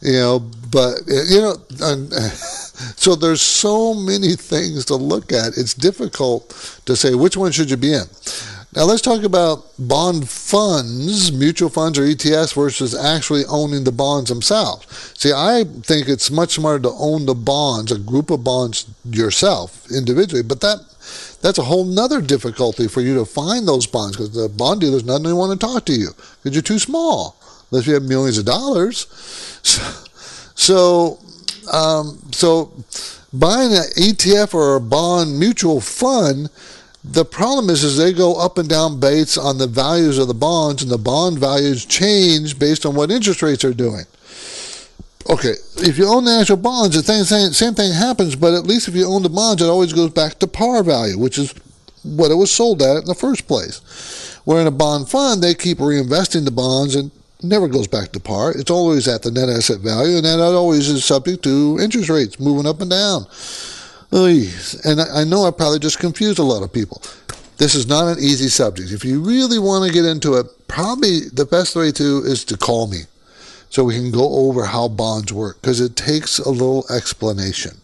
You 0.01 0.13
know, 0.13 0.39
but 0.71 0.99
you 1.07 1.41
know, 1.41 1.55
so 2.95 3.15
there's 3.15 3.41
so 3.41 3.93
many 3.93 4.35
things 4.35 4.85
to 4.85 4.95
look 4.95 5.31
at. 5.31 5.57
It's 5.57 5.73
difficult 5.73 6.49
to 6.85 6.95
say 6.95 7.15
which 7.15 7.37
one 7.37 7.51
should 7.51 7.69
you 7.69 7.77
be 7.77 7.93
in. 7.93 8.05
Now 8.75 8.83
let's 8.83 9.01
talk 9.01 9.23
about 9.23 9.63
bond 9.79 10.27
funds, 10.29 11.31
mutual 11.31 11.69
funds 11.69 11.97
or 11.97 12.01
ETFs 12.01 12.53
versus 12.53 12.93
actually 12.93 13.45
owning 13.45 13.85
the 13.85 13.91
bonds 13.93 14.29
themselves. 14.29 15.13
See, 15.17 15.31
I 15.31 15.63
think 15.63 16.09
it's 16.09 16.29
much 16.29 16.55
smarter 16.55 16.83
to 16.83 16.89
own 16.89 17.25
the 17.25 17.35
bonds, 17.35 17.93
a 17.93 17.97
group 17.97 18.29
of 18.31 18.43
bonds 18.43 18.85
yourself 19.09 19.89
individually, 19.89 20.43
but 20.43 20.59
that 20.59 20.79
that's 21.41 21.57
a 21.57 21.63
whole 21.63 21.85
nother 21.85 22.19
difficulty 22.19 22.89
for 22.89 22.99
you 22.99 23.15
to 23.15 23.23
find 23.23 23.65
those 23.65 23.87
bonds 23.87 24.17
because 24.17 24.33
the 24.33 24.49
bond 24.49 24.81
dealers 24.81 25.03
doesn't 25.03 25.37
want 25.37 25.57
to 25.57 25.65
talk 25.65 25.85
to 25.85 25.93
you 25.93 26.09
because 26.43 26.53
you're 26.53 26.61
too 26.61 26.79
small 26.79 27.37
unless 27.75 27.87
you 27.87 27.93
have 27.93 28.03
millions 28.03 28.37
of 28.37 28.45
dollars. 28.45 29.07
So, 29.63 30.03
so, 30.55 31.19
um, 31.71 32.19
so 32.31 32.71
buying 33.33 33.71
an 33.73 33.83
ETF 33.97 34.53
or 34.53 34.75
a 34.75 34.81
bond 34.81 35.39
mutual 35.39 35.81
fund 35.81 36.49
the 37.11 37.25
problem 37.25 37.69
is, 37.69 37.83
is 37.83 37.97
they 37.97 38.13
go 38.13 38.35
up 38.35 38.57
and 38.57 38.67
down 38.67 38.99
based 38.99 39.37
on 39.37 39.57
the 39.57 39.67
values 39.67 40.17
of 40.17 40.27
the 40.27 40.33
bonds, 40.33 40.81
and 40.81 40.91
the 40.91 40.97
bond 40.97 41.37
values 41.37 41.85
change 41.85 42.57
based 42.57 42.85
on 42.85 42.95
what 42.95 43.11
interest 43.11 43.41
rates 43.41 43.63
are 43.63 43.73
doing. 43.73 44.05
Okay, 45.29 45.53
if 45.77 45.97
you 45.97 46.07
own 46.07 46.25
the 46.25 46.39
actual 46.39 46.57
bonds, 46.57 46.95
the 46.95 47.23
same, 47.23 47.51
same 47.53 47.73
thing 47.73 47.93
happens, 47.93 48.35
but 48.35 48.53
at 48.53 48.65
least 48.65 48.87
if 48.87 48.95
you 48.95 49.05
own 49.05 49.23
the 49.23 49.29
bonds, 49.29 49.61
it 49.61 49.67
always 49.67 49.93
goes 49.93 50.11
back 50.11 50.39
to 50.39 50.47
par 50.47 50.83
value, 50.83 51.17
which 51.17 51.37
is 51.37 51.53
what 52.03 52.31
it 52.31 52.35
was 52.35 52.51
sold 52.51 52.81
at 52.81 52.97
in 52.97 53.05
the 53.05 53.15
first 53.15 53.47
place. 53.47 54.39
Where 54.45 54.61
in 54.61 54.67
a 54.67 54.71
bond 54.71 55.09
fund, 55.09 55.41
they 55.41 55.55
keep 55.55 55.79
reinvesting 55.79 56.45
the 56.45 56.51
bonds 56.51 56.95
and 56.95 57.11
never 57.45 57.67
goes 57.67 57.87
back 57.87 58.11
to 58.11 58.19
par. 58.19 58.51
It's 58.51 58.71
always 58.71 59.07
at 59.07 59.23
the 59.23 59.31
net 59.31 59.49
asset 59.49 59.79
value, 59.79 60.17
and 60.17 60.25
that 60.25 60.39
always 60.39 60.89
is 60.89 61.05
subject 61.05 61.43
to 61.43 61.79
interest 61.81 62.09
rates 62.09 62.39
moving 62.39 62.67
up 62.67 62.81
and 62.81 62.89
down. 62.89 63.25
And 64.11 65.01
I 65.01 65.23
know 65.23 65.45
I 65.45 65.51
probably 65.51 65.79
just 65.79 65.99
confused 65.99 66.39
a 66.39 66.43
lot 66.43 66.63
of 66.63 66.71
people. 66.71 67.01
This 67.57 67.75
is 67.75 67.87
not 67.87 68.07
an 68.07 68.23
easy 68.23 68.49
subject. 68.49 68.91
If 68.91 69.05
you 69.05 69.21
really 69.21 69.59
want 69.59 69.85
to 69.85 69.93
get 69.93 70.05
into 70.05 70.35
it, 70.35 70.45
probably 70.67 71.21
the 71.31 71.45
best 71.45 71.75
way 71.75 71.91
to 71.93 72.21
is 72.25 72.43
to 72.45 72.57
call 72.57 72.87
me 72.87 73.03
so 73.69 73.83
we 73.83 73.95
can 73.95 74.11
go 74.11 74.29
over 74.47 74.65
how 74.65 74.87
bonds 74.87 75.33
work 75.33 75.61
because 75.61 75.79
it 75.81 75.95
takes 75.95 76.39
a 76.39 76.49
little 76.49 76.85
explanation. 76.89 77.77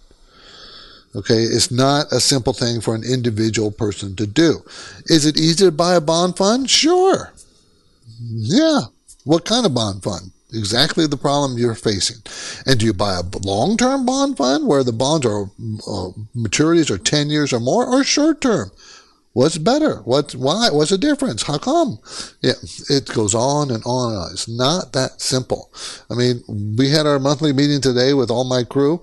Okay, 1.16 1.44
it's 1.44 1.72
not 1.72 2.12
a 2.12 2.22
simple 2.22 2.54
thing 2.54 2.80
for 2.80 2.96
an 2.96 3.04
individual 3.04 3.72
person 3.72 4.16
to 4.16 4.26
do. 4.26 4.64
Is 5.08 5.26
it 5.26 5.38
easy 5.38 5.66
to 5.66 5.72
buy 5.72 5.96
a 5.96 6.02
bond 6.02 6.38
fund? 6.38 6.70
Sure. 6.70 7.34
Yeah. 8.22 8.82
What 9.24 9.46
kind 9.46 9.66
of 9.66 9.74
bond 9.74 10.04
fund? 10.04 10.32
exactly 10.54 11.08
the 11.08 11.18
problem 11.18 11.58
you're 11.58 11.76
facing. 11.76 12.18
And 12.66 12.80
do 12.80 12.86
you 12.86 12.94
buy 12.94 13.16
a 13.20 13.38
long 13.46 13.78
term 13.78 14.06
bond 14.06 14.38
fund 14.38 14.68
where 14.68 14.84
the 14.84 14.94
bonds 14.94 15.26
are 15.26 15.44
uh, 15.44 16.12
maturities 16.36 16.90
are 16.90 16.98
10 16.98 17.30
years 17.30 17.54
or 17.54 17.60
more, 17.60 17.86
or 17.86 18.04
short 18.04 18.42
term? 18.42 18.72
What's 19.34 19.58
better? 19.58 20.02
What's 20.04 20.36
why? 20.36 20.72
What's 20.72 20.92
the 20.92 20.98
difference? 20.98 21.44
How 21.44 21.58
come? 21.58 22.00
Yeah, 22.42 22.52
it 22.90 23.08
goes 23.14 23.34
on 23.34 23.72
and 23.72 23.82
on. 23.86 24.12
And 24.12 24.22
on. 24.24 24.32
It's 24.34 24.50
not 24.50 24.92
that 24.92 25.22
simple. 25.22 25.72
I 26.10 26.16
mean, 26.16 26.44
we 26.78 26.90
had 26.90 27.08
our 27.08 27.18
monthly 27.18 27.54
meeting 27.54 27.80
today 27.80 28.14
with 28.14 28.30
all 28.30 28.44
my 28.44 28.66
crew, 28.66 29.02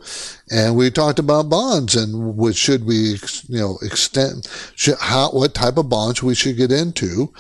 and 0.50 0.76
we 0.76 0.90
talked 0.90 1.18
about 1.18 1.48
bonds 1.48 1.96
and 1.96 2.36
what 2.36 2.56
should 2.56 2.84
we, 2.84 3.16
you 3.48 3.58
know, 3.58 3.78
extend, 3.80 4.46
should, 4.76 4.98
how, 5.00 5.30
what 5.30 5.54
type 5.54 5.78
of 5.78 5.88
bonds 5.88 6.22
we 6.22 6.34
should 6.34 6.58
get 6.58 6.72
into 6.72 7.32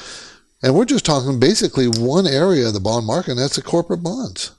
and 0.62 0.74
we're 0.74 0.84
just 0.84 1.04
talking 1.04 1.38
basically 1.38 1.86
one 1.86 2.26
area 2.26 2.66
of 2.66 2.74
the 2.74 2.80
bond 2.80 3.06
market, 3.06 3.32
and 3.32 3.40
that's 3.40 3.56
the 3.56 3.62
corporate 3.62 4.02
bonds. 4.02 4.52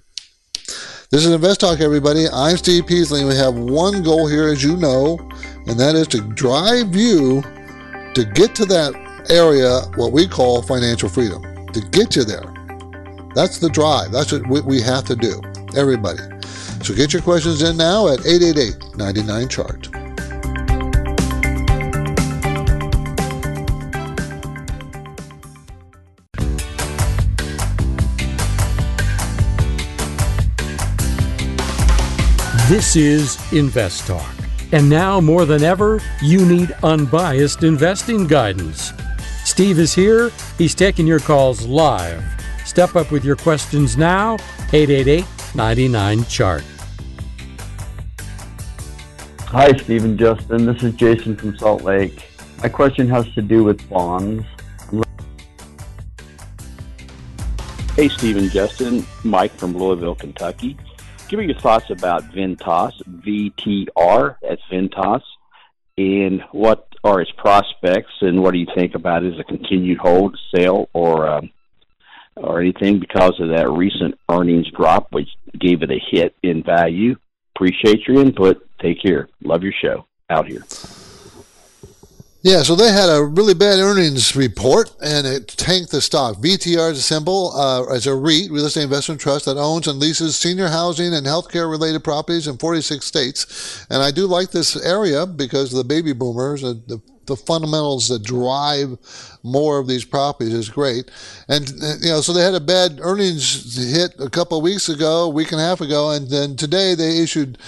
This 1.11 1.25
is 1.25 1.33
Invest 1.33 1.61
Talk, 1.61 1.81
everybody. 1.81 2.27
I'm 2.31 2.57
Steve 2.57 2.87
Peasley, 2.87 3.21
and 3.21 3.29
we 3.29 3.37
have 3.37 3.55
one 3.55 4.03
goal 4.03 4.27
here, 4.27 4.49
as 4.49 4.63
you 4.63 4.77
know, 4.77 5.19
and 5.67 5.79
that 5.79 5.95
is 5.95 6.09
to 6.09 6.21
drive 6.21 6.95
you 6.95 7.41
to 8.15 8.25
get 8.35 8.55
to 8.57 8.67
that 8.67 8.93
area, 9.31 9.83
what 9.95 10.13
we 10.13 10.27
call 10.27 10.63
financial 10.63 11.09
freedom, 11.09 11.43
to 11.69 11.81
get 11.93 12.17
you 12.17 12.25
there. 12.25 12.53
That's 13.35 13.59
the 13.59 13.71
drive. 13.71 14.11
That's 14.11 14.33
what 14.33 14.65
we 14.65 14.83
have 14.83 15.05
to 15.05 15.17
do, 15.17 15.41
everybody. 15.77 16.23
So 16.83 16.95
get 16.95 17.13
your 17.13 17.23
questions 17.23 17.63
in 17.63 17.77
now 17.77 18.09
at 18.09 18.27
888 18.27 18.97
99 18.97 19.49
Chart. 19.49 19.89
This 32.69 32.97
is 32.97 33.39
Invest 33.51 34.07
Talk. 34.07 34.31
And 34.73 34.91
now 34.91 35.23
more 35.23 35.47
than 35.47 35.63
ever, 35.63 36.03
you 36.21 36.45
need 36.45 36.71
unbiased 36.83 37.63
investing 37.63 38.27
guidance. 38.27 38.93
Steve 39.43 39.79
is 39.79 39.95
here. 39.95 40.31
He's 40.59 40.75
taking 40.75 41.07
your 41.07 41.19
calls 41.19 41.67
live. 41.67 42.23
Step 42.67 42.95
up 42.95 43.11
with 43.11 43.25
your 43.25 43.37
questions 43.37 43.97
now, 43.97 44.35
888 44.75 45.25
99 45.55 46.25
Chart. 46.25 46.63
Hi, 49.45 49.73
Steve 49.79 50.05
and 50.05 50.19
Justin. 50.19 50.67
This 50.67 50.83
is 50.83 50.93
Jason 50.93 51.37
from 51.37 51.57
Salt 51.57 51.85
Lake. 51.85 52.29
My 52.63 52.69
question 52.69 53.09
has 53.09 53.27
to 53.31 53.41
do 53.41 53.65
with 53.65 53.89
bonds. 53.89 54.45
Hey, 57.97 58.11
Steve 58.11 58.37
and 58.37 58.51
Justin. 58.51 59.07
Mike 59.25 59.53
from 59.53 59.75
Louisville, 59.75 60.17
Kentucky 60.17 60.77
give 61.29 61.39
me 61.39 61.47
your 61.47 61.61
thoughts 61.61 61.91
about 61.91 62.25
Ventas, 62.33 62.93
VTR, 63.07 64.37
that's 64.43 64.63
Ventas, 64.73 65.23
and 65.97 66.43
what 66.53 66.89
are 67.05 67.21
its 67.21 67.31
prospects, 67.37 68.13
and 68.21 68.43
what 68.43 68.53
do 68.53 68.59
you 68.59 68.67
think 68.75 68.95
about 68.95 69.25
it 69.25 69.35
as 69.35 69.41
a 69.41 69.45
continued 69.45 69.99
hold, 69.99 70.39
sale, 70.55 70.89
or 70.93 71.29
um, 71.29 71.51
or 72.37 72.61
anything 72.61 73.01
because 73.01 73.35
of 73.41 73.49
that 73.49 73.69
recent 73.71 74.19
earnings 74.31 74.71
drop, 74.77 75.09
which 75.11 75.29
gave 75.59 75.83
it 75.83 75.91
a 75.91 76.01
hit 76.11 76.35
in 76.43 76.63
value? 76.63 77.17
Appreciate 77.55 78.07
your 78.07 78.21
input. 78.21 78.67
Take 78.81 79.03
care. 79.03 79.29
Love 79.43 79.63
your 79.63 79.75
show. 79.83 80.07
Out 80.31 80.47
here. 80.47 80.63
Yeah, 82.41 82.63
so 82.63 82.77
they 82.77 82.93
had 82.93 83.09
a 83.09 83.25
really 83.25 83.55
bad 83.55 83.81
earnings 83.81 84.37
report 84.37 84.95
and 85.03 85.27
it 85.27 85.49
tanked 85.49 85.91
the 85.91 86.01
stock. 86.01 86.37
VTR 86.37 86.93
is 86.93 86.99
a 86.99 87.03
symbol 87.03 87.51
uh, 87.57 87.93
as 87.93 88.07
a 88.07 88.15
REIT, 88.15 88.53
real 88.53 88.67
estate 88.67 88.85
investment 88.85 89.21
trust, 89.21 89.47
that 89.47 89.57
owns 89.57 89.89
and 89.89 89.99
leases 89.99 90.37
senior 90.37 90.69
housing 90.69 91.13
and 91.15 91.27
healthcare 91.27 91.69
related 91.69 92.05
properties 92.05 92.47
in 92.47 92.57
46 92.57 93.05
states. 93.05 93.85
And 93.91 94.05
I 94.05 94.13
do 94.13 94.27
like 94.27 94.53
this 94.53 94.77
area 94.77 95.27
because 95.27 95.73
the 95.73 95.83
baby 95.83 96.13
boomers, 96.13 96.63
the, 96.63 97.03
the 97.29 97.37
fundamentals 97.37 98.09
that 98.09 98.25
drive 98.25 98.99
more 99.45 99.79
of 99.79 99.87
these 99.87 100.05
properties 100.05 100.53
is 100.53 100.69
great. 100.69 101.11
And, 101.49 101.69
you 102.01 102.11
know, 102.11 102.21
so 102.21 102.33
they 102.33 102.43
had 102.43 102.55
a 102.55 102.61
bad 102.61 102.99
earnings 103.01 103.77
hit 103.95 104.15
a 104.19 104.29
couple 104.29 104.59
of 104.59 104.65
weeks 104.65 104.89
ago, 104.89 105.25
a 105.25 105.29
week 105.29 105.53
and 105.53 105.61
a 105.61 105.65
half 105.65 105.81
ago, 105.81 106.11
and 106.11 106.29
then 106.29 106.57
today 106.57 106.95
they 106.95 107.23
issued 107.23 107.59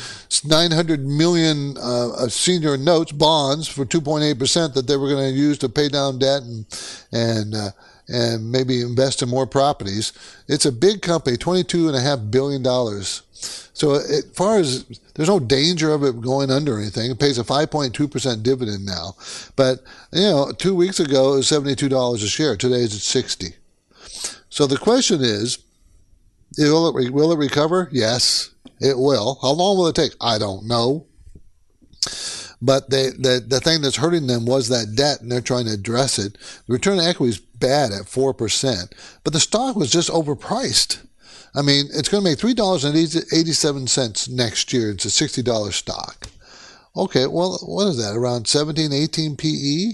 900 0.45 1.07
million 1.07 1.77
uh, 1.79 2.29
senior 2.29 2.77
notes, 2.77 3.13
bonds 3.13 3.69
for 3.69 3.85
2.8% 3.85 4.75
that 4.75 4.87
they 4.89 4.97
were 4.97 5.09
going 5.09 5.33
to 5.33 5.39
use 5.39 5.59
to 5.59 5.69
pay 5.69 5.89
down 5.89 6.19
debt 6.19 6.43
and, 6.43 6.67
and, 7.13 7.55
uh, 7.55 7.71
and 8.11 8.51
maybe 8.51 8.81
invest 8.81 9.23
in 9.23 9.29
more 9.29 9.47
properties. 9.47 10.13
It's 10.49 10.67
a 10.67 10.73
big 10.73 11.03
company, 11.03 11.37
$22.5 11.37 12.31
billion. 12.31 12.65
So 13.73 13.95
as 13.95 14.31
far 14.35 14.59
as 14.59 14.85
there's 15.15 15.29
no 15.29 15.41
danger 15.41 15.93
of 15.93 16.03
it 16.03 16.21
going 16.21 16.51
under 16.51 16.79
anything, 16.79 17.11
it 17.11 17.19
pays 17.19 17.39
a 17.39 17.45
5.2% 17.45 18.43
dividend 18.43 18.85
now. 18.85 19.15
But, 19.57 19.81
you 20.13 20.23
know, 20.23 20.53
two 20.53 20.75
weeks 20.75 21.01
ago 21.01 21.35
it 21.35 21.37
was 21.37 21.51
$72 21.51 22.15
a 22.15 22.27
share. 22.27 22.57
Today 22.57 22.83
it's 22.83 22.95
at 22.95 23.01
60. 23.01 23.55
So 24.51 24.67
the 24.67 24.77
question 24.77 25.21
is, 25.23 25.59
will 26.59 26.89
it, 26.89 27.13
will 27.13 27.33
it 27.33 27.39
recover? 27.39 27.89
Yes, 27.93 28.51
it 28.81 28.99
will. 28.99 29.39
How 29.41 29.53
long 29.53 29.77
will 29.77 29.87
it 29.87 29.95
take? 29.95 30.13
I 30.21 30.39
don't 30.39 30.67
know. 30.67 31.07
But 32.63 32.91
they, 32.91 33.11
the, 33.11 33.43
the 33.47 33.61
thing 33.61 33.81
that's 33.81 33.97
hurting 33.97 34.27
them 34.27 34.45
was 34.45 34.69
that 34.69 34.95
debt, 34.95 35.21
and 35.21 35.33
they're 35.33 35.41
trying 35.41 35.65
to 35.67 35.73
address 35.73 36.19
it. 36.19 36.35
The 36.67 36.73
return 36.75 36.99
on 36.99 37.07
equity 37.07 37.31
is 37.31 37.39
bad 37.39 37.93
at 37.93 38.03
4%, 38.03 38.93
but 39.25 39.33
the 39.33 39.41
stock 39.41 39.77
was 39.77 39.91
just 39.91 40.11
overpriced. 40.11 41.07
I 41.55 41.63
mean, 41.63 41.87
it's 41.93 42.09
going 42.09 42.23
to 42.23 42.31
make 42.31 42.39
$3.87 42.39 44.29
next 44.31 44.73
year. 44.73 44.91
It's 44.91 45.05
a 45.05 45.09
$60 45.09 45.73
stock. 45.73 46.29
Okay, 46.97 47.27
well, 47.27 47.59
what 47.63 47.89
is 47.89 47.97
that? 47.99 48.17
Around 48.17 48.47
17, 48.47 48.93
18 48.93 49.37
PE? 49.37 49.93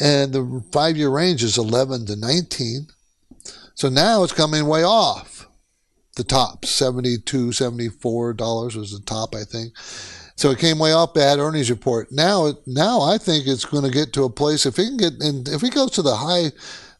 And 0.00 0.32
the 0.32 0.64
five 0.72 0.96
year 0.96 1.10
range 1.10 1.42
is 1.42 1.58
11 1.58 2.06
to 2.06 2.16
19. 2.16 2.86
So 3.74 3.88
now 3.88 4.22
it's 4.22 4.32
coming 4.32 4.66
way 4.66 4.84
off 4.84 5.48
the 6.16 6.24
top. 6.24 6.62
$72, 6.62 7.22
$74 7.22 8.76
was 8.76 8.92
the 8.92 9.04
top, 9.04 9.34
I 9.34 9.44
think. 9.44 9.74
So 10.38 10.52
it 10.52 10.60
came 10.60 10.78
way 10.78 10.92
off 10.92 11.14
bad 11.14 11.40
earnings 11.40 11.68
report. 11.68 12.12
Now, 12.12 12.52
now 12.64 13.00
I 13.00 13.18
think 13.18 13.48
it's 13.48 13.64
going 13.64 13.82
to 13.82 13.90
get 13.90 14.12
to 14.12 14.22
a 14.22 14.30
place 14.30 14.66
if 14.66 14.78
it 14.78 14.84
can 14.84 14.96
get, 14.96 15.12
and 15.14 15.48
if 15.48 15.64
it 15.64 15.74
goes 15.74 15.90
to 15.92 16.02
the 16.02 16.14
high, 16.14 16.52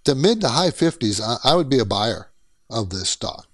the 0.04 0.16
mid 0.16 0.40
to 0.40 0.48
high 0.48 0.70
50s, 0.70 1.20
I, 1.22 1.52
I 1.52 1.54
would 1.54 1.68
be 1.68 1.78
a 1.78 1.84
buyer 1.84 2.32
of 2.68 2.90
this 2.90 3.10
stock 3.10 3.46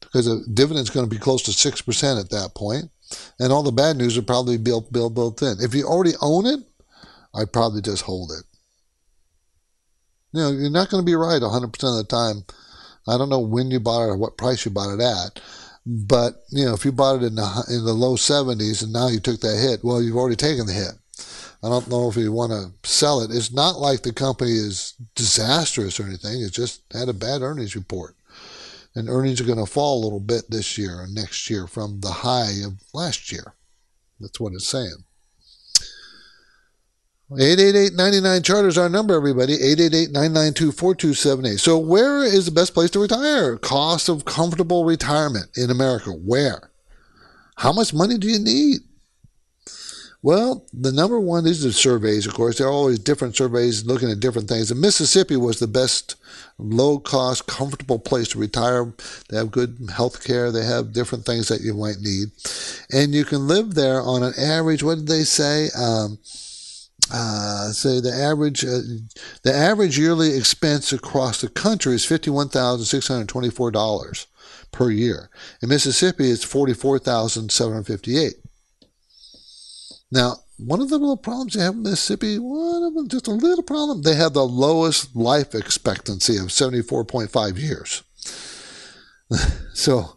because 0.00 0.26
the 0.26 0.44
dividend's 0.54 0.90
going 0.90 1.04
to 1.04 1.12
be 1.12 1.20
close 1.20 1.42
to 1.42 1.50
6% 1.50 2.20
at 2.20 2.30
that 2.30 2.54
point, 2.54 2.84
and 3.40 3.52
all 3.52 3.64
the 3.64 3.72
bad 3.72 3.96
news 3.96 4.14
would 4.14 4.26
probably 4.28 4.56
be 4.56 4.62
built, 4.62 4.92
built, 4.92 5.14
built 5.14 5.42
in. 5.42 5.56
If 5.58 5.74
you 5.74 5.84
already 5.84 6.14
own 6.22 6.46
it, 6.46 6.60
I'd 7.34 7.52
probably 7.52 7.82
just 7.82 8.02
hold 8.02 8.30
it. 8.30 8.44
You 10.32 10.42
know, 10.42 10.50
you're 10.52 10.70
not 10.70 10.90
going 10.90 11.02
to 11.02 11.06
be 11.06 11.16
right 11.16 11.42
100% 11.42 11.64
of 11.64 11.72
the 11.72 12.04
time. 12.08 12.44
I 13.08 13.18
don't 13.18 13.30
know 13.30 13.40
when 13.40 13.72
you 13.72 13.80
bought 13.80 14.04
it 14.04 14.10
or 14.10 14.16
what 14.16 14.38
price 14.38 14.64
you 14.64 14.70
bought 14.70 14.94
it 14.94 15.00
at. 15.00 15.40
But, 15.86 16.42
you 16.50 16.64
know, 16.64 16.74
if 16.74 16.84
you 16.84 16.90
bought 16.90 17.22
it 17.22 17.26
in 17.26 17.36
the, 17.36 17.64
in 17.68 17.84
the 17.84 17.92
low 17.92 18.16
70s 18.16 18.82
and 18.82 18.92
now 18.92 19.08
you 19.08 19.20
took 19.20 19.40
that 19.40 19.58
hit, 19.58 19.84
well, 19.84 20.02
you've 20.02 20.16
already 20.16 20.36
taken 20.36 20.66
the 20.66 20.72
hit. 20.72 20.94
I 21.62 21.68
don't 21.68 21.88
know 21.88 22.08
if 22.08 22.16
you 22.16 22.32
want 22.32 22.52
to 22.52 22.88
sell 22.88 23.22
it. 23.22 23.30
It's 23.30 23.52
not 23.52 23.78
like 23.78 24.02
the 24.02 24.12
company 24.12 24.50
is 24.50 24.94
disastrous 25.14 25.98
or 25.98 26.04
anything. 26.04 26.42
It 26.42 26.52
just 26.52 26.82
had 26.92 27.08
a 27.08 27.14
bad 27.14 27.42
earnings 27.42 27.76
report 27.76 28.16
and 28.96 29.10
earnings 29.10 29.40
are 29.40 29.44
going 29.44 29.58
to 29.58 29.70
fall 29.70 30.00
a 30.00 30.04
little 30.04 30.20
bit 30.20 30.50
this 30.50 30.78
year 30.78 31.02
and 31.02 31.14
next 31.14 31.48
year 31.50 31.66
from 31.66 32.00
the 32.00 32.10
high 32.10 32.52
of 32.64 32.82
last 32.94 33.30
year. 33.30 33.54
That's 34.18 34.40
what 34.40 34.54
it's 34.54 34.66
saying. 34.66 35.04
888-99 37.30 38.44
chart 38.44 38.66
is 38.66 38.78
our 38.78 38.88
number, 38.88 39.14
everybody. 39.14 39.58
888-992-4278. 39.58 41.58
So 41.58 41.76
where 41.76 42.22
is 42.22 42.46
the 42.46 42.52
best 42.52 42.72
place 42.72 42.90
to 42.90 43.00
retire? 43.00 43.56
Cost 43.56 44.08
of 44.08 44.24
comfortable 44.24 44.84
retirement 44.84 45.46
in 45.56 45.70
America. 45.70 46.10
Where? 46.10 46.70
How 47.56 47.72
much 47.72 47.92
money 47.92 48.16
do 48.16 48.28
you 48.28 48.38
need? 48.38 48.82
Well, 50.22 50.66
the 50.72 50.92
number 50.92 51.18
one 51.18 51.46
is 51.46 51.62
the 51.62 51.72
surveys, 51.72 52.26
of 52.26 52.34
course. 52.34 52.58
There 52.58 52.68
are 52.68 52.72
always 52.72 53.00
different 53.00 53.36
surveys 53.36 53.84
looking 53.84 54.10
at 54.10 54.20
different 54.20 54.48
things. 54.48 54.70
And 54.70 54.80
Mississippi 54.80 55.36
was 55.36 55.58
the 55.58 55.66
best 55.66 56.14
low 56.58 57.00
cost, 57.00 57.48
comfortable 57.48 57.98
place 57.98 58.28
to 58.28 58.38
retire. 58.38 58.92
They 59.28 59.36
have 59.36 59.50
good 59.50 59.90
health 59.92 60.24
care. 60.24 60.52
They 60.52 60.64
have 60.64 60.92
different 60.92 61.26
things 61.26 61.48
that 61.48 61.60
you 61.60 61.74
might 61.74 61.98
need. 62.00 62.28
And 62.92 63.14
you 63.14 63.24
can 63.24 63.48
live 63.48 63.74
there 63.74 64.00
on 64.00 64.22
an 64.22 64.34
average, 64.38 64.84
what 64.84 64.98
did 64.98 65.08
they 65.08 65.24
say? 65.24 65.70
Um, 65.76 66.18
uh, 67.12 67.70
say 67.70 68.00
the 68.00 68.12
average 68.12 68.64
uh, 68.64 68.80
the 69.42 69.54
average 69.54 69.98
yearly 69.98 70.36
expense 70.36 70.92
across 70.92 71.40
the 71.40 71.48
country 71.48 71.94
is 71.94 72.04
fifty 72.04 72.30
one 72.30 72.48
thousand 72.48 72.86
six 72.86 73.08
hundred 73.08 73.28
twenty 73.28 73.50
four 73.50 73.70
dollars 73.70 74.26
per 74.72 74.90
year. 74.90 75.30
In 75.62 75.68
Mississippi, 75.68 76.30
it's 76.30 76.44
forty 76.44 76.74
four 76.74 76.98
thousand 76.98 77.52
seven 77.52 77.74
hundred 77.74 77.86
fifty 77.86 78.18
eight. 78.18 78.34
Now, 80.10 80.36
one 80.58 80.80
of 80.80 80.88
the 80.88 80.98
little 80.98 81.16
problems 81.16 81.54
you 81.54 81.60
have 81.60 81.74
in 81.74 81.82
Mississippi, 81.82 82.38
one 82.38 82.82
of 82.82 82.94
them, 82.94 83.08
just 83.08 83.28
a 83.28 83.32
little 83.32 83.62
problem, 83.62 84.02
they 84.02 84.14
have 84.14 84.32
the 84.32 84.46
lowest 84.46 85.14
life 85.14 85.54
expectancy 85.54 86.36
of 86.36 86.46
74.5 86.46 87.58
years. 87.58 88.02
so 89.74 90.16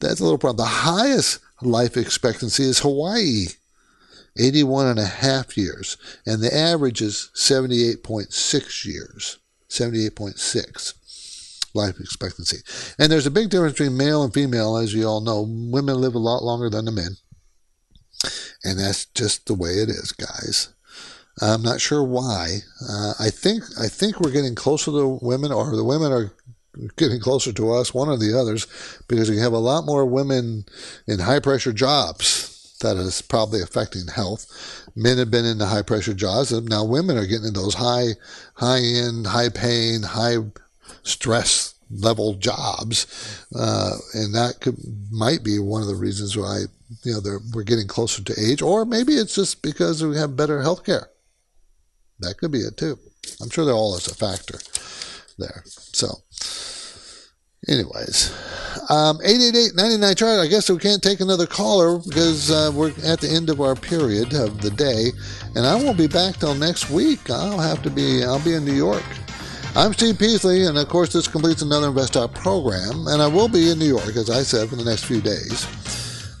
that's 0.00 0.20
a 0.20 0.24
little 0.24 0.38
problem. 0.38 0.58
The 0.58 0.70
highest 0.70 1.40
life 1.62 1.96
expectancy 1.96 2.64
is 2.64 2.80
Hawaii, 2.80 3.46
81 4.38 4.86
and 4.86 4.98
a 4.98 5.06
half 5.06 5.56
years, 5.56 5.96
and 6.26 6.42
the 6.42 6.54
average 6.54 7.00
is 7.00 7.30
78.6 7.34 8.84
years, 8.84 9.38
78.6 9.68 10.94
life 11.74 12.00
expectancy. 12.00 12.58
And 12.98 13.10
there's 13.10 13.26
a 13.26 13.30
big 13.30 13.50
difference 13.50 13.74
between 13.74 13.96
male 13.96 14.22
and 14.22 14.32
female, 14.32 14.76
as 14.76 14.94
you 14.94 15.06
all 15.06 15.20
know. 15.20 15.46
Women 15.48 16.00
live 16.00 16.14
a 16.14 16.18
lot 16.18 16.42
longer 16.42 16.70
than 16.70 16.84
the 16.84 16.92
men. 16.92 17.16
And 18.64 18.78
that's 18.78 19.04
just 19.06 19.46
the 19.46 19.54
way 19.54 19.70
it 19.70 19.88
is, 19.88 20.12
guys. 20.12 20.74
I'm 21.40 21.62
not 21.62 21.80
sure 21.80 22.02
why. 22.02 22.58
Uh, 22.88 23.14
I 23.20 23.30
think 23.30 23.62
I 23.80 23.86
think 23.86 24.20
we're 24.20 24.32
getting 24.32 24.56
closer 24.56 24.90
to 24.90 25.18
women, 25.22 25.52
or 25.52 25.76
the 25.76 25.84
women 25.84 26.12
are 26.12 26.32
getting 26.96 27.20
closer 27.20 27.52
to 27.52 27.72
us, 27.72 27.94
one 27.94 28.08
or 28.08 28.16
the 28.16 28.36
others, 28.38 28.66
because 29.08 29.30
we 29.30 29.38
have 29.38 29.52
a 29.52 29.58
lot 29.58 29.84
more 29.84 30.04
women 30.04 30.64
in 31.06 31.20
high 31.20 31.40
pressure 31.40 31.72
jobs. 31.72 32.57
That 32.80 32.96
is 32.96 33.22
probably 33.22 33.60
affecting 33.60 34.06
health. 34.06 34.46
Men 34.94 35.18
have 35.18 35.30
been 35.30 35.44
in 35.44 35.58
the 35.58 35.66
high 35.66 35.82
pressure 35.82 36.14
jobs, 36.14 36.52
and 36.52 36.68
now 36.68 36.84
women 36.84 37.18
are 37.18 37.26
getting 37.26 37.48
in 37.48 37.54
those 37.54 37.74
high, 37.74 38.10
high 38.54 38.80
end, 38.80 39.26
high 39.26 39.48
paying, 39.48 40.02
high 40.02 40.36
stress 41.02 41.74
level 41.90 42.34
jobs, 42.34 43.46
uh, 43.54 43.96
and 44.14 44.34
that 44.34 44.60
could, 44.60 44.76
might 45.10 45.42
be 45.42 45.58
one 45.58 45.82
of 45.82 45.88
the 45.88 45.94
reasons 45.94 46.36
why 46.36 46.64
you 47.02 47.12
know 47.12 47.38
we're 47.52 47.62
getting 47.62 47.86
closer 47.88 48.22
to 48.22 48.40
age, 48.40 48.62
or 48.62 48.84
maybe 48.84 49.14
it's 49.14 49.34
just 49.34 49.62
because 49.62 50.04
we 50.04 50.16
have 50.16 50.36
better 50.36 50.62
health 50.62 50.84
care. 50.84 51.08
That 52.20 52.38
could 52.38 52.52
be 52.52 52.60
it 52.60 52.76
too. 52.76 52.98
I'm 53.40 53.50
sure 53.50 53.64
they're 53.64 53.74
all 53.74 53.96
as 53.96 54.06
a 54.06 54.14
factor 54.14 54.58
there. 55.38 55.62
So, 55.66 56.08
anyways, 57.66 58.30
um, 58.90 59.18
888-99 59.18 60.16
chart. 60.16 60.40
I 60.40 60.46
guess 60.46 60.70
we 60.70 60.78
can't 60.78 61.02
take 61.02 61.20
another 61.20 61.46
caller 61.46 61.98
because 61.98 62.50
uh, 62.50 62.70
we're 62.74 62.92
at 63.04 63.20
the 63.20 63.28
end 63.28 63.50
of 63.50 63.60
our 63.60 63.74
period 63.74 64.34
of 64.34 64.60
the 64.60 64.70
day, 64.70 65.10
and 65.56 65.66
I 65.66 65.74
won't 65.74 65.98
be 65.98 66.06
back 66.06 66.36
till 66.36 66.54
next 66.54 66.90
week. 66.90 67.30
I'll 67.30 67.58
have 67.58 67.82
to 67.82 67.90
be. 67.90 68.22
I'll 68.22 68.44
be 68.44 68.54
in 68.54 68.64
New 68.64 68.72
York. 68.74 69.04
I'm 69.74 69.92
Steve 69.92 70.18
Peasley, 70.18 70.64
and 70.64 70.78
of 70.78 70.88
course, 70.88 71.12
this 71.12 71.28
completes 71.28 71.62
another 71.62 71.88
Invest 71.88 72.14
Talk 72.14 72.34
program, 72.34 73.06
and 73.08 73.20
I 73.20 73.26
will 73.26 73.48
be 73.48 73.70
in 73.70 73.78
New 73.78 73.86
York, 73.86 74.16
as 74.16 74.30
I 74.30 74.42
said, 74.42 74.68
for 74.68 74.76
the 74.76 74.84
next 74.84 75.04
few 75.04 75.20
days 75.20 75.66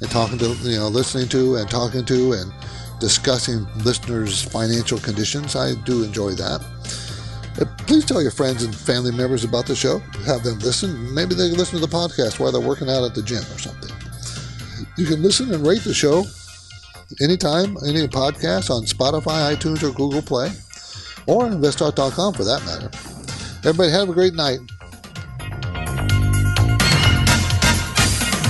and 0.00 0.10
talking 0.10 0.38
to, 0.38 0.48
you 0.62 0.78
know, 0.78 0.88
listening 0.88 1.28
to 1.28 1.56
and 1.56 1.68
talking 1.68 2.04
to 2.06 2.32
and 2.32 2.52
discussing 3.00 3.66
listeners' 3.84 4.42
financial 4.42 4.98
conditions. 4.98 5.56
I 5.56 5.74
do 5.84 6.02
enjoy 6.02 6.32
that. 6.32 6.64
Uh, 7.60 7.64
please 7.86 8.04
tell 8.04 8.22
your 8.22 8.30
friends 8.30 8.62
and 8.62 8.74
family 8.74 9.10
members 9.10 9.44
about 9.44 9.66
the 9.66 9.74
show. 9.74 9.98
Have 10.26 10.42
them 10.44 10.58
listen. 10.60 11.12
Maybe 11.14 11.34
they 11.34 11.48
can 11.48 11.58
listen 11.58 11.80
to 11.80 11.86
the 11.86 11.92
podcast 11.92 12.38
while 12.38 12.52
they're 12.52 12.60
working 12.60 12.88
out 12.88 13.04
at 13.04 13.14
the 13.14 13.22
gym 13.22 13.42
or 13.52 13.58
something. 13.58 13.90
You 14.96 15.06
can 15.06 15.22
listen 15.22 15.52
and 15.52 15.66
rate 15.66 15.82
the 15.82 15.94
show 15.94 16.24
anytime, 17.20 17.76
any 17.86 18.06
podcast 18.06 18.70
on 18.70 18.84
Spotify, 18.84 19.54
iTunes, 19.54 19.82
or 19.82 19.92
Google 19.92 20.22
Play, 20.22 20.50
or 21.26 21.44
investtalk.com 21.44 22.34
for 22.34 22.44
that 22.44 22.64
matter. 22.64 22.90
Everybody 23.68 23.90
have 23.90 24.08
a 24.08 24.12
great 24.12 24.34
night. 24.34 24.60